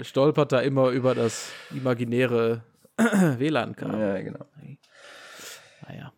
[0.01, 2.63] stolpert da immer über das imaginäre
[2.97, 3.99] WLAN-Kabel.
[3.99, 4.45] Ja, genau.
[5.87, 6.11] Naja.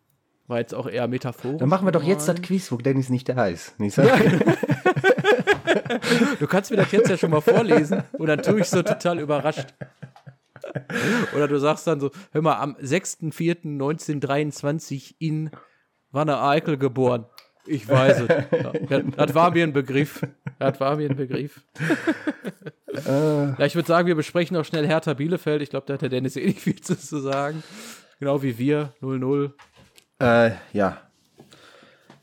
[0.46, 1.58] War jetzt auch eher metaphorisch.
[1.58, 3.78] Dann machen wir doch jetzt das Quiz, wo Dennis nicht da ist.
[3.78, 4.00] Nicht so?
[6.40, 9.18] du kannst mir das jetzt ja schon mal vorlesen und dann tue ich so total
[9.18, 9.74] überrascht.
[11.36, 15.50] Oder du sagst dann so, hör mal, am 6.4.1923 in
[16.10, 17.26] Wanne Eickel geboren.
[17.68, 18.28] Ich weiß es.
[18.90, 20.26] Ja, das war mir ein Begriff.
[20.58, 21.60] Das war mir ein Begriff.
[23.06, 23.50] Äh.
[23.58, 25.62] ja, ich würde sagen, wir besprechen noch schnell Hertha Bielefeld.
[25.62, 27.62] Ich glaube, da hat der Dennis eh nicht viel zu sagen.
[28.18, 28.92] Genau wie wir.
[29.02, 29.52] 0-0.
[30.18, 31.00] Äh, ja.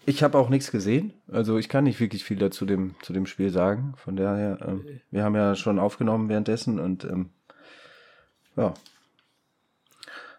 [0.05, 1.13] Ich habe auch nichts gesehen.
[1.31, 3.93] Also ich kann nicht wirklich viel dazu dem, zu dem Spiel sagen.
[3.97, 7.29] Von daher, ähm, wir haben ja schon aufgenommen währenddessen und ähm,
[8.55, 8.73] ja.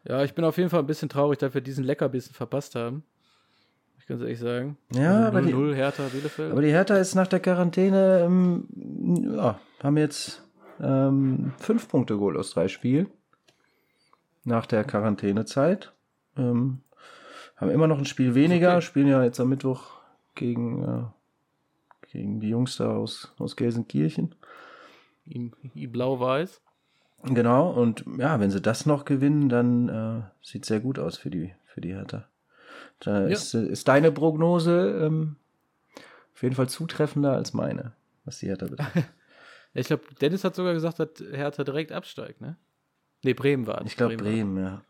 [0.05, 3.05] Ja, ich bin auf jeden Fall ein bisschen traurig, dass wir diesen Leckerbissen verpasst haben.
[4.07, 4.79] Ich kann es ehrlich sagen.
[4.93, 6.53] Ja, aber 0 die, Hertha Bielefeld.
[6.53, 8.69] Aber die Hertha ist nach der Quarantäne, ähm,
[9.35, 10.45] ja, haben jetzt
[10.81, 13.09] ähm, fünf Punkte geholt aus drei Spielen.
[14.45, 15.93] Nach der Quarantänezeit.
[16.37, 16.83] Ähm,
[17.57, 18.83] haben immer noch ein Spiel weniger, okay.
[18.83, 19.99] spielen ja jetzt am Mittwoch
[20.37, 24.37] gegen, äh, gegen die Jungs da aus, aus Gelsenkirchen.
[25.89, 26.63] Blau-Weiß.
[27.25, 31.31] Genau, und ja, wenn sie das noch gewinnen, dann äh, sieht sehr gut aus für
[31.31, 32.29] die, für die Hertha.
[33.01, 33.27] Da ja.
[33.29, 35.37] ist, ist, deine Prognose ähm,
[36.35, 37.93] auf jeden Fall zutreffender als meine,
[38.25, 39.09] was die Hertha betrifft.
[39.75, 42.57] ich glaube, Dennis hat sogar gesagt, dass Hertha direkt absteigt, ne?
[43.23, 43.85] Ne, Bremen war.
[43.85, 44.83] Ich glaube, Bremen, Bremen ja.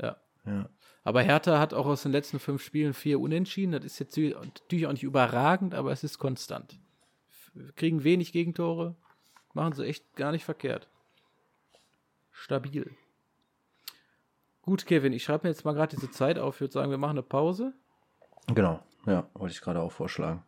[0.00, 0.16] ja.
[0.44, 0.68] Ja.
[1.02, 3.72] Aber Hertha hat auch aus den letzten fünf Spielen vier Unentschieden.
[3.72, 6.78] Das ist jetzt natürlich auch nicht überragend, aber es ist konstant.
[7.76, 8.96] Kriegen wenig Gegentore,
[9.54, 10.88] machen sie echt gar nicht verkehrt.
[12.32, 12.90] Stabil.
[14.66, 16.56] Gut, Kevin, ich schreibe mir jetzt mal gerade diese Zeit auf.
[16.56, 17.72] Ich würde sagen, wir machen eine Pause.
[18.52, 20.42] Genau, ja, wollte ich gerade auch vorschlagen.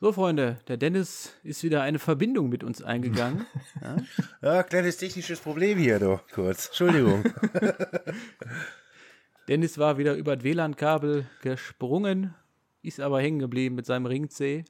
[0.00, 3.46] So, Freunde, der Dennis ist wieder eine Verbindung mit uns eingegangen.
[3.80, 3.96] ja?
[4.42, 6.66] ja, kleines technisches Problem hier, doch, kurz.
[6.66, 7.22] Entschuldigung.
[9.48, 12.34] Dennis war wieder über das WLAN-Kabel gesprungen,
[12.82, 14.64] ist aber hängen geblieben mit seinem Ring C.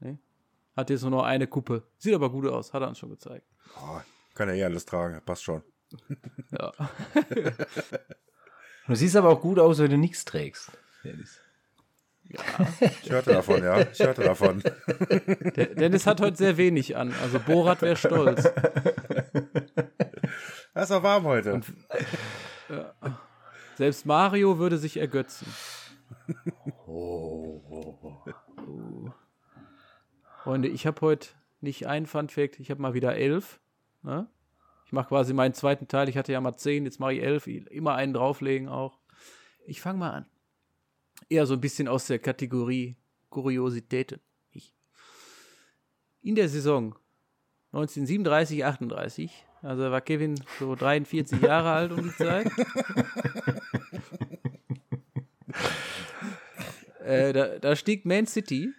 [0.00, 0.18] Ne?
[0.76, 1.84] Hat jetzt nur noch eine Kuppe.
[1.96, 3.46] Sieht aber gut aus, hat er uns schon gezeigt.
[3.76, 4.00] Oh,
[4.34, 5.62] kann er eh alles tragen, passt schon.
[6.50, 6.72] Ja.
[8.86, 10.70] du siehst aber auch gut aus, wenn du nichts trägst.
[11.04, 11.40] Dennis.
[12.28, 12.40] Ja.
[13.02, 13.80] Ich hörte davon, ja.
[13.80, 14.62] Ich hörte davon.
[15.56, 17.14] Der, Dennis hat heute sehr wenig an.
[17.22, 18.44] Also Borat wäre stolz.
[20.74, 21.54] Es ist auch warm heute.
[21.54, 21.66] Und,
[22.68, 22.94] ja.
[23.76, 25.46] Selbst Mario würde sich ergötzen.
[26.86, 27.62] Oh.
[27.70, 29.12] oh.
[30.42, 31.28] Freunde, ich habe heute
[31.60, 33.60] nicht einen Fun Fact, ich habe mal wieder elf.
[34.02, 34.28] Ne?
[34.86, 36.08] Ich mache quasi meinen zweiten Teil.
[36.08, 37.46] Ich hatte ja mal zehn, jetzt mache ich elf.
[37.46, 38.98] Immer einen drauflegen auch.
[39.66, 40.26] Ich fange mal an.
[41.28, 42.96] Eher so ein bisschen aus der Kategorie
[43.28, 44.20] Kuriositäten.
[44.52, 44.72] Ich.
[46.22, 46.94] In der Saison
[47.72, 52.46] 1937, 38 also war Kevin so 43 Jahre alt um die Zeit.
[57.00, 58.72] äh, da, da stieg Man City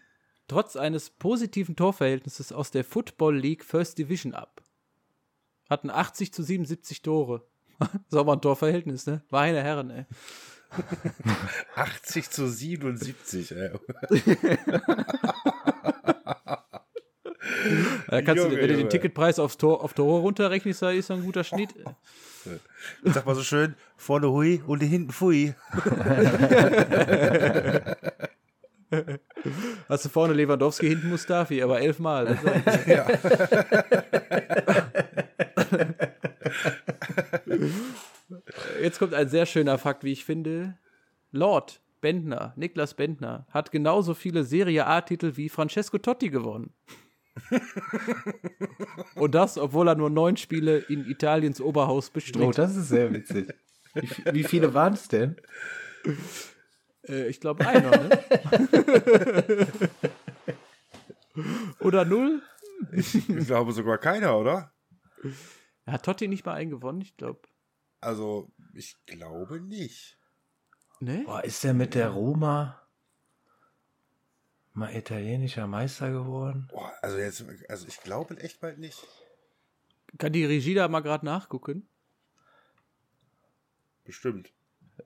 [0.48, 4.62] trotz eines positiven Torverhältnisses aus der Football League First Division ab.
[5.70, 7.46] Hatten 80 zu 77 Tore.
[8.10, 9.22] Sauber ein Torverhältnis, ne?
[9.30, 10.06] Meine Herren, ey.
[11.76, 13.72] 80 zu 77, ey.
[18.10, 21.24] Da kannst Junge, du, wenn du den Ticketpreis aufs Tor, auf Tore runterrechnest, ist ein
[21.24, 21.74] guter Schnitt.
[23.04, 25.54] Sag mal so schön, vorne hui und hinten fui.
[29.90, 32.38] Hast du vorne Lewandowski, hinten Mustafi, aber elfmal.
[32.86, 33.06] Ja.
[38.82, 40.78] Jetzt kommt ein sehr schöner Fakt, wie ich finde.
[41.32, 46.74] Lord Bendner, Niklas Bendner, hat genauso viele Serie A-Titel wie Francesco Totti gewonnen.
[49.16, 52.42] Und das, obwohl er nur neun Spiele in Italiens Oberhaus bestritt.
[52.42, 53.54] Oh, das ist sehr witzig.
[53.94, 55.38] Wie, wie viele waren es denn?
[57.08, 58.20] Äh, ich glaube einer, ne?
[61.80, 62.44] oder null?
[62.92, 64.72] Ich, ich glaube sogar keiner, oder?
[65.88, 67.42] Hat Totti nicht mal einen gewonnen, ich glaube.
[68.02, 70.18] Also, ich glaube nicht.
[71.00, 71.24] Ne?
[71.26, 72.82] Boah, ist der mit der Roma
[74.74, 76.68] mal italienischer Meister geworden?
[76.72, 79.08] Boah, also jetzt, also ich glaube echt bald nicht.
[80.18, 81.88] Kann die Regie da mal gerade nachgucken?
[84.04, 84.54] Bestimmt.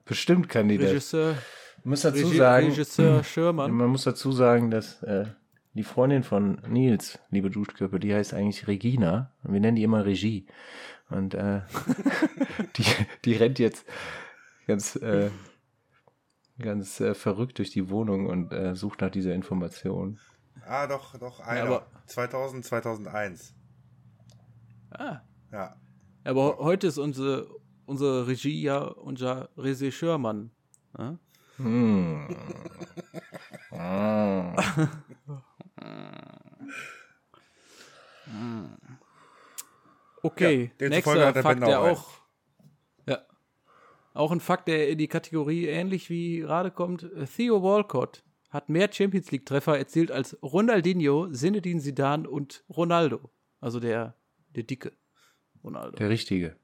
[0.04, 1.84] Bestimmt kann die Regisseur, das.
[1.84, 3.72] muss dazu Regie, sagen, Regisseur Schirmann.
[3.72, 5.26] Man muss dazu sagen, dass äh,
[5.74, 9.32] die Freundin von Nils, liebe Duschköpfe, die heißt eigentlich Regina.
[9.42, 10.46] Wir nennen die immer Regie.
[11.08, 11.62] Und äh,
[12.76, 12.84] die,
[13.24, 13.86] die rennt jetzt
[14.66, 15.30] ganz äh,
[16.58, 20.18] ganz äh, verrückt durch die Wohnung und äh, sucht nach dieser Information.
[20.66, 21.70] Ah, doch, doch, einer.
[21.70, 23.54] Ja, 2000, 2001.
[24.90, 25.20] Ah.
[25.50, 25.76] Ja.
[26.24, 27.48] Aber heute ist unsere,
[27.84, 30.50] unsere Regie ja unser Regisseurmann.
[30.96, 31.18] Ja?
[31.56, 32.28] Hm.
[40.22, 42.08] okay, ja, nächster Fakt, der auch,
[43.06, 43.18] ja,
[44.14, 47.08] auch ein Fakt, der in die Kategorie ähnlich wie gerade kommt.
[47.36, 53.30] Theo Walcott hat mehr Champions League Treffer erzielt als Ronaldinho, Zinedine Zidane und Ronaldo.
[53.60, 54.14] Also der,
[54.54, 54.92] der dicke
[55.64, 55.96] Ronaldo.
[55.96, 56.56] Der richtige.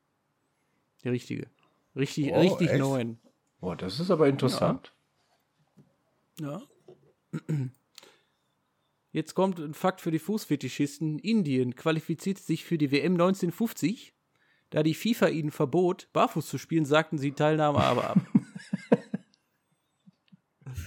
[1.04, 1.46] Der richtige.
[1.96, 2.78] Richtig, oh, richtig echt?
[2.78, 3.18] neun.
[3.60, 4.92] Boah, das ist aber interessant.
[6.38, 6.62] Ja.
[7.48, 7.68] ja.
[9.10, 11.18] Jetzt kommt ein Fakt für die Fußfetischisten.
[11.18, 14.14] Indien qualifizierte sich für die WM 1950.
[14.70, 18.20] Da die FIFA ihnen verbot, barfuß zu spielen, sagten sie Teilnahme aber ab.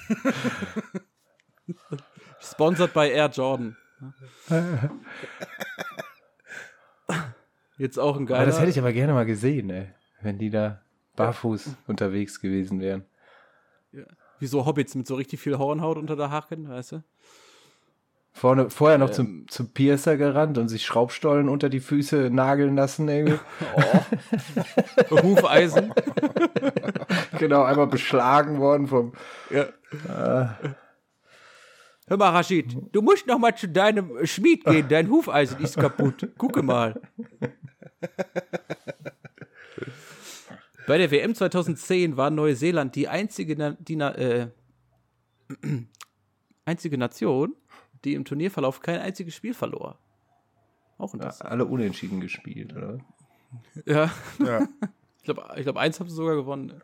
[2.39, 3.75] Sponsored bei Air Jordan.
[7.77, 8.41] Jetzt auch ein geiler.
[8.41, 9.87] Aber das hätte ich aber gerne mal gesehen, ey.
[10.21, 10.83] Wenn die da
[11.15, 11.73] barfuß ja.
[11.87, 13.05] unterwegs gewesen wären.
[13.91, 14.05] Ja.
[14.39, 17.03] Wie so Hobbits mit so richtig viel Hornhaut unter der Haken, weißt du?
[18.33, 19.13] Vorne, vorher noch ähm.
[19.13, 23.39] zum, zum Piercer gerannt und sich Schraubstollen unter die Füße nageln lassen, irgendwie.
[25.09, 25.21] Oh.
[25.23, 25.93] Hufeisen.
[27.37, 29.13] genau, einmal beschlagen worden vom.
[29.49, 29.63] Ja.
[29.63, 30.47] Äh.
[32.07, 34.87] Hör mal, Rashid, du musst noch mal zu deinem Schmied gehen.
[34.89, 36.29] Dein Hufeisen ist kaputt.
[36.37, 36.99] Gucke mal.
[40.87, 44.47] Bei der WM 2010 war Neuseeland die einzige, die, äh,
[46.65, 47.55] einzige Nation,
[48.03, 49.99] die im Turnierverlauf kein einziges Spiel verlor.
[50.97, 51.45] Auch interessant.
[51.45, 52.99] Ja, alle unentschieden gespielt, oder?
[53.85, 54.11] Ja.
[54.39, 54.67] ja.
[55.17, 56.81] ich glaube, ich glaub, eins haben sie sogar gewonnen.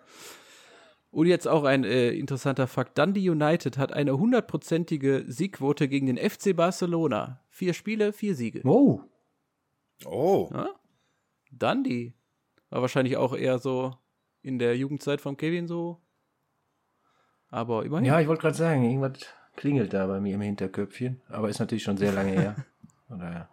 [1.12, 2.98] Und jetzt auch ein äh, interessanter Fakt.
[2.98, 7.42] Dundee United hat eine hundertprozentige Siegquote gegen den FC Barcelona.
[7.50, 8.62] Vier Spiele, vier Siege.
[8.66, 9.02] Oh.
[10.06, 10.50] Oh.
[10.54, 10.70] Ja?
[11.52, 12.14] Dundee.
[12.70, 13.96] War wahrscheinlich auch eher so
[14.42, 16.02] in der Jugendzeit von Kevin so.
[17.50, 18.06] Aber immerhin.
[18.06, 19.26] Ja, ich wollte gerade sagen, irgendwas
[19.58, 21.20] klingelt da bei mir im Hinterköpfchen.
[21.28, 22.56] Aber ist natürlich schon sehr lange her.
[23.10, 23.50] Oder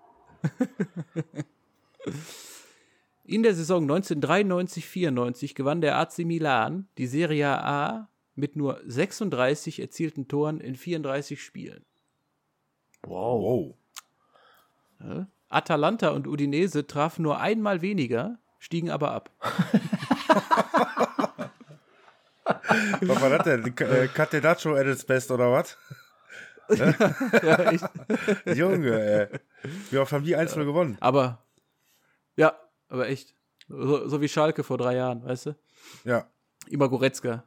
[3.24, 10.28] In der Saison 1993-94 gewann der AC Milan die Serie A mit nur 36 erzielten
[10.28, 11.84] Toren in 34 Spielen.
[13.02, 13.74] Wow.
[15.00, 15.26] Ja.
[15.48, 19.30] Atalanta und Udinese trafen nur einmal weniger, stiegen aber ab.
[23.00, 23.74] was war das denn?
[23.74, 25.76] Catenaccio at its best, oder was?
[26.68, 29.40] ja, ja, Junge, ey.
[29.90, 30.96] Wie oft haben die einzeln gewonnen?
[31.00, 31.44] Aber,
[32.36, 32.58] ja,
[32.88, 33.34] aber echt.
[33.68, 35.56] So, so, wie Schalke vor drei Jahren, weißt du?
[36.04, 36.26] Ja.
[36.68, 37.44] Immer Goretzka.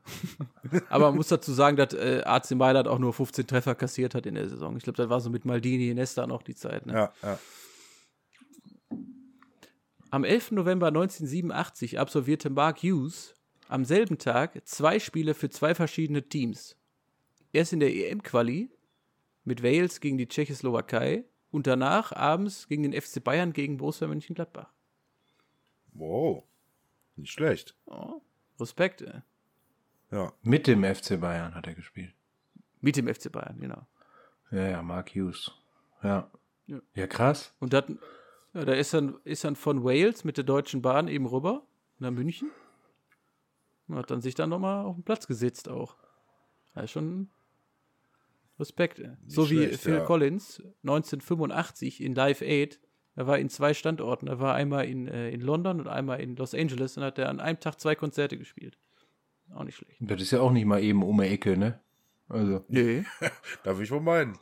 [0.90, 4.26] aber man muss dazu sagen, dass äh, AC Mailand auch nur 15 Treffer kassiert hat
[4.26, 4.78] in der Saison.
[4.78, 6.86] Ich glaube, das war so mit Maldini, Nesta noch die Zeit.
[6.86, 6.94] Ne?
[6.94, 7.40] Ja, ja.
[10.10, 10.52] Am 11.
[10.52, 13.36] November 1987 absolvierte Mark Hughes
[13.68, 16.78] am selben Tag zwei Spiele für zwei verschiedene Teams.
[17.54, 18.70] Erst in der EM-Quali
[19.44, 24.70] mit Wales gegen die Tschechoslowakei und danach abends gegen den FC Bayern gegen Borussia Mönchengladbach.
[25.94, 26.44] Wow,
[27.16, 27.76] nicht schlecht.
[27.86, 28.22] Oh,
[28.60, 29.02] Respekt.
[29.02, 29.22] Ey.
[30.12, 30.34] Ja.
[30.44, 32.14] Mit dem FC Bayern hat er gespielt.
[32.82, 33.88] Mit dem FC Bayern, genau.
[34.52, 35.52] Ja, ja, Mark Hughes.
[36.04, 36.30] Ja.
[36.68, 37.54] Ja, ja krass.
[37.60, 37.90] Und dat,
[38.54, 41.64] ja, da ist dann, ist dann von Wales mit der Deutschen Bahn eben rüber
[42.00, 42.52] nach München.
[43.88, 45.96] Und hat dann sich dann nochmal auf den Platz gesetzt auch.
[46.76, 47.30] Ja, schon
[48.60, 49.02] Respekt.
[49.28, 50.06] so schlecht, wie Phil ja.
[50.06, 52.80] Collins 1985 in Live Aid.
[53.16, 54.28] Er war in zwei Standorten.
[54.28, 57.30] Er war einmal in, äh, in London und einmal in Los Angeles und hat er
[57.30, 58.78] an einem Tag zwei Konzerte gespielt.
[59.54, 59.96] Auch nicht schlecht.
[60.00, 61.80] Das ist ja auch nicht mal eben um die Ecke, ne?
[62.30, 62.66] Also.
[62.68, 63.06] Nee.
[63.64, 64.38] Darf ich wohl meinen.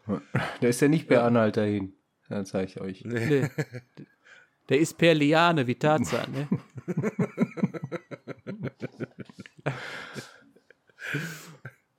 [0.60, 1.28] Da ist ja nicht per ja.
[1.28, 1.94] Anhalt dahin.
[2.28, 3.06] Dann zeige ich euch.
[3.06, 3.48] Nee.
[4.70, 6.48] Der ist per Liane wie Tarzan, ne?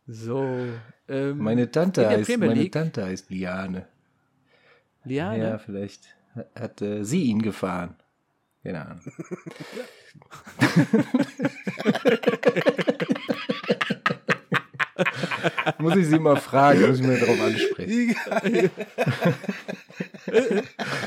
[0.07, 0.67] so.
[1.09, 3.87] Ähm, meine Tante heißt, meine Tante heißt Liane.
[5.05, 5.51] Liane?
[5.51, 6.17] Ja, vielleicht
[6.55, 7.95] hat äh, sie ihn gefahren.
[8.63, 9.01] Keine Ahnung.
[15.79, 18.15] muss ich sie mal fragen, muss ich mir darauf ansprechen.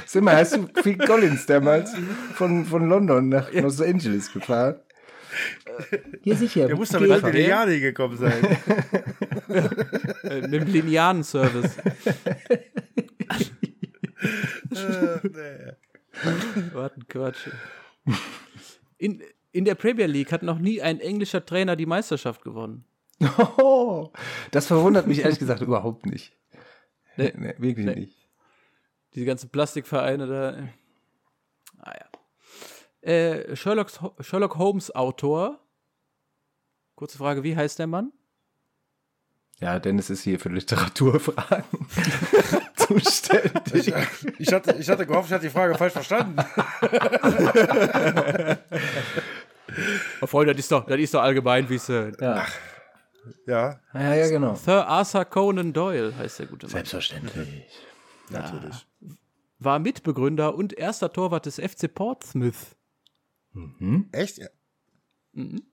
[0.05, 1.91] Sag mal, hast du Phil Collins damals
[2.33, 3.51] von, von London nach.
[3.51, 4.75] Los Angeles gefahren?
[6.23, 6.67] Ja, sicher.
[6.67, 8.57] Der muss doch mit dem Liane gekommen sein.
[10.23, 11.77] Äh, mit dem Lianen-Service.
[16.73, 17.49] Warten, Quatsch.
[18.97, 22.85] In, in der Premier League hat noch nie ein englischer Trainer die Meisterschaft gewonnen.
[23.57, 24.11] Oh,
[24.51, 26.37] das verwundert mich ehrlich gesagt überhaupt nicht.
[27.17, 27.95] Nee, nee wirklich nee.
[27.95, 28.29] nicht.
[29.13, 30.69] Diese ganzen Plastikvereine da.
[31.79, 32.05] Ah ja.
[33.09, 33.89] Äh, Sherlock,
[34.19, 35.59] Sherlock Holmes Autor.
[36.99, 38.11] Kurze Frage, wie heißt der Mann?
[39.61, 41.63] Ja, Dennis ist hier für Literaturfragen
[42.75, 43.87] zuständig.
[43.87, 43.93] Ich,
[44.37, 46.35] ich, hatte, ich hatte gehofft, ich hatte die Frage falsch verstanden.
[50.19, 52.17] oh, Freunde, das ist doch, das ist doch allgemein Wissen.
[52.19, 52.45] Ja.
[53.47, 53.79] Ja.
[53.93, 54.13] ja.
[54.15, 54.55] Ja, genau.
[54.55, 56.71] Sir Arthur Conan Doyle heißt der gute Mann.
[56.71, 57.65] Selbstverständlich.
[58.29, 58.41] Ja.
[58.41, 58.85] Natürlich.
[59.59, 62.75] War Mitbegründer und erster Torwart des FC Portsmouth.
[63.53, 64.09] Mhm.
[64.11, 64.39] Echt?
[64.39, 64.47] Ja.
[65.31, 65.63] Mhm.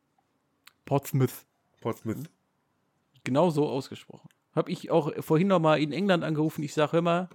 [0.87, 1.45] Portsmouth.
[1.83, 2.31] Portsmouth
[3.27, 4.31] genau so ausgesprochen.
[4.55, 6.63] Habe ich auch vorhin noch mal in England angerufen.
[6.63, 7.29] Ich sage immer,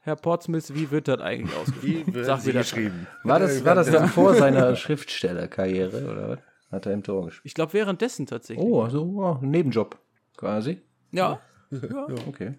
[0.00, 2.06] Herr Portsmouth, wie wird das eigentlich ausgesprochen?
[2.06, 3.06] Wie wird Sag das geschrieben?
[3.22, 6.38] War das, war das dann vor seiner Schriftstellerkarriere oder was?
[6.72, 7.46] Hat er im Tor gespielt?
[7.46, 8.64] Ich glaube, währenddessen tatsächlich.
[8.64, 9.98] Oh, also oh, Nebenjob
[10.36, 10.80] quasi.
[11.12, 11.40] Ja.
[11.70, 12.06] ja.
[12.26, 12.54] Okay.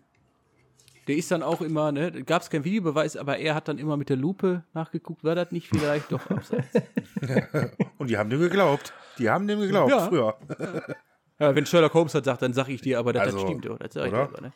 [1.11, 3.97] Der ist dann auch immer, ne, gab es keinen Videobeweis, aber er hat dann immer
[3.97, 6.73] mit der Lupe nachgeguckt, war das nicht vielleicht doch abseits.
[7.97, 8.93] Und die haben dem geglaubt.
[9.17, 10.07] Die haben dem geglaubt, ja.
[10.07, 10.37] früher.
[11.37, 13.65] Ja, wenn Sherlock Holmes das sagt, dann sage ich dir aber, dass also, das stimmt.
[13.65, 14.21] Das sag ich oder?
[14.21, 14.53] Aber, ne?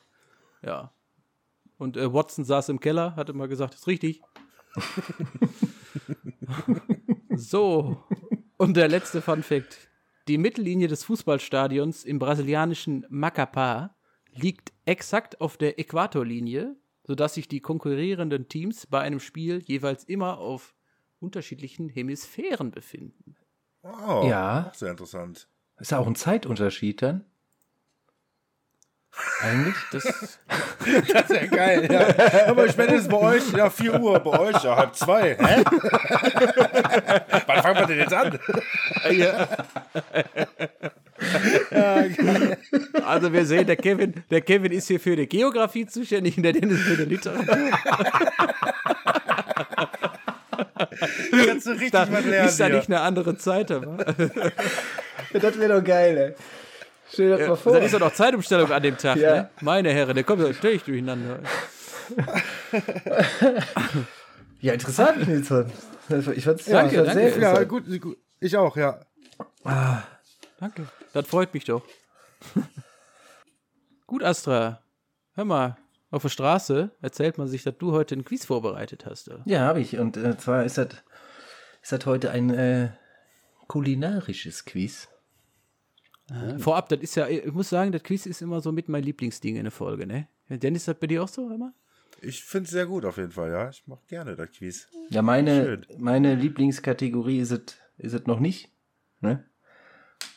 [0.61, 0.93] Ja.
[1.77, 4.21] Und äh, Watson saß im Keller, hat immer gesagt, das ist richtig.
[7.35, 8.01] so.
[8.57, 9.89] Und der letzte Fun Fact.
[10.27, 13.89] Die Mittellinie des Fußballstadions im brasilianischen Macapá
[14.31, 20.37] liegt exakt auf der Äquatorlinie, sodass sich die konkurrierenden Teams bei einem Spiel jeweils immer
[20.39, 20.75] auf
[21.19, 23.35] unterschiedlichen Hemisphären befinden.
[23.83, 24.71] Oh, ja.
[24.73, 25.47] Sehr interessant.
[25.79, 27.25] Ist ja auch ein Zeitunterschied dann?
[29.41, 29.75] Eigentlich?
[29.91, 30.03] Das,
[31.13, 32.47] das ist ja geil, ja.
[32.47, 35.35] Aber ich meine, es bei euch, ja, 4 Uhr, bei euch, ja, halb zwei.
[35.35, 35.63] Hä?
[37.47, 38.39] Wann fangen wir denn jetzt an?
[39.11, 39.47] Ja.
[41.71, 42.05] Ja
[43.05, 46.53] also wir sehen, der Kevin, der Kevin ist hier für die Geografie zuständig und der
[46.53, 47.57] Dennis für die Literatur.
[51.45, 52.47] Kannst du richtig da, was lernen.
[52.47, 53.97] Ist da nicht eine andere Zeit, aber.
[55.33, 56.33] das wäre doch geil, ey.
[57.11, 57.73] Stell dir das ja, mal vor.
[57.73, 59.35] Dann ist doch noch Zeitumstellung an dem Tag, ja.
[59.35, 59.49] ne?
[59.61, 61.39] Meine Herren, der kommt ja ständig durcheinander.
[64.61, 65.71] ja, interessant, Nilsson.
[66.35, 67.31] Ich fand's ja, danke, danke.
[67.31, 68.99] Sehr ja, gut, gut, ich auch, ja.
[69.63, 70.03] Ah,
[70.59, 70.83] danke.
[71.15, 71.81] Das freut mich doch.
[74.05, 74.81] gut, Astra.
[75.33, 75.77] Hör mal,
[76.11, 79.29] auf der Straße erzählt man sich, dass du heute ein Quiz vorbereitet hast.
[79.29, 79.41] Oder?
[79.45, 79.97] Ja, habe ich.
[79.97, 80.89] Und äh, zwar ist das,
[81.81, 82.89] ist das heute ein äh,
[83.69, 85.07] kulinarisches Quiz.
[86.29, 89.03] Ah, vorab, das ist ja, ich muss sagen, das Quiz ist immer so mit mein
[89.03, 90.27] Lieblingsding in der Folge, ne?
[90.49, 91.73] Dennis, ist das bei dir auch so, immer?
[92.19, 93.69] Ich finde es sehr gut auf jeden Fall, ja.
[93.69, 94.89] Ich mache gerne das Quiz.
[95.11, 98.69] Ja, meine, meine Lieblingskategorie ist es ist noch nicht.
[99.21, 99.45] Ne?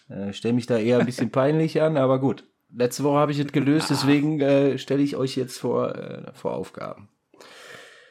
[0.09, 2.45] Äh, Stelle mich da eher ein bisschen peinlich an, aber gut.
[2.75, 6.55] Letzte Woche habe ich es gelöst, deswegen äh, stelle ich euch jetzt vor, äh, vor
[6.55, 7.09] Aufgaben.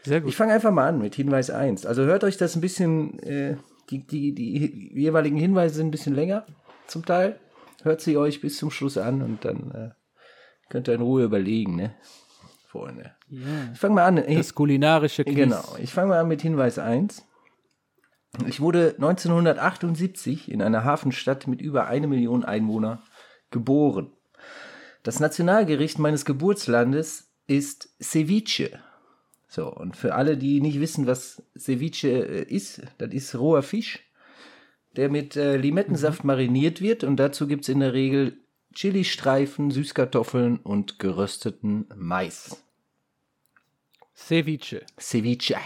[0.03, 0.29] Sehr gut.
[0.29, 1.85] Ich fange einfach mal an mit Hinweis 1.
[1.85, 3.57] Also hört euch das ein bisschen, äh,
[3.89, 6.45] die, die, die jeweiligen Hinweise sind ein bisschen länger
[6.87, 7.39] zum Teil.
[7.83, 9.89] Hört sie euch bis zum Schluss an und dann äh,
[10.69, 11.93] könnt ihr in Ruhe überlegen, ne?
[12.67, 13.11] Freunde.
[13.29, 13.39] Ja.
[13.73, 14.23] Ich fange mal an.
[14.27, 15.35] Das kulinarische Quiz.
[15.35, 15.63] Genau.
[15.81, 17.25] Ich fange mal an mit Hinweis 1.
[18.45, 22.99] Ich wurde 1978 in einer Hafenstadt mit über eine Million Einwohnern
[23.49, 24.11] geboren.
[25.03, 28.79] Das Nationalgericht meines Geburtslandes ist Ceviche.
[29.47, 33.99] So, und für alle, die nicht wissen, was Ceviche äh, ist, das ist roher Fisch,
[34.95, 36.27] der mit äh, Limettensaft mhm.
[36.27, 38.37] mariniert wird und dazu gibt es in der Regel
[38.73, 42.61] Chili-Streifen, Süßkartoffeln und gerösteten Mais.
[44.15, 44.85] Ceviche.
[44.99, 45.57] Ceviche.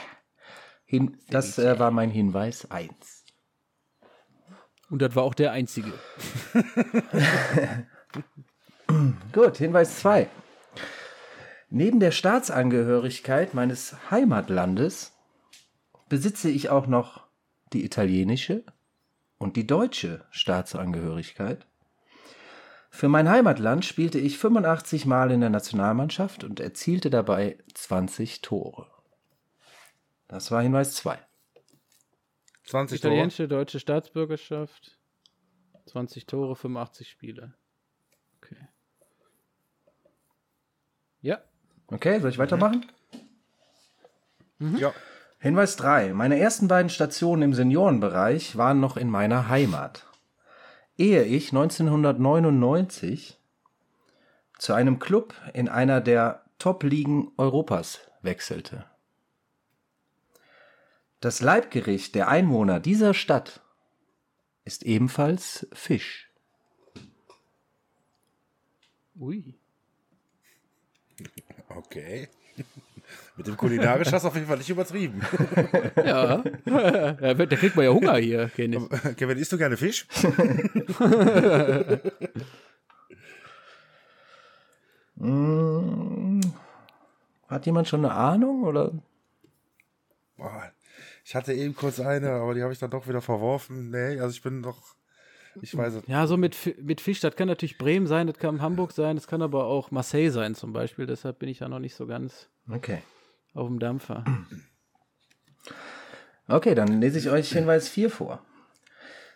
[0.91, 1.17] Hin.
[1.29, 3.23] Das äh, war mein Hinweis 1.
[4.89, 5.93] Und das war auch der einzige.
[9.31, 10.27] Gut, Hinweis 2.
[11.69, 15.13] Neben der Staatsangehörigkeit meines Heimatlandes
[16.09, 17.25] besitze ich auch noch
[17.71, 18.65] die italienische
[19.37, 21.65] und die deutsche Staatsangehörigkeit.
[22.89, 28.90] Für mein Heimatland spielte ich 85 Mal in der Nationalmannschaft und erzielte dabei 20 Tore.
[30.31, 31.19] Das war Hinweis 2.
[32.63, 33.59] 20 Italienische, Tore.
[33.59, 34.97] deutsche Staatsbürgerschaft,
[35.87, 37.53] 20 Tore, 85 Spiele.
[41.19, 41.39] Ja.
[41.87, 42.89] Okay, soll ich weitermachen?
[44.57, 44.77] Mhm.
[44.77, 44.93] Ja.
[45.37, 46.13] Hinweis 3.
[46.13, 50.07] Meine ersten beiden Stationen im Seniorenbereich waren noch in meiner Heimat.
[50.97, 53.37] Ehe ich 1999
[54.57, 58.85] zu einem Club in einer der Top-Ligen Europas wechselte.
[61.21, 63.61] Das Leibgericht der Einwohner dieser Stadt
[64.65, 66.31] ist ebenfalls Fisch.
[69.19, 69.53] Ui.
[71.69, 72.27] Okay.
[73.37, 75.21] Mit dem kulinarisch hast du auf jeden Fall nicht übertrieben.
[75.95, 76.37] ja.
[76.37, 78.79] Da kriegt man ja Hunger hier, Kenny.
[79.15, 80.07] Kevin, isst du gerne Fisch?
[85.17, 86.41] Hm.
[87.47, 88.91] Hat jemand schon eine Ahnung oder?
[90.35, 90.71] Boah,
[91.31, 93.89] ich hatte eben kurz eine, aber die habe ich dann doch wieder verworfen.
[93.89, 94.95] Nee, also ich bin doch.
[95.61, 96.03] Ich weiß es.
[96.05, 99.27] Ja, so mit, mit Fisch, das kann natürlich Bremen sein, das kann Hamburg sein, das
[99.27, 101.05] kann aber auch Marseille sein zum Beispiel.
[101.05, 103.01] Deshalb bin ich da noch nicht so ganz okay.
[103.53, 104.25] auf dem Dampfer.
[106.49, 108.43] Okay, dann lese ich euch Hinweis 4 vor.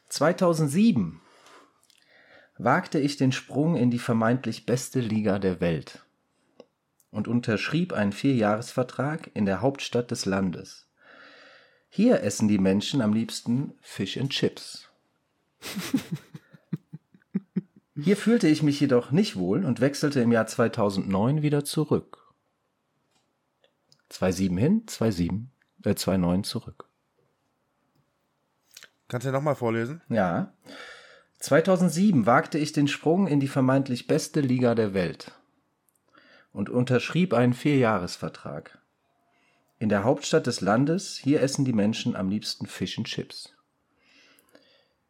[0.09, 1.21] 2007
[2.57, 6.03] wagte ich den Sprung in die vermeintlich beste Liga der Welt
[7.09, 10.84] und unterschrieb einen Vierjahresvertrag in der Hauptstadt des Landes.
[11.95, 14.89] Hier essen die Menschen am liebsten Fish and Chips.
[17.95, 22.33] Hier fühlte ich mich jedoch nicht wohl und wechselte im Jahr 2009 wieder zurück.
[24.11, 25.45] 2,7 hin, 2,7,
[25.85, 26.89] äh 2,9 zurück.
[29.07, 30.01] Kannst du nochmal vorlesen?
[30.09, 30.51] Ja.
[31.39, 35.31] 2007 wagte ich den Sprung in die vermeintlich beste Liga der Welt
[36.51, 38.79] und unterschrieb einen Vierjahresvertrag.
[39.77, 43.53] In der Hauptstadt des Landes, hier essen die Menschen am liebsten Fish and Chips.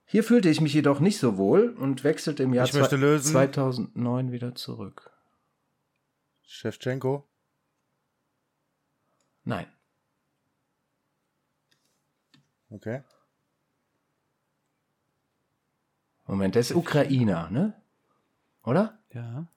[0.06, 5.12] Hier fühlte ich mich jedoch nicht so wohl und wechselte im Jahr 2009 wieder zurück.
[6.44, 7.28] Shevchenko?
[9.44, 9.68] Nein.
[12.70, 13.04] Okay.
[16.28, 17.74] Moment, der ist Ukrainer, ne?
[18.64, 18.98] Oder?
[19.14, 19.48] Ja.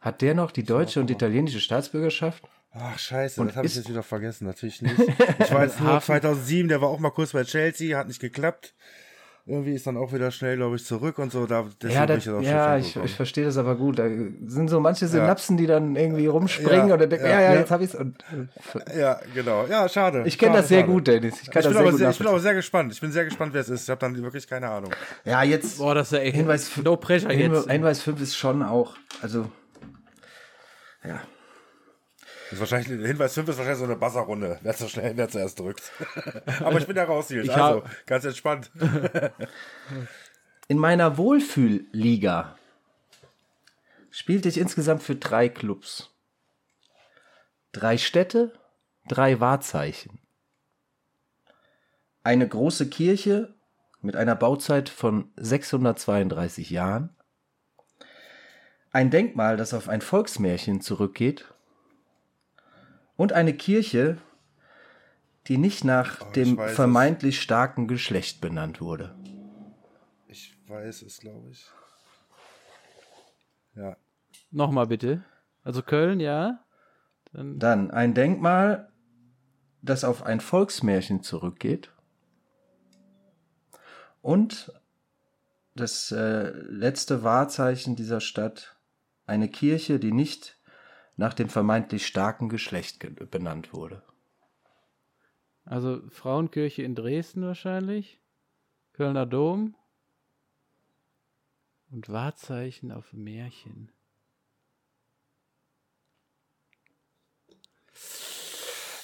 [0.00, 2.44] Hat der noch die deutsche und italienische Staatsbürgerschaft?
[2.80, 4.46] Ach scheiße, und das habe ich jetzt wieder vergessen.
[4.46, 4.94] Natürlich nicht.
[5.38, 8.74] Ich war jetzt nur 2007, der war auch mal kurz bei Chelsea, hat nicht geklappt.
[9.46, 11.46] Irgendwie ist dann auch wieder schnell, glaube ich, zurück und so.
[11.46, 13.98] Da, ja, das, ich ja ich, ich verstehe das aber gut.
[13.98, 15.60] Da sind so manche Synapsen, ja.
[15.62, 18.94] die dann irgendwie rumspringen ja, und dann denken, ja, ja, ja, jetzt habe ich es.
[18.94, 19.64] Ja, genau.
[19.66, 20.24] Ja, schade.
[20.26, 20.92] Ich kenne das sehr schade.
[20.92, 21.40] gut, Dennis.
[21.40, 22.92] Ich, kann ich, das bin sehr, sehr ich bin aber sehr gespannt.
[22.92, 23.84] Ich bin sehr gespannt, wer es ist.
[23.84, 24.90] Ich habe dann wirklich keine Ahnung.
[25.24, 25.78] Ja, jetzt.
[25.78, 27.70] Boah, das ist ja echt Hinweis, no pressure jetzt.
[27.70, 29.50] Hinweis 5 ist schon auch, also
[31.04, 31.22] ja.
[32.50, 34.58] Ist wahrscheinlich, Hinweis 5 ist wahrscheinlich so eine Buzzerrunde.
[34.62, 35.92] Wer so schnell, wer zuerst drückt.
[36.60, 37.48] Aber ich bin da raus, Nils.
[37.48, 38.70] Also, ganz entspannt.
[40.68, 42.56] In meiner Wohlfühlliga
[44.10, 46.10] spielte ich insgesamt für drei Clubs.
[47.72, 48.52] Drei Städte,
[49.08, 50.18] drei Wahrzeichen.
[52.24, 53.54] Eine große Kirche
[54.00, 57.14] mit einer Bauzeit von 632 Jahren
[58.92, 61.52] ein Denkmal, das auf ein Volksmärchen zurückgeht
[63.18, 64.16] und eine Kirche,
[65.48, 67.42] die nicht nach oh, dem vermeintlich es.
[67.42, 69.14] starken Geschlecht benannt wurde.
[70.28, 71.66] Ich weiß es, glaube ich.
[73.74, 73.96] Ja.
[74.50, 75.24] Nochmal bitte.
[75.64, 76.64] Also Köln, ja.
[77.32, 78.90] Dann, Dann ein Denkmal,
[79.82, 81.90] das auf ein Volksmärchen zurückgeht.
[84.22, 84.72] Und
[85.74, 88.76] das äh, letzte Wahrzeichen dieser Stadt
[89.26, 90.57] eine Kirche, die nicht
[91.18, 94.02] nach dem vermeintlich starken Geschlecht benannt wurde.
[95.64, 98.20] Also Frauenkirche in Dresden wahrscheinlich,
[98.92, 99.74] Kölner Dom
[101.90, 103.90] und Wahrzeichen auf Märchen.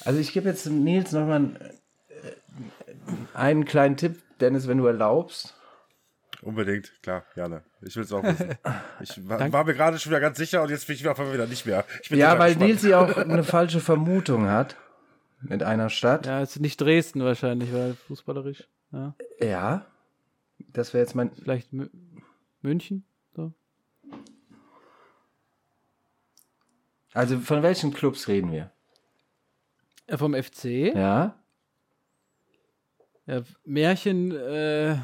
[0.04, 1.74] Also ich gebe jetzt Nils nochmal einen, äh,
[3.34, 5.54] einen kleinen Tipp, Dennis, wenn du erlaubst.
[6.44, 7.62] Unbedingt, klar, gerne.
[7.80, 8.50] Ich will es auch wissen.
[9.00, 11.46] Ich war, war mir gerade schon wieder ganz sicher und jetzt bin ich auf wieder
[11.46, 11.84] nicht mehr.
[12.10, 12.70] ja, weil gespannt.
[12.70, 14.76] Nils ja auch eine falsche Vermutung hat
[15.40, 16.26] mit einer Stadt.
[16.26, 18.68] Ja, es ist nicht Dresden wahrscheinlich, weil fußballerisch.
[18.92, 19.86] Ja, ja
[20.58, 21.32] das wäre jetzt mein.
[21.32, 21.90] Vielleicht M
[22.60, 23.04] München?
[23.34, 23.52] So.
[27.14, 28.70] Also von welchen Clubs reden wir?
[30.08, 30.94] Ja, vom FC.
[30.94, 31.38] Ja.
[33.26, 34.96] Ja, Märchen, äh,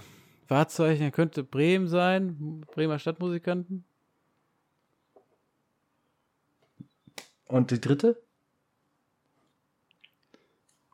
[0.51, 3.85] Wahrzeichen könnte Bremen sein, Bremer Stadtmusikanten.
[7.47, 8.21] Und die dritte?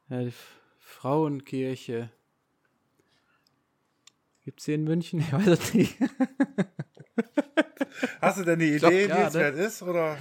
[0.08, 0.32] Ja, die
[0.78, 2.10] Frauenkirche.
[4.44, 5.20] Gibt es hier in München?
[5.26, 5.96] Ich weiß es nicht.
[8.20, 9.48] Hast du denn die Idee, glaub, ja, wie es ne?
[9.48, 9.82] ist?
[9.82, 10.16] Oder?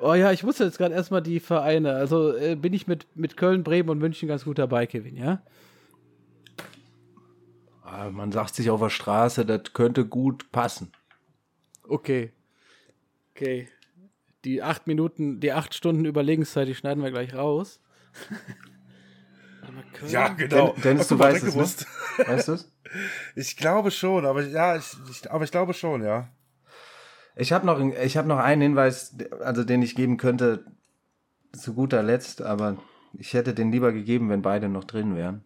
[0.00, 1.94] Oh ja, ich wusste jetzt gerade erstmal die Vereine.
[1.94, 5.42] Also äh, bin ich mit, mit Köln, Bremen und München ganz gut dabei, Kevin, ja?
[7.90, 10.92] Ah, man sagt sich auf der Straße, das könnte gut passen.
[11.84, 12.32] Okay.
[13.34, 13.68] Okay.
[14.44, 17.80] Die acht Minuten, die acht Stunden Überlegenszeit, die schneiden wir gleich raus.
[20.08, 20.72] ja, genau.
[20.72, 21.62] Den, Dennis, du weißt es, ne?
[22.26, 22.70] Weißt du es?
[23.36, 26.28] Ich glaube schon, aber ja, ich, ich, aber ich glaube schon, ja.
[27.36, 30.64] Ich habe noch, ich habe noch einen Hinweis, also den ich geben könnte.
[31.52, 32.76] zu guter Letzt, aber
[33.14, 35.44] ich hätte den lieber gegeben, wenn beide noch drin wären.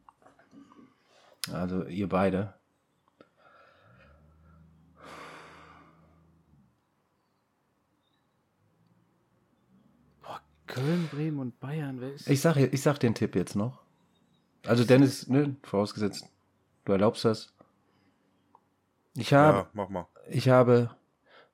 [1.50, 2.54] Also ihr beide.
[10.72, 12.00] Köln, Bremen und Bayern.
[12.00, 13.82] Wer ist ich, sag, ich sag den Tipp jetzt noch.
[14.64, 16.26] Also Dennis, ne, vorausgesetzt,
[16.86, 17.52] du erlaubst das.
[19.14, 20.06] Ich habe, ja, mach mal.
[20.30, 20.90] Ich habe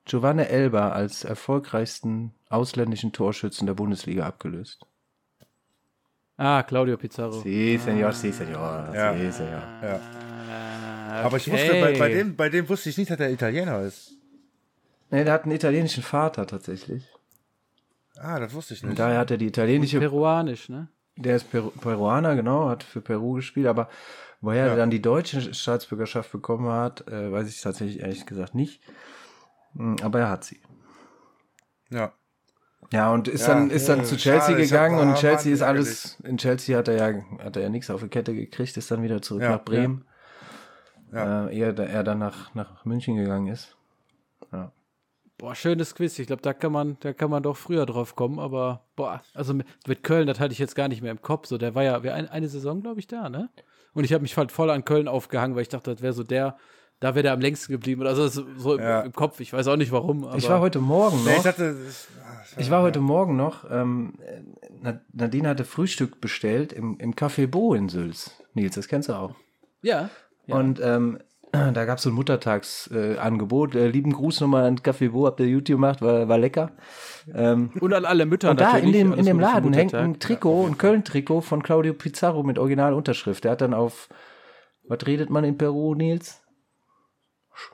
[0.05, 4.85] Giovanni Elba als erfolgreichsten ausländischen Torschützen der Bundesliga abgelöst.
[6.41, 7.41] Ah, Claudio Pizarro.
[7.41, 8.93] Sí, señor, sí, señor.
[8.93, 9.13] Ja.
[9.13, 9.61] Sí, señor.
[9.81, 9.95] Ja.
[11.09, 11.25] Okay.
[11.25, 14.13] Aber ich wusste, bei, bei, dem, bei dem wusste ich nicht, dass er Italiener ist.
[15.11, 17.03] Nee, der hat einen italienischen Vater tatsächlich.
[18.17, 18.91] Ah, das wusste ich nicht.
[18.91, 19.97] Und daher hat er die italienische.
[19.97, 20.87] Und peruanisch, ne?
[21.17, 23.89] Der ist Peru Peruaner, genau, hat für Peru gespielt, aber
[24.39, 24.71] woher ja.
[24.71, 28.81] er dann die deutsche Staatsbürgerschaft bekommen hat, äh, weiß ich tatsächlich ehrlich gesagt nicht.
[29.75, 30.61] Hm, aber er hat sie.
[31.89, 32.13] Ja.
[32.91, 35.61] Ja, und ist ja, dann, ist dann zu Chelsea schade, gegangen hab, und Chelsea ist
[35.61, 38.89] alles, in Chelsea hat er ja, hat er ja nichts auf die Kette gekriegt, ist
[38.89, 40.05] dann wieder zurück ja, nach Bremen.
[41.13, 41.47] Ja.
[41.47, 43.75] Äh, ehe er dann nach, nach München gegangen ist.
[44.51, 44.71] Ja.
[45.37, 46.19] Boah, schönes Quiz.
[46.19, 49.53] Ich glaube, da kann man, da kann man doch früher drauf kommen, aber boah, also
[49.53, 51.47] mit, mit Köln, das hatte ich jetzt gar nicht mehr im Kopf.
[51.47, 53.49] So, der war ja eine, eine Saison, glaube ich, da, ne?
[53.93, 56.23] Und ich habe mich halt voll an Köln aufgehangen, weil ich dachte, das wäre so
[56.23, 56.57] der,
[56.99, 58.05] da wäre der am längsten geblieben.
[58.05, 59.01] Also so ja.
[59.01, 60.29] im, Kopf, ich weiß auch nicht warum.
[60.35, 61.31] ich war heute Morgen noch.
[61.31, 62.07] ich, hatte, ich,
[62.57, 63.69] ich, war heute Morgen noch.
[63.69, 64.13] Ähm,
[65.13, 68.31] Nadine hatte Frühstück bestellt im, im Café Bo in Sülz.
[68.53, 69.35] Nils, das kennst du auch.
[69.81, 70.09] Ja.
[70.47, 70.55] ja.
[70.55, 71.19] Und ähm,
[71.73, 73.75] Da gab es so ein Muttertagsangebot.
[73.75, 76.71] Äh, äh, lieben Gruß nochmal an Café Bo, habt ihr YouTube gemacht, war, war lecker.
[77.33, 80.67] Ähm, und an alle Mütter Und da in dem, in dem Laden hängt ein Trikot,
[80.67, 83.43] ein Köln-Trikot von Claudio Pizarro mit Originalunterschrift.
[83.43, 84.09] Der hat dann auf,
[84.87, 86.41] was redet man in Peru, Nils?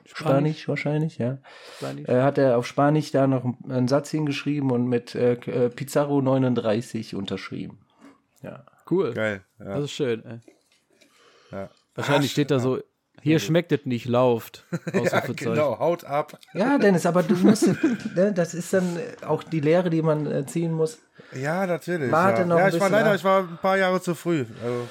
[0.04, 1.38] Spanisch, Spanisch wahrscheinlich, ja.
[1.76, 2.08] Spanisch.
[2.08, 6.20] Äh, hat er auf Spanisch da noch einen Satz hingeschrieben und mit äh, äh Pizarro
[6.20, 7.78] 39 unterschrieben.
[8.42, 8.64] Ja.
[8.90, 9.12] Cool.
[9.14, 9.44] Geil.
[9.58, 9.74] Ja.
[9.74, 10.38] Das ist schön, ey.
[11.52, 11.70] Ja.
[11.94, 12.80] Wahrscheinlich Ach, steht da so
[13.22, 14.64] hier schmeckt es nicht, lauft.
[14.94, 16.38] ja, genau, haut ab.
[16.54, 17.66] Ja, Dennis, aber du musst,
[18.14, 20.98] ne, das ist dann auch die Lehre, die man äh, ziehen muss.
[21.34, 22.12] Ja, natürlich.
[22.12, 22.46] Warte ja.
[22.46, 23.16] noch ja, ich war leider, ab.
[23.16, 24.44] ich war ein paar Jahre zu früh.
[24.62, 24.88] Also,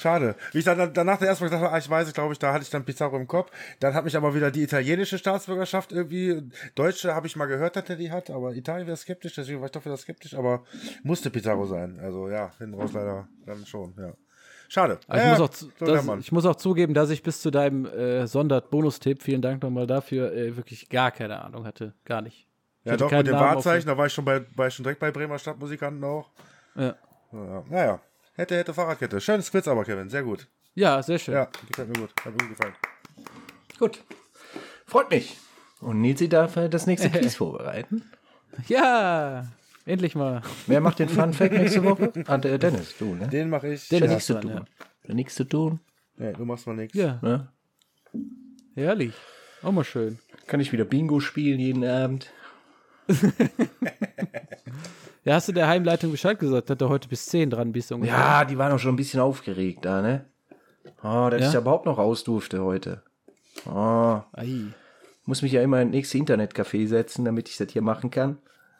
[0.00, 0.34] schade.
[0.52, 2.52] Wie ich dann danach der erste Mal gesagt habe, ah, ich weiß, glaube ich, da
[2.52, 3.50] hatte ich dann Pizarro im Kopf.
[3.78, 6.42] Dann hat mich aber wieder die italienische Staatsbürgerschaft irgendwie,
[6.74, 9.66] deutsche habe ich mal gehört, dass er die hat, aber Italien wäre skeptisch, deswegen war
[9.66, 10.64] ich doch wieder skeptisch, aber
[11.02, 12.00] musste Pizarro sein.
[12.02, 14.12] Also ja, hinten raus leider dann schon, ja.
[14.68, 15.00] Schade.
[15.08, 17.86] Ich, ja, muss auch, so das, ich, muss auch, zugeben, dass ich bis zu deinem
[17.86, 21.92] äh, Sondert-Bonus-Tipp, vielen Dank nochmal dafür, äh, wirklich gar keine Ahnung hatte.
[22.04, 22.46] Gar nicht.
[22.84, 25.10] Ich ja, doch, mit dem Wahrzeichen, da war ich schon bei, bei schon direkt bei
[25.10, 26.30] Bremer Stadtmusikanten auch.
[26.76, 26.94] Ja.
[27.32, 27.64] ja.
[27.68, 28.00] Naja,
[28.40, 29.20] hätte, hätte Fahrradkette.
[29.20, 30.48] Schönes Quiz aber, Kevin, sehr gut.
[30.74, 31.34] Ja, sehr schön.
[31.34, 32.10] Ja, gefällt mir gut.
[32.24, 32.74] Hat mir gut gefallen.
[33.78, 34.02] Gut.
[34.86, 35.36] Freut mich.
[35.80, 38.10] Und Nilsi darf äh, das nächste Quiz vorbereiten.
[38.66, 39.46] Ja.
[39.86, 40.42] Endlich mal.
[40.66, 42.12] Wer macht den Fun Fact nächste Woche?
[42.26, 43.28] Ah, Dennis, du, ne?
[43.28, 43.88] Den mache ich.
[43.88, 44.66] Dennis, nichts zu tun.
[45.06, 45.14] Ja.
[45.14, 45.80] Nichts zu tun.
[46.16, 46.96] Nee, du machst mal nichts.
[46.96, 47.18] Ja.
[47.22, 47.48] Ne?
[48.74, 49.14] Herrlich.
[49.62, 50.18] Auch mal schön.
[50.46, 52.30] Kann ich wieder Bingo spielen jeden Abend?
[55.24, 57.92] ja, hast du der Heimleitung Bescheid gesagt, dass du heute bis 10 dran bist?
[57.92, 58.16] Ungefähr?
[58.16, 60.24] Ja, die waren auch schon ein bisschen aufgeregt da, ne?
[61.02, 61.46] Oh, dass ja?
[61.46, 63.02] ich da überhaupt noch raus durfte heute.
[63.66, 64.20] Oh.
[64.32, 64.72] Ei.
[65.26, 68.38] Muss mich ja immer ins nächste Internetcafé setzen, damit ich das hier machen kann.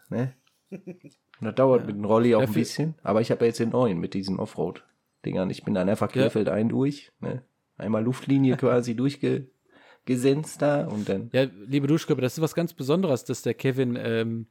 [0.09, 0.33] Ne?
[0.71, 1.87] Und das dauert ja.
[1.87, 2.95] mit dem Rolli auch ja, ein bisschen.
[3.03, 5.51] Aber ich habe ja jetzt den neuen mit diesen Offroad-Dingern.
[5.51, 7.13] Ich bin dann einfach Querfeld ein durch.
[7.21, 7.43] Ne?
[7.77, 8.95] Einmal Luftlinie quasi
[10.07, 11.31] durchgesenzt da und dann.
[11.33, 14.47] Ja, liebe Duschkörper, das ist was ganz Besonderes, dass der Kevin ähm,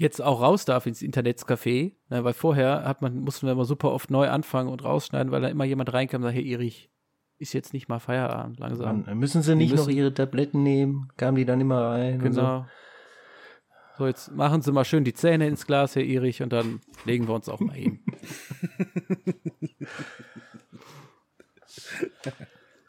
[0.00, 1.92] jetzt auch raus darf ins Internetscafé.
[2.08, 2.24] Ne?
[2.24, 5.48] Weil vorher hat man, mussten wir immer super oft neu anfangen und rausschneiden, weil da
[5.48, 6.90] immer jemand reinkam und sagt, hey Erich,
[7.38, 9.04] ist jetzt nicht mal Feierabend langsam.
[9.04, 12.18] Dann müssen sie nicht müssen, noch ihre Tabletten nehmen, kamen die dann immer rein.
[12.18, 12.64] Genau.
[13.98, 17.28] So, jetzt machen Sie mal schön die Zähne ins Glas, Herr Erich, und dann legen
[17.28, 18.00] wir uns auch mal hin.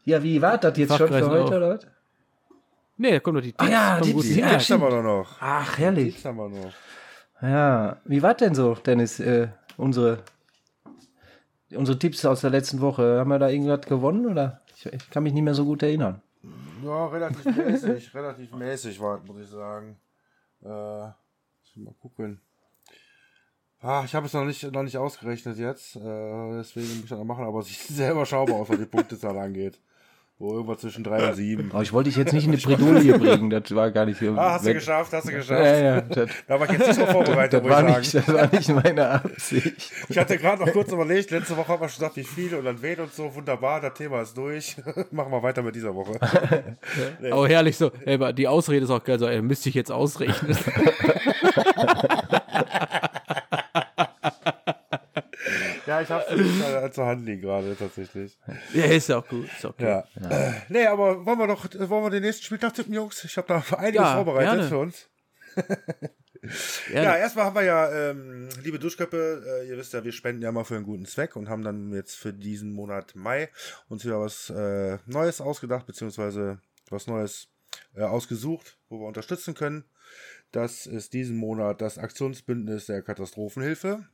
[0.05, 1.85] ja, wie war das jetzt schon für heute, oder was?
[2.95, 3.63] Nee, da kommt noch die Tipps.
[3.63, 5.35] Ah ja, die, die, die Tipps haben wir noch.
[5.41, 6.21] Ach, herrlich.
[6.21, 6.73] Die haben wir noch.
[7.41, 9.47] Ja, wie war denn so, Dennis, äh,
[9.77, 10.19] unsere,
[11.71, 13.19] unsere Tipps aus der letzten Woche?
[13.19, 14.61] Haben wir da irgendwas gewonnen, oder?
[14.75, 16.21] Ich, ich kann mich nicht mehr so gut erinnern.
[16.83, 19.97] Ja, relativ mäßig, relativ mäßig war, muss ich sagen.
[20.61, 22.41] Äh, mal gucken.
[23.79, 27.23] Ah, ich habe es noch nicht, noch nicht ausgerechnet jetzt, äh, deswegen muss ich das
[27.23, 29.79] machen, aber es sieht sehr überschaubar aus, was die Punktezahl angeht.
[30.41, 31.71] Wo irgendwas zwischen 3 und 7.
[31.71, 34.31] Aber ich wollte dich jetzt nicht in die Bredouille bringen, das war gar nicht so.
[34.35, 35.63] Ah, hast du geschafft, hast du geschafft.
[35.63, 38.51] Ja, ja, das, da war ich jetzt nicht so vorbereitet, das war nicht, Das war
[38.51, 39.91] nicht meine Absicht.
[40.09, 42.65] Ich hatte gerade noch kurz überlegt, letzte Woche haben wir schon gesagt, wie viel und
[42.65, 44.77] dann wen und so, wunderbar, das Thema ist durch.
[45.11, 46.13] Machen wir weiter mit dieser Woche.
[47.21, 47.31] nee.
[47.31, 50.57] Oh, herrlich so, ey, die Ausrede ist auch geil, so, ey, müsste ich jetzt ausrechnen.
[55.91, 56.23] Ja, ich habe
[56.87, 58.37] es zur Hand liegen gerade tatsächlich.
[58.73, 59.45] Ja, ist ja auch gut.
[59.45, 59.83] Ist okay.
[59.83, 60.07] Ja.
[60.21, 60.29] ja.
[60.29, 63.23] Äh, nee, aber wollen wir doch, wollen wir den nächsten Spieltag tippen, Jungs?
[63.25, 64.69] Ich habe da einiges ja, vorbereitet gerne.
[64.69, 65.09] für uns.
[66.93, 70.51] ja, erstmal haben wir ja, ähm, liebe Duschköppe, äh, ihr wisst ja, wir spenden ja
[70.53, 73.49] mal für einen guten Zweck und haben dann jetzt für diesen Monat Mai
[73.89, 76.59] uns wieder was äh, Neues ausgedacht, beziehungsweise
[76.89, 77.49] was Neues
[77.95, 79.83] äh, ausgesucht, wo wir unterstützen können.
[80.53, 84.05] Das ist diesen Monat das Aktionsbündnis der Katastrophenhilfe.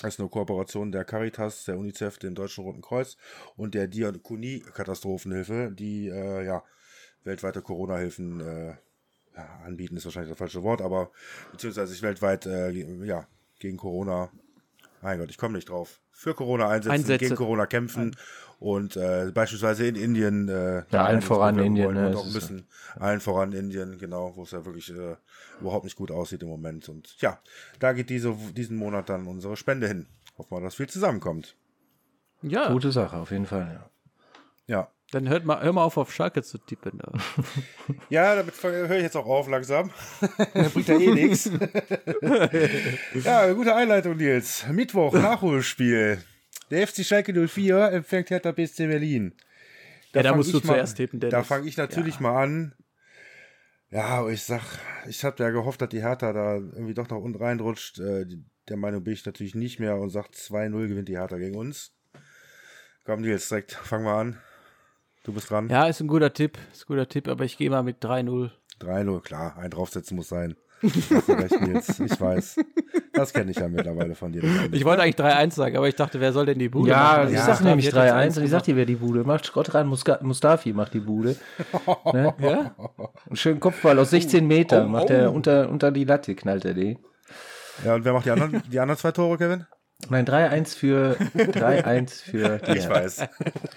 [0.00, 3.16] Das ist eine Kooperation der Caritas, der UNICEF, dem Deutschen Roten Kreuz
[3.56, 6.64] und der Diakonie Katastrophenhilfe, die äh, ja
[7.24, 8.76] weltweite Corona-Hilfen äh,
[9.36, 11.10] ja, anbieten, ist wahrscheinlich das falsche Wort, aber
[11.52, 12.70] beziehungsweise sich weltweit äh,
[13.04, 13.26] ja,
[13.58, 14.30] gegen Corona,
[15.00, 17.18] mein Gott, ich komme nicht drauf, für Corona einsetzen, Einsätze.
[17.24, 18.16] gegen Corona kämpfen
[18.62, 20.48] und äh, beispielsweise in Indien.
[20.48, 21.94] Äh, ja, allen voran Indien.
[21.94, 25.16] Ne, auch ein bisschen allen voran Indien, genau, wo es ja wirklich äh,
[25.60, 26.88] überhaupt nicht gut aussieht im Moment.
[26.88, 27.40] Und ja,
[27.80, 30.06] da geht diese, diesen Monat dann unsere Spende hin.
[30.38, 31.56] Hoffen wir, dass viel zusammenkommt.
[32.42, 32.72] Ja.
[32.72, 33.90] Gute Sache, auf jeden Fall, ja.
[34.66, 34.88] Ja.
[35.10, 36.98] Dann hört mal, hör mal auf, auf Schalke zu tippen.
[38.08, 39.90] ja, damit höre ich jetzt auch auf langsam.
[40.72, 41.50] bringt ja eh nichts.
[43.24, 44.64] Ja, gute Einleitung, Nils.
[44.70, 46.22] Mittwoch, Nachholspiel.
[46.72, 49.34] Der FC Schalke 04 empfängt Hertha BSC Berlin.
[50.12, 51.32] Da ja, da musst du zuerst tippen, Dennis.
[51.32, 52.22] Da fange ich natürlich ja.
[52.22, 52.74] mal an.
[53.90, 54.62] Ja, ich sag,
[55.06, 57.98] ich habe ja gehofft, dass die Hertha da irgendwie doch noch unten reinrutscht.
[57.98, 58.24] Äh,
[58.70, 61.92] der Meinung bin ich natürlich nicht mehr und sagt 2-0 gewinnt die Hertha gegen uns.
[63.04, 64.38] Komm, Nils, direkt, fangen wir an.
[65.24, 65.68] Du bist dran.
[65.68, 68.50] Ja, ist ein guter Tipp, ist ein guter Tipp, aber ich gehe mal mit 3-0.
[68.80, 70.56] 3-0, klar, ein draufsetzen muss sein.
[70.82, 72.00] Recht, Nils.
[72.00, 72.56] Ich weiß.
[73.12, 74.42] Das kenne ich ja mittlerweile von dir.
[74.72, 77.28] Ich wollte eigentlich 3-1 sagen, aber ich dachte, wer soll denn die Bude ja, machen?
[77.28, 79.52] Ich ja, sag nämlich 3-1 und ich sag dir, wer die Bude macht.
[79.52, 81.36] Gotran Mustafi macht die Bude.
[82.12, 82.34] ne?
[82.38, 82.74] ja?
[83.26, 84.86] Einen schönen Kopfball aus 16 Metern.
[84.86, 85.14] Oh, macht oh.
[85.14, 86.98] er unter, unter die Latte, knallt er die.
[87.84, 89.66] Ja, und wer macht die anderen, die anderen zwei Tore, Kevin?
[90.08, 93.26] Nein, 3-1 für 3-1 für die Ich weiß.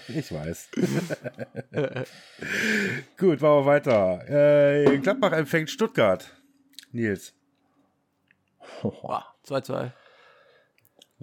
[0.08, 0.70] Ich weiß.
[3.16, 4.28] Gut, machen wir weiter.
[4.28, 6.28] Äh, Gladbach empfängt Stuttgart.
[6.90, 7.32] Nils.
[8.82, 9.92] 2-2.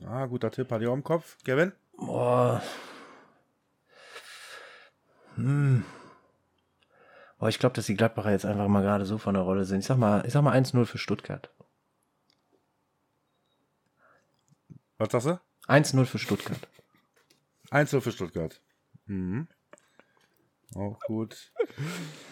[0.05, 1.37] Ah, guter Tipp, hat ihr auch im Kopf.
[1.43, 1.71] Kevin?
[1.97, 2.61] Boah.
[5.35, 5.85] Hm.
[7.37, 9.79] Boah, ich glaube, dass die Gladbacher jetzt einfach mal gerade so von der Rolle sind.
[9.79, 11.49] Ich sag mal, ich sag mal 1-0 für Stuttgart.
[14.97, 15.39] Was sagst du?
[15.67, 16.67] 1-0 für Stuttgart.
[17.69, 18.61] 1-0 für Stuttgart.
[19.05, 19.47] Mhm.
[20.75, 21.51] Auch gut.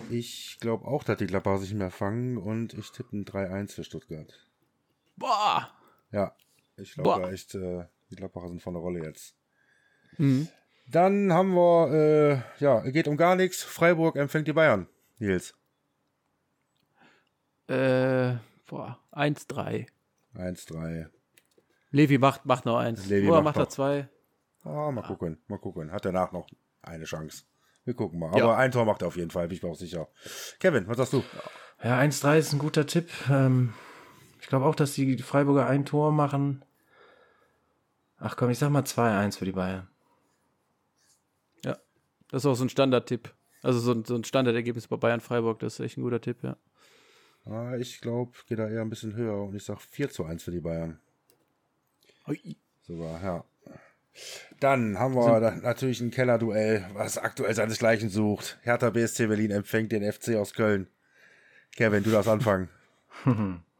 [0.09, 3.83] Ich glaube auch, dass die Gladbacher sich mehr fangen und ich tippe ein 3-1 für
[3.83, 4.50] Stuttgart.
[5.21, 5.69] Boah!
[6.11, 6.35] Ja,
[6.77, 9.35] ich glaube echt, äh, die Gladbacher sind von der Rolle jetzt.
[10.17, 10.47] Mhm.
[10.87, 13.63] Dann haben wir, äh, ja, geht um gar nichts.
[13.63, 14.87] Freiburg empfängt die Bayern.
[15.19, 15.55] Nils.
[17.67, 18.35] Äh,
[18.67, 19.87] boah, 1-3.
[20.35, 21.07] 1-3.
[21.91, 23.05] Levi macht, macht noch eins.
[23.05, 24.09] Levi Oder macht, macht er zwei.
[24.63, 25.91] Ah, mal gucken, mal gucken.
[25.91, 26.47] Hat danach noch
[26.81, 27.43] eine Chance.
[27.85, 28.29] Wir gucken mal.
[28.29, 28.57] Aber ja.
[28.57, 30.07] ein Tor macht er auf jeden Fall, bin ich mir auch sicher.
[30.59, 31.23] Kevin, was sagst du?
[31.83, 33.09] Ja, 1-3 ist ein guter Tipp.
[33.29, 33.73] Ähm,
[34.41, 36.65] ich glaube auch, dass die Freiburger ein Tor machen.
[38.17, 39.87] Ach komm, ich sag mal 2-1 für die Bayern.
[41.63, 41.77] Ja,
[42.29, 43.33] das ist auch so ein Standardtipp.
[43.61, 46.57] Also so ein, so ein Standardergebnis bei Bayern-Freiburg, das ist echt ein guter Tipp, ja.
[47.45, 50.43] Ah, ich glaube, gehe da eher ein bisschen höher und ich sag 4 zu 1
[50.43, 50.99] für die Bayern.
[52.27, 52.57] Ui.
[52.81, 53.45] Sogar, ja.
[54.59, 58.57] Dann haben wir da natürlich ein Kellerduell, was aktuell seinesgleichen sucht.
[58.63, 60.87] Hertha BSC Berlin empfängt den FC aus Köln.
[61.75, 62.69] Kevin, du darfst anfangen.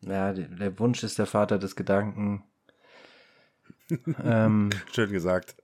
[0.00, 2.44] ja, der Wunsch ist der Vater des Gedanken.
[4.22, 5.56] ähm, Schön gesagt.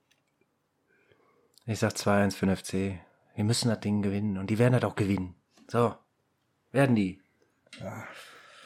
[1.66, 3.00] Ich sag 2-1 für den FC.
[3.34, 5.34] Wir müssen das Ding gewinnen und die werden das auch gewinnen.
[5.68, 5.94] So,
[6.70, 7.20] werden die.
[7.80, 8.06] Ja.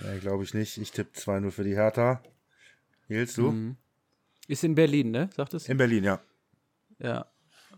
[0.00, 0.76] Nee, glaube ich nicht.
[0.78, 2.22] Ich tippe 2-0 für die Hertha.
[3.08, 3.52] Nils, du?
[3.52, 3.76] Mhm.
[4.48, 5.30] Ist in Berlin, ne?
[5.34, 5.68] Sagt es?
[5.68, 6.20] In Berlin, ja.
[6.98, 7.26] Ja.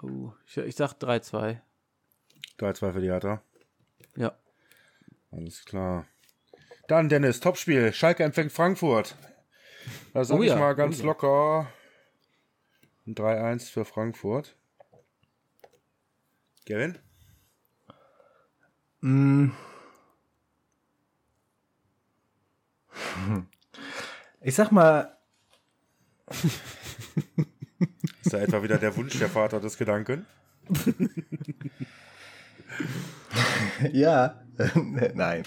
[0.02, 1.58] Uh, ich, ich sag 3-2.
[2.58, 3.42] 3-2 für die Hertha.
[4.16, 4.36] Ja.
[5.30, 6.06] Alles klar.
[6.86, 7.92] Dann, Dennis, Topspiel.
[7.92, 9.14] Schalke empfängt Frankfurt.
[10.14, 10.56] Da sage oh, ich ja.
[10.56, 11.72] mal ganz oh, locker
[13.06, 14.56] ein 3-1 für Frankfurt.
[16.66, 16.98] Gavin?
[19.00, 19.52] Mm,
[24.40, 25.16] Ich sag mal.
[28.22, 30.26] Ist da etwa wieder der Wunsch der Vater des Gedanken?
[33.92, 34.40] ja,
[35.14, 35.42] nein.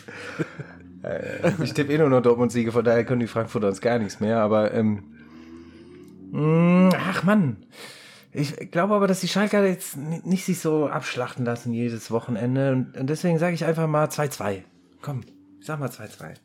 [1.03, 4.19] Äh, ich tippe eh nur noch Dortmund-Siege, von daher können die Frankfurter uns gar nichts
[4.19, 5.03] mehr, aber ähm,
[6.31, 7.57] mm, ach Mann.
[8.33, 13.07] Ich glaube aber, dass die Schalker jetzt nicht sich so abschlachten lassen jedes Wochenende und
[13.09, 14.63] deswegen sage ich einfach mal 2-2.
[15.01, 15.21] Komm,
[15.59, 16.35] ich sag mal 2-2.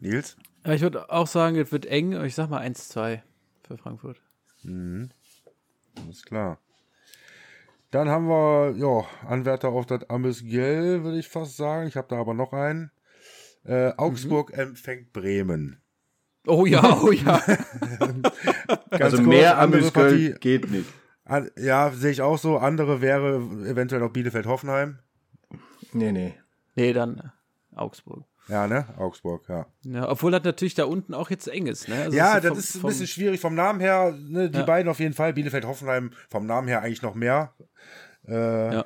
[0.00, 0.36] Nils?
[0.64, 2.12] Ja, ich würde auch sagen, es wird eng.
[2.24, 3.20] Ich sag mal 1-2
[3.62, 4.20] für Frankfurt.
[4.62, 5.10] Mhm.
[5.96, 6.58] Alles klar.
[7.90, 11.88] Dann haben wir, ja, Anwärter auf das Amesgel, würde ich fast sagen.
[11.88, 12.90] Ich habe da aber noch einen.
[13.64, 14.60] Äh, Augsburg mhm.
[14.60, 15.80] empfängt Bremen.
[16.46, 17.42] Oh ja, oh ja.
[18.90, 20.92] also mehr Amesgel geht nicht.
[21.24, 22.56] An, ja, sehe ich auch so.
[22.58, 23.36] Andere wäre
[23.66, 24.98] eventuell auch Bielefeld-Hoffenheim.
[25.92, 26.34] Nee, nee.
[26.74, 27.32] Nee, dann
[27.74, 28.24] Augsburg.
[28.48, 28.86] Ja, ne?
[28.96, 29.66] Augsburg, ja.
[29.82, 30.08] ja.
[30.08, 32.02] Obwohl das natürlich da unten auch jetzt eng ist, ne?
[32.02, 34.16] Also ja, das vom, ist ein bisschen schwierig vom Namen her.
[34.18, 34.50] Ne?
[34.50, 34.64] Die ja.
[34.64, 35.34] beiden auf jeden Fall.
[35.34, 37.52] Bielefeld, Hoffenheim vom Namen her eigentlich noch mehr.
[38.26, 38.84] Äh, ja.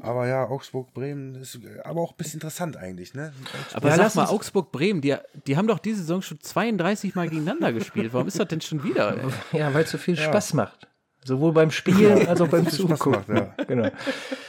[0.00, 3.34] Aber ja, Augsburg, Bremen ist aber auch ein bisschen interessant eigentlich, ne?
[3.74, 5.14] Aber ja, sag mal, Augsburg, Bremen, die,
[5.46, 8.14] die haben doch diese Saison schon 32 Mal gegeneinander gespielt.
[8.14, 9.18] Warum ist das denn schon wieder?
[9.52, 9.58] Ey?
[9.58, 10.22] Ja, weil es so viel ja.
[10.22, 10.88] Spaß macht.
[11.24, 13.36] Sowohl beim Spielen als auch beim Zugucken.
[13.36, 13.54] Ja.
[13.66, 13.90] Genau.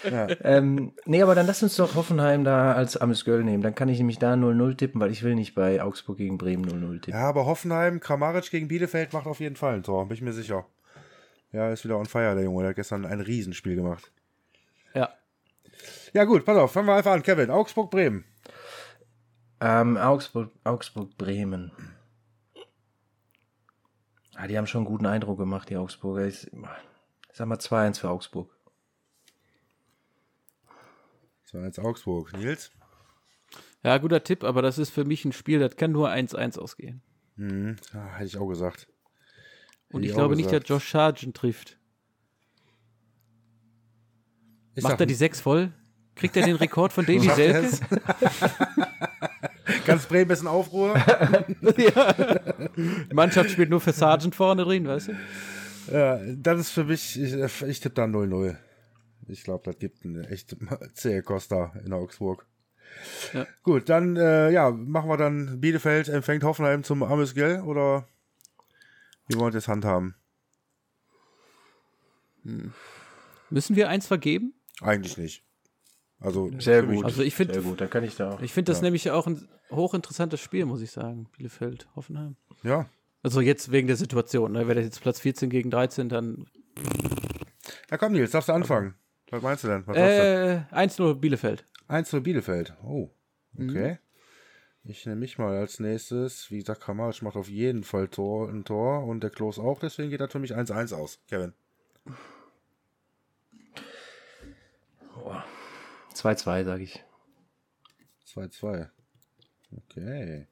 [0.10, 0.28] Ja.
[0.42, 3.62] Ähm, nee, aber dann lass uns doch Hoffenheim da als Amis Girl nehmen.
[3.62, 6.66] Dann kann ich nämlich da 0-0 tippen, weil ich will nicht bei Augsburg gegen Bremen
[6.66, 7.20] 0-0 tippen.
[7.20, 10.34] Ja, aber Hoffenheim, Kramaric gegen Bielefeld macht auf jeden Fall ein Tor, bin ich mir
[10.34, 10.66] sicher.
[11.52, 12.62] Ja, ist wieder on fire, der Junge.
[12.62, 14.12] Der hat gestern ein Riesenspiel gemacht.
[14.96, 15.10] Ja.
[16.14, 17.22] Ja, gut, pass auf, fangen wir einfach an.
[17.22, 18.26] Kevin, Augsburg, Bremen.
[19.62, 21.16] Ähm, Augsburg, Augsburg,
[24.34, 24.44] Bremen.
[24.44, 26.28] Ah, die haben schon einen guten Eindruck gemacht, die Augsburger.
[26.28, 26.54] Ich, ich
[27.34, 28.50] sag mal 2-1 für Augsburg.
[31.52, 32.34] 2-1 Augsburg.
[32.38, 32.72] Nils?
[33.84, 37.02] Ja, guter Tipp, aber das ist für mich ein Spiel, das kann nur 1-1 ausgehen.
[37.36, 38.88] Mhm, ja, hätte ich auch gesagt.
[39.90, 41.78] Und ich, ich glaube nicht, dass Josh Sargent trifft.
[44.76, 45.72] Ich Macht er die 6 voll?
[46.16, 47.70] Kriegt er den Rekord von Davy Selke?
[49.86, 50.96] Ganz Bremen ist in Aufruhr.
[51.78, 52.14] ja.
[52.76, 55.14] Die Mannschaft spielt nur für Sargent vorne drin, weißt du?
[55.92, 58.56] Ja, das ist für mich, ich, ich tippe da 0-0.
[59.28, 60.58] Ich glaube, das gibt eine echte
[60.94, 62.46] zähe Costa in Augsburg.
[63.34, 63.48] Ja.
[63.64, 68.08] Gut, dann äh, ja, machen wir dann Bielefeld empfängt Hoffenheim zum Ames Gell oder
[69.28, 70.16] wie wollen wir das handhaben?
[72.44, 72.74] Hm.
[73.50, 74.54] Müssen wir eins vergeben?
[74.82, 75.44] Eigentlich nicht.
[76.24, 77.04] Also sehr gut.
[77.04, 78.42] Also ich finde, gut, dann kann ich da auch.
[78.42, 78.86] Ich finde das ja.
[78.86, 81.28] nämlich auch ein hochinteressantes Spiel, muss ich sagen.
[81.36, 82.38] Bielefeld, Hoffenheim.
[82.64, 82.88] Ja.
[83.22, 84.54] Also jetzt wegen der Situation.
[84.54, 84.68] Ne?
[84.68, 86.46] Wäre das jetzt Platz 14 gegen 13, dann.
[87.92, 88.96] Ja, komm, Nils, darfst du anfangen.
[89.32, 89.86] Was meinst du denn?
[89.86, 91.66] Was äh, 1-0 Bielefeld.
[91.90, 92.74] 1-0 Bielefeld.
[92.84, 93.10] Oh,
[93.56, 93.92] okay.
[93.92, 93.98] Mhm.
[94.86, 96.50] Ich nehme mich mal als nächstes.
[96.52, 99.80] Wie gesagt, Kramaric macht auf jeden Fall Tor, ein Tor und der Klos auch.
[99.80, 101.20] Deswegen geht das für mich 1-1 aus.
[101.28, 101.54] Kevin.
[106.24, 107.04] 2-2, sage ich.
[108.28, 108.90] 2-2.
[109.76, 110.48] Okay.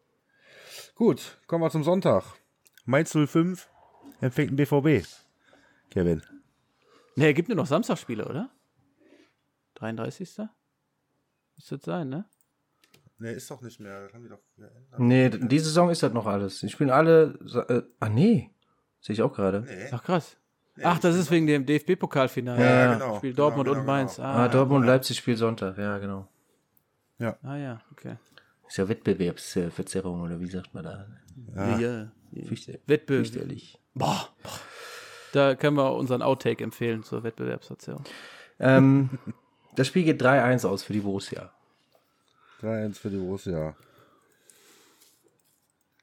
[0.95, 2.25] Gut, kommen wir zum Sonntag.
[2.83, 3.69] Mainz 05
[4.19, 5.07] empfängt den BVB.
[5.89, 6.21] Kevin.
[7.15, 8.51] Ne, er gibt nur noch Samstagspiele, oder?
[9.75, 10.39] 33.
[11.55, 12.25] Müsste das sein, ne?
[13.17, 14.03] Ne, ist doch nicht mehr.
[14.03, 14.99] Das haben die doch geändert.
[14.99, 16.59] Nee, diese Saison ist das noch alles.
[16.59, 17.39] Die spielen alle.
[17.69, 18.53] Äh, ah, nee.
[18.99, 19.61] Sehe ich auch gerade.
[19.61, 19.89] Nee.
[19.91, 20.37] Ach, krass.
[20.83, 22.59] Ach, das ist wegen dem DFB-Pokalfinale.
[22.59, 23.17] Ja, ja, genau.
[23.17, 24.15] Spielt Dortmund genau, genau, und Mainz.
[24.15, 24.27] Genau.
[24.27, 26.27] Ah, ah, Dortmund und Leipzig spielt Sonntag, ja, genau.
[27.19, 27.37] Ja.
[27.43, 28.15] Ah ja, okay.
[28.67, 31.07] Ist ja Wettbewerbsverzerrung, oder wie sagt man da?
[31.55, 32.11] Ja, ja.
[32.87, 33.27] Wettbewerb.
[33.93, 34.59] Boah, boah.
[35.33, 38.03] Da können wir unseren Outtake empfehlen zur Wettbewerbsverzerrung.
[38.59, 39.09] Ähm,
[39.75, 41.51] das Spiel geht 3-1 aus für die Borussia.
[42.61, 43.75] 3-1 für die Borussia.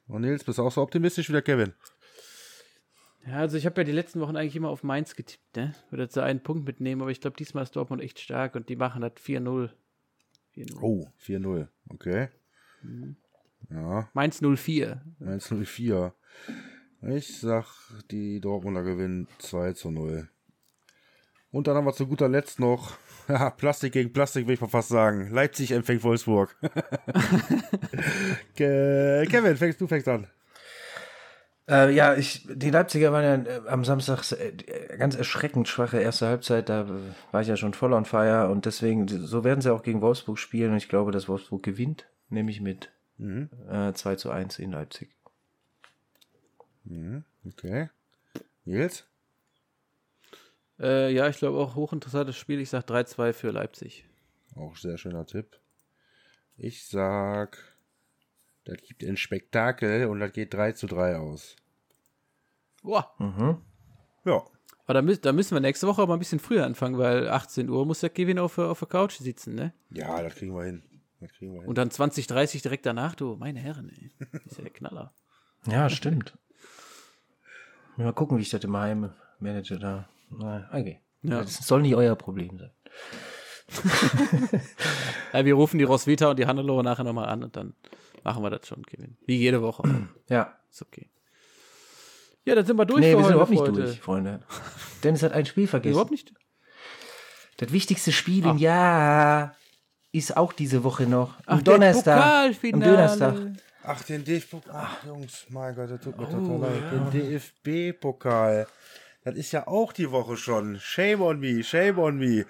[0.07, 1.73] Und Nils, bist du auch so optimistisch wie der Kevin?
[3.29, 5.75] Ja, also ich habe ja die letzten Wochen eigentlich immer auf Mainz getippt, ne?
[5.91, 8.75] Würde jetzt einen Punkt mitnehmen, aber ich glaube, diesmal ist Dortmund echt stark und die
[8.75, 9.69] machen das 4-0.
[10.81, 12.29] Oh, 4-0, okay.
[12.81, 13.17] Mhm.
[13.69, 14.09] Ja.
[14.13, 15.01] Mainz 04.
[15.19, 16.13] Mainz 04.
[17.03, 17.67] Ich sag,
[18.09, 20.27] die Dortmunder gewinnen 2 zu 0.
[21.51, 22.97] Und dann haben wir zu guter Letzt noch
[23.57, 25.29] Plastik gegen Plastik, will ich mal fast sagen.
[25.29, 26.57] Leipzig empfängt Wolfsburg.
[28.55, 30.27] Kevin, fängst du fängst an.
[31.69, 36.27] Äh, ja, ich, die Leipziger waren ja äh, am Samstag äh, ganz erschreckend schwache erste
[36.27, 36.67] Halbzeit.
[36.67, 36.87] Da
[37.31, 40.39] war ich ja schon voll on fire und deswegen, so werden sie auch gegen Wolfsburg
[40.39, 42.91] spielen und ich glaube, dass Wolfsburg gewinnt, nehme ich mit.
[43.17, 43.49] Mhm.
[43.69, 45.15] Äh, 2 zu 1 in Leipzig.
[46.85, 47.23] Mhm.
[47.45, 47.89] Okay.
[48.65, 49.05] Nils?
[50.79, 52.59] Äh, ja, ich glaube auch hochinteressantes Spiel.
[52.59, 54.05] Ich sage 3-2 für Leipzig.
[54.55, 55.59] Auch sehr schöner Tipp.
[56.57, 57.68] Ich sag
[58.69, 61.55] das gibt ein Spektakel und das geht 3 zu 3 aus.
[62.83, 63.11] Boah.
[63.19, 63.57] Mhm.
[64.25, 64.43] Ja.
[64.85, 67.69] Aber da, müssen, da müssen wir nächste Woche aber ein bisschen früher anfangen, weil 18
[67.69, 69.73] Uhr muss der Kevin auf, auf der Couch sitzen, ne?
[69.91, 70.83] Ja, das kriegen wir hin.
[71.19, 71.69] Das kriegen wir hin.
[71.69, 74.11] Und dann 20, 30 direkt danach, du, meine Herren, ey.
[74.31, 75.13] Das ist ja der Knaller.
[75.67, 76.37] ja, stimmt.
[77.97, 80.07] Mal gucken, wie ich das im Heim manage da.
[80.71, 81.01] Okay.
[81.21, 81.41] Ja.
[81.41, 82.71] Das soll nicht euer Problem sein.
[85.33, 87.73] ja, wir rufen die Roswitha und die Hannelore nachher nochmal an und dann
[88.23, 89.17] machen wir das schon, Kevin.
[89.25, 89.83] Wie jede Woche.
[90.29, 90.55] ja.
[90.69, 91.09] Ist okay.
[92.45, 94.41] Ja, dann sind wir durch nee, wir sind überhaupt nicht durch, Freunde.
[95.03, 95.93] Dennis hat ein Spiel vergessen.
[95.93, 96.33] Überhaupt nicht?
[97.57, 98.51] Das wichtigste Spiel Ach.
[98.51, 99.55] im Jahr
[100.11, 101.37] ist auch diese Woche noch.
[101.45, 102.55] Am Ach, Donnerstag.
[102.63, 103.35] Am Donnerstag.
[103.83, 104.55] Ach, den DFB.
[104.71, 106.83] Ach, Jungs, mein Gott, das tut mir oh, total leid.
[106.91, 107.09] Ja.
[107.09, 108.67] Den DFB-Pokal.
[109.23, 110.79] Das ist ja auch die Woche schon.
[110.79, 112.45] Shame on me, shame on me.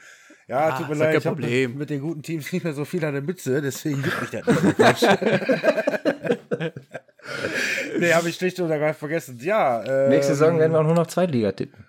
[0.49, 3.05] Ja, ah, tut mir leid, ich habe mit den guten Teams nicht mehr so viel
[3.05, 4.79] an der Mütze, deswegen juckt mich das nicht.
[7.99, 9.37] nee, habe ich schlicht und ergreifend vergessen.
[9.41, 9.83] Ja.
[9.85, 11.85] Ähm, Nächste Saison werden wir auch nur noch Zweitliga tippen.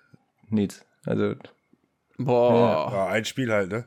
[0.50, 0.84] Nichts.
[1.06, 1.36] Also.
[2.18, 2.92] Boah.
[2.92, 3.86] Ja, ein Spiel halt, ne?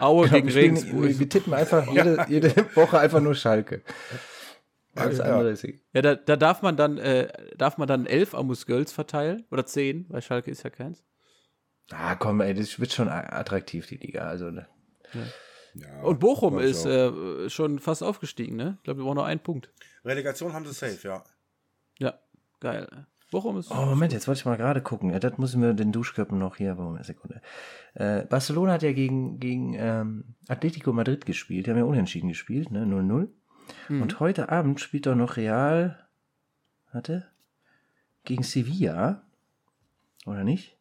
[0.00, 1.04] Aue gegen Regensburg.
[1.04, 3.82] Wir, wir tippen einfach jede, jede Woche einfach nur Schalke.
[4.96, 5.78] Alles andere ist egal.
[5.92, 9.64] Ja, da, da darf man dann, äh, darf man dann elf Amus Girls verteilen oder
[9.64, 11.04] zehn, weil Schalke ist ja keins.
[11.90, 14.22] Ah, komm, ey, das wird schon attraktiv, die Liga.
[14.22, 14.66] Also, ne?
[15.14, 15.20] ja.
[15.80, 18.76] Ja, Und Bochum ist äh, schon fast aufgestiegen, ne?
[18.78, 19.68] Ich glaube, wir brauchen noch einen Punkt.
[20.04, 21.24] Relegation haben sie safe, ja.
[21.98, 22.14] Ja,
[22.60, 22.88] geil.
[23.30, 23.70] Bochum ist.
[23.70, 25.10] Oh, Moment, jetzt wollte ich mal gerade gucken.
[25.10, 26.78] Ja, das müssen wir den Duschköppen noch hier.
[26.78, 27.42] Warum eine Sekunde.
[27.94, 31.66] Äh, Barcelona hat ja gegen, gegen ähm, Atletico Madrid gespielt.
[31.66, 32.84] Die haben ja unentschieden gespielt, ne?
[32.84, 33.28] 0-0.
[33.88, 34.02] Mhm.
[34.02, 36.06] Und heute Abend spielt doch noch Real.
[36.92, 37.26] Warte.
[38.24, 39.22] Gegen Sevilla.
[40.24, 40.75] Oder nicht?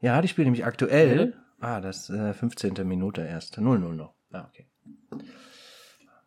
[0.00, 1.34] Ja, die spielen nämlich aktuell.
[1.60, 1.66] Ja.
[1.76, 2.86] Ah, das äh, 15.
[2.86, 3.58] Minute erst.
[3.58, 4.14] 0-0 noch.
[4.32, 4.66] Ah, okay.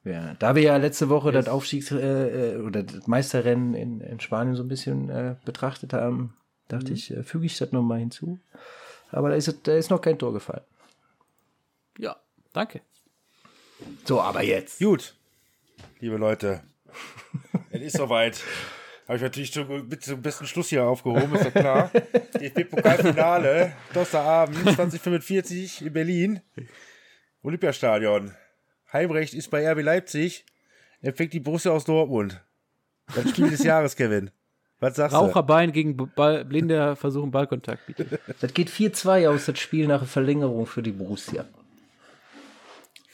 [0.04, 1.46] Ja, da wir ja letzte Woche yes.
[1.46, 5.94] das Aufstiegs- äh, äh, oder das Meisterrennen in, in Spanien so ein bisschen äh, betrachtet
[5.94, 6.36] haben,
[6.68, 6.96] dachte mhm.
[6.96, 8.40] ich, äh, füge ich das nochmal hinzu.
[9.12, 10.64] Aber da ist, da ist noch kein Tor gefallen.
[11.98, 12.16] Ja,
[12.52, 12.82] danke.
[14.06, 14.80] So, aber jetzt.
[14.80, 15.16] Gut
[16.02, 16.62] liebe Leute.
[17.72, 18.42] es ist soweit.
[19.08, 19.56] Habe ich natürlich
[19.90, 21.92] mit zum besten Schluss hier aufgehoben, ist ja klar.
[22.40, 26.42] DFB-Pokalfinale, Donnerstagabend, 2045 in Berlin.
[27.44, 28.34] Olympiastadion.
[28.94, 30.46] Heimrecht ist bei RB Leipzig.
[31.02, 32.42] Empfängt die Borussia aus Dortmund.
[33.16, 34.32] Das Spiel des Jahres, Kevin.
[34.80, 35.74] Was sagst Raucherbein du?
[35.74, 38.20] gegen Ball, Blinde versuchen Ballkontakt, bitte.
[38.40, 41.46] Das geht 4-2 aus, das Spiel nach Verlängerung für die Borussia.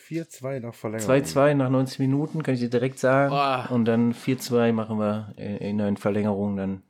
[0.07, 1.15] 4-2 nach Verlängerung.
[1.15, 3.33] 2-2 nach 90 Minuten, kann ich dir direkt sagen.
[3.33, 3.73] Oh.
[3.73, 6.83] Und dann 4-2 machen wir in einer Verlängerung dann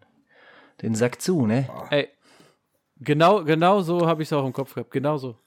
[0.81, 1.68] den Sack zu, ne?
[1.76, 1.85] Oh.
[1.89, 2.10] Ey,
[2.98, 4.91] genau, genau so habe ich es auch im Kopf gehabt.
[4.91, 5.38] Genau so.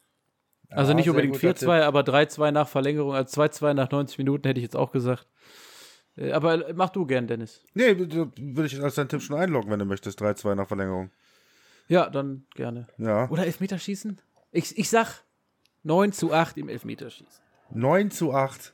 [0.70, 3.14] Also ja, nicht unbedingt 4-2, aber 3-2 nach Verlängerung.
[3.14, 5.26] Also 2-2 nach 90 Minuten hätte ich jetzt auch gesagt.
[6.16, 7.64] Äh, aber mach du gern, Dennis.
[7.74, 10.20] Nee, würde ich als deinen Tipp schon einloggen, wenn du möchtest.
[10.20, 11.10] 3-2 nach Verlängerung.
[11.88, 12.86] Ja, dann gerne.
[12.98, 13.28] Ja.
[13.30, 14.20] Oder Elfmeterschießen?
[14.52, 15.24] Ich, ich sag
[15.82, 17.42] 9 zu 8 im Elfmeterschießen.
[17.72, 18.72] 9 zu 8.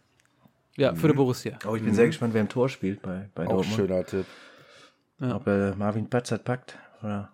[0.77, 1.13] Ja, für mhm.
[1.13, 1.59] die Borussia.
[1.67, 1.97] Oh, ich bin mhm.
[1.97, 3.77] sehr gespannt, wer im Tor spielt bei, bei Auch Dortmund.
[3.77, 4.27] schöner Tipp.
[5.21, 5.37] Ja.
[5.37, 7.33] Ob er Marvin Patzert packt oder.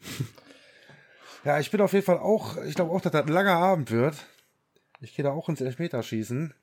[1.44, 3.90] ja, ich bin auf jeden Fall auch, ich glaube auch, dass das ein langer Abend
[3.90, 4.16] wird.
[5.00, 6.54] Ich gehe da auch ins Elfmeterschießen.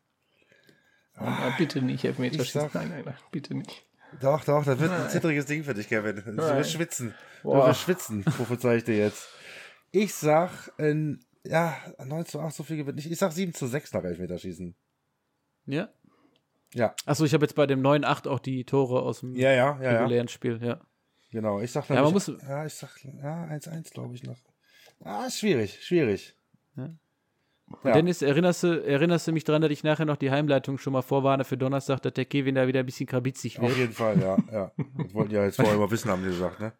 [1.17, 2.61] Ah, bitte nicht Elfmeterschießen.
[2.61, 3.85] Sag, nein, nein, nein, biite nicht.
[4.21, 6.15] Doch, doch, das wird ein zittriges Ding für dich, Kevin.
[6.15, 7.13] Du wirst schwitzen.
[7.43, 7.61] Boah.
[7.61, 9.27] Du wirst schwitzen, prophezei ich dir jetzt.
[9.91, 13.11] Ich sag ein ja, 9 zu 8, so viel gewinnt nicht.
[13.11, 14.75] Ich sag 7 zu 6 nach Elfmeterschießen.
[15.65, 15.89] Ja?
[16.73, 16.95] Ja.
[17.05, 19.97] Achso, ich habe jetzt bei dem 9-8 auch die Tore aus dem ja, ja, ja,
[19.97, 20.81] regulären Spiel, ja.
[21.31, 24.37] Genau, ich sag ja, man muss, ja, ich sag ja, 1-1, glaube ich noch.
[25.01, 26.35] Ah, schwierig, schwierig.
[26.75, 26.89] Ja.
[27.83, 27.93] Ja.
[27.93, 31.01] Dennis, erinnerst du, erinnerst du mich daran, dass ich nachher noch die Heimleitung schon mal
[31.01, 33.71] vorwarne für Donnerstag, dass der Kevin da wieder ein bisschen krabitzig wird?
[33.71, 34.37] Auf jeden Fall, ja.
[34.51, 34.71] ja.
[34.97, 36.73] Das wollten ja jetzt vorher mal wissen, haben die gesagt, ne?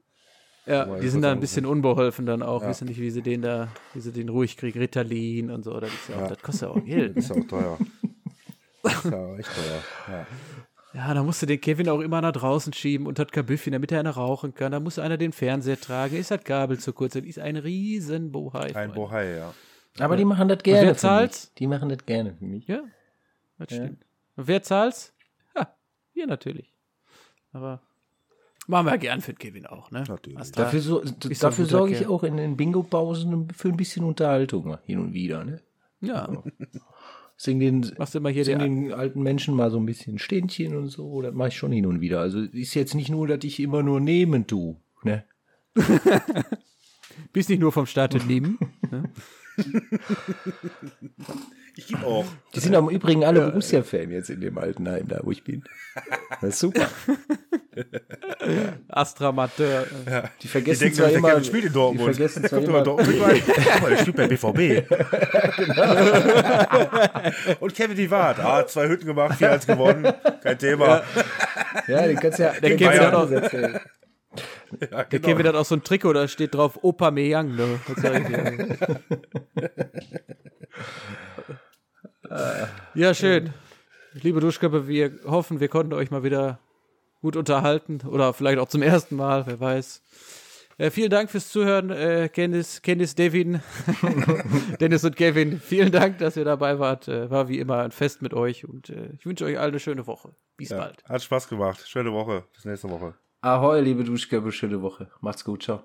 [0.65, 2.61] Ja, die sind da ein bisschen unbeholfen dann auch.
[2.61, 2.69] Ja.
[2.69, 4.79] Wissen nicht, wie sie den da, wie sie den ruhig kriegen.
[4.79, 5.79] Ritalin und so.
[5.79, 7.17] Das, ja auch, das kostet ja auch Geld.
[7.17, 7.77] Das ist auch teuer.
[8.81, 9.83] Das ist ja auch echt teuer.
[10.15, 10.27] Ja.
[10.95, 13.99] Ja, da musste den Kevin auch immer nach draußen schieben und hat Kabüffin, damit er
[13.99, 14.71] einer rauchen kann.
[14.71, 16.15] Da muss einer den Fernseher tragen.
[16.15, 17.13] Ist das Gabel zu kurz?
[17.13, 18.73] Das ist ein riesen Bohai.
[18.73, 19.53] Ein Bohai, ja.
[19.99, 20.81] Aber die machen das gerne.
[20.81, 21.59] Und wer zahlt?
[21.59, 22.65] Die machen das gerne für mich.
[22.67, 22.81] Ja,
[23.57, 23.83] das ja.
[23.83, 24.05] stimmt.
[24.37, 25.13] Und wer zahlt?
[25.53, 25.75] Ja,
[26.13, 26.73] wir natürlich.
[27.51, 27.81] Aber
[28.67, 30.03] Machen wir gern für den Kevin auch, ne?
[30.07, 30.51] Natürlich.
[30.51, 35.13] Dafür, so, dafür sorge ich auch in den Bingo-Pausen für ein bisschen Unterhaltung hin und
[35.13, 35.61] wieder, ne?
[36.01, 36.43] Ja.
[37.37, 40.75] Sing den, Machst du mal hier sing den alten Menschen mal so ein bisschen Ständchen
[40.75, 42.21] und so, das mache ich schon hin und wieder.
[42.21, 45.25] Also ist jetzt nicht nur, dass ich immer nur nehmen tue, ne?
[47.33, 48.57] Bist nicht nur vom Staat nehmen.
[48.89, 49.11] ne?
[51.77, 52.25] Ich gebe auch.
[52.53, 55.63] Die sind im Übrigen alle Borussia-Fan jetzt in dem Altenheim, da wo ich bin.
[56.39, 56.87] Das ist super.
[58.87, 59.85] Astra Mateur.
[60.09, 60.29] Ja.
[60.41, 62.09] Die vergessen die denken, zwar immer, Kevin spielt in Dortmund.
[62.09, 64.87] Die vergessen zwar immer, Dortmund Guck mal, der spielt bei BVB.
[65.57, 65.95] genau.
[67.59, 68.39] Und Kevin die Wart.
[68.39, 70.13] Ah, zwei Hütten gemacht, 4-1 gewonnen.
[70.41, 71.03] Kein Thema.
[71.87, 73.81] Ja, ja den kannst du ja der Kevin hat auch, erzählen.
[74.79, 75.03] Ja, genau.
[75.09, 77.55] Der Kevin hat auch so ein Trikot, da steht drauf Opa Meyang.
[77.55, 77.79] Ne?
[82.95, 83.53] ja, schön.
[84.13, 86.59] liebe Duschköpfe, wir hoffen, wir konnten euch mal wieder
[87.21, 90.01] gut unterhalten oder vielleicht auch zum ersten Mal, wer weiß.
[90.77, 93.61] Äh, vielen Dank fürs Zuhören, äh, Candice, Candice, Devin,
[94.81, 95.61] Dennis und Kevin.
[95.61, 97.07] Vielen Dank, dass ihr dabei wart.
[97.07, 99.79] Äh, war wie immer ein Fest mit euch und äh, ich wünsche euch allen eine
[99.79, 100.35] schöne Woche.
[100.57, 101.01] Bis ja, bald.
[101.05, 101.87] Hat Spaß gemacht.
[101.87, 102.43] Schöne Woche.
[102.53, 103.15] Bis nächste Woche.
[103.45, 105.11] Ahoi, liebe Duschköpfe, schöne Woche.
[105.21, 105.61] Macht's gut.
[105.61, 105.83] Ciao.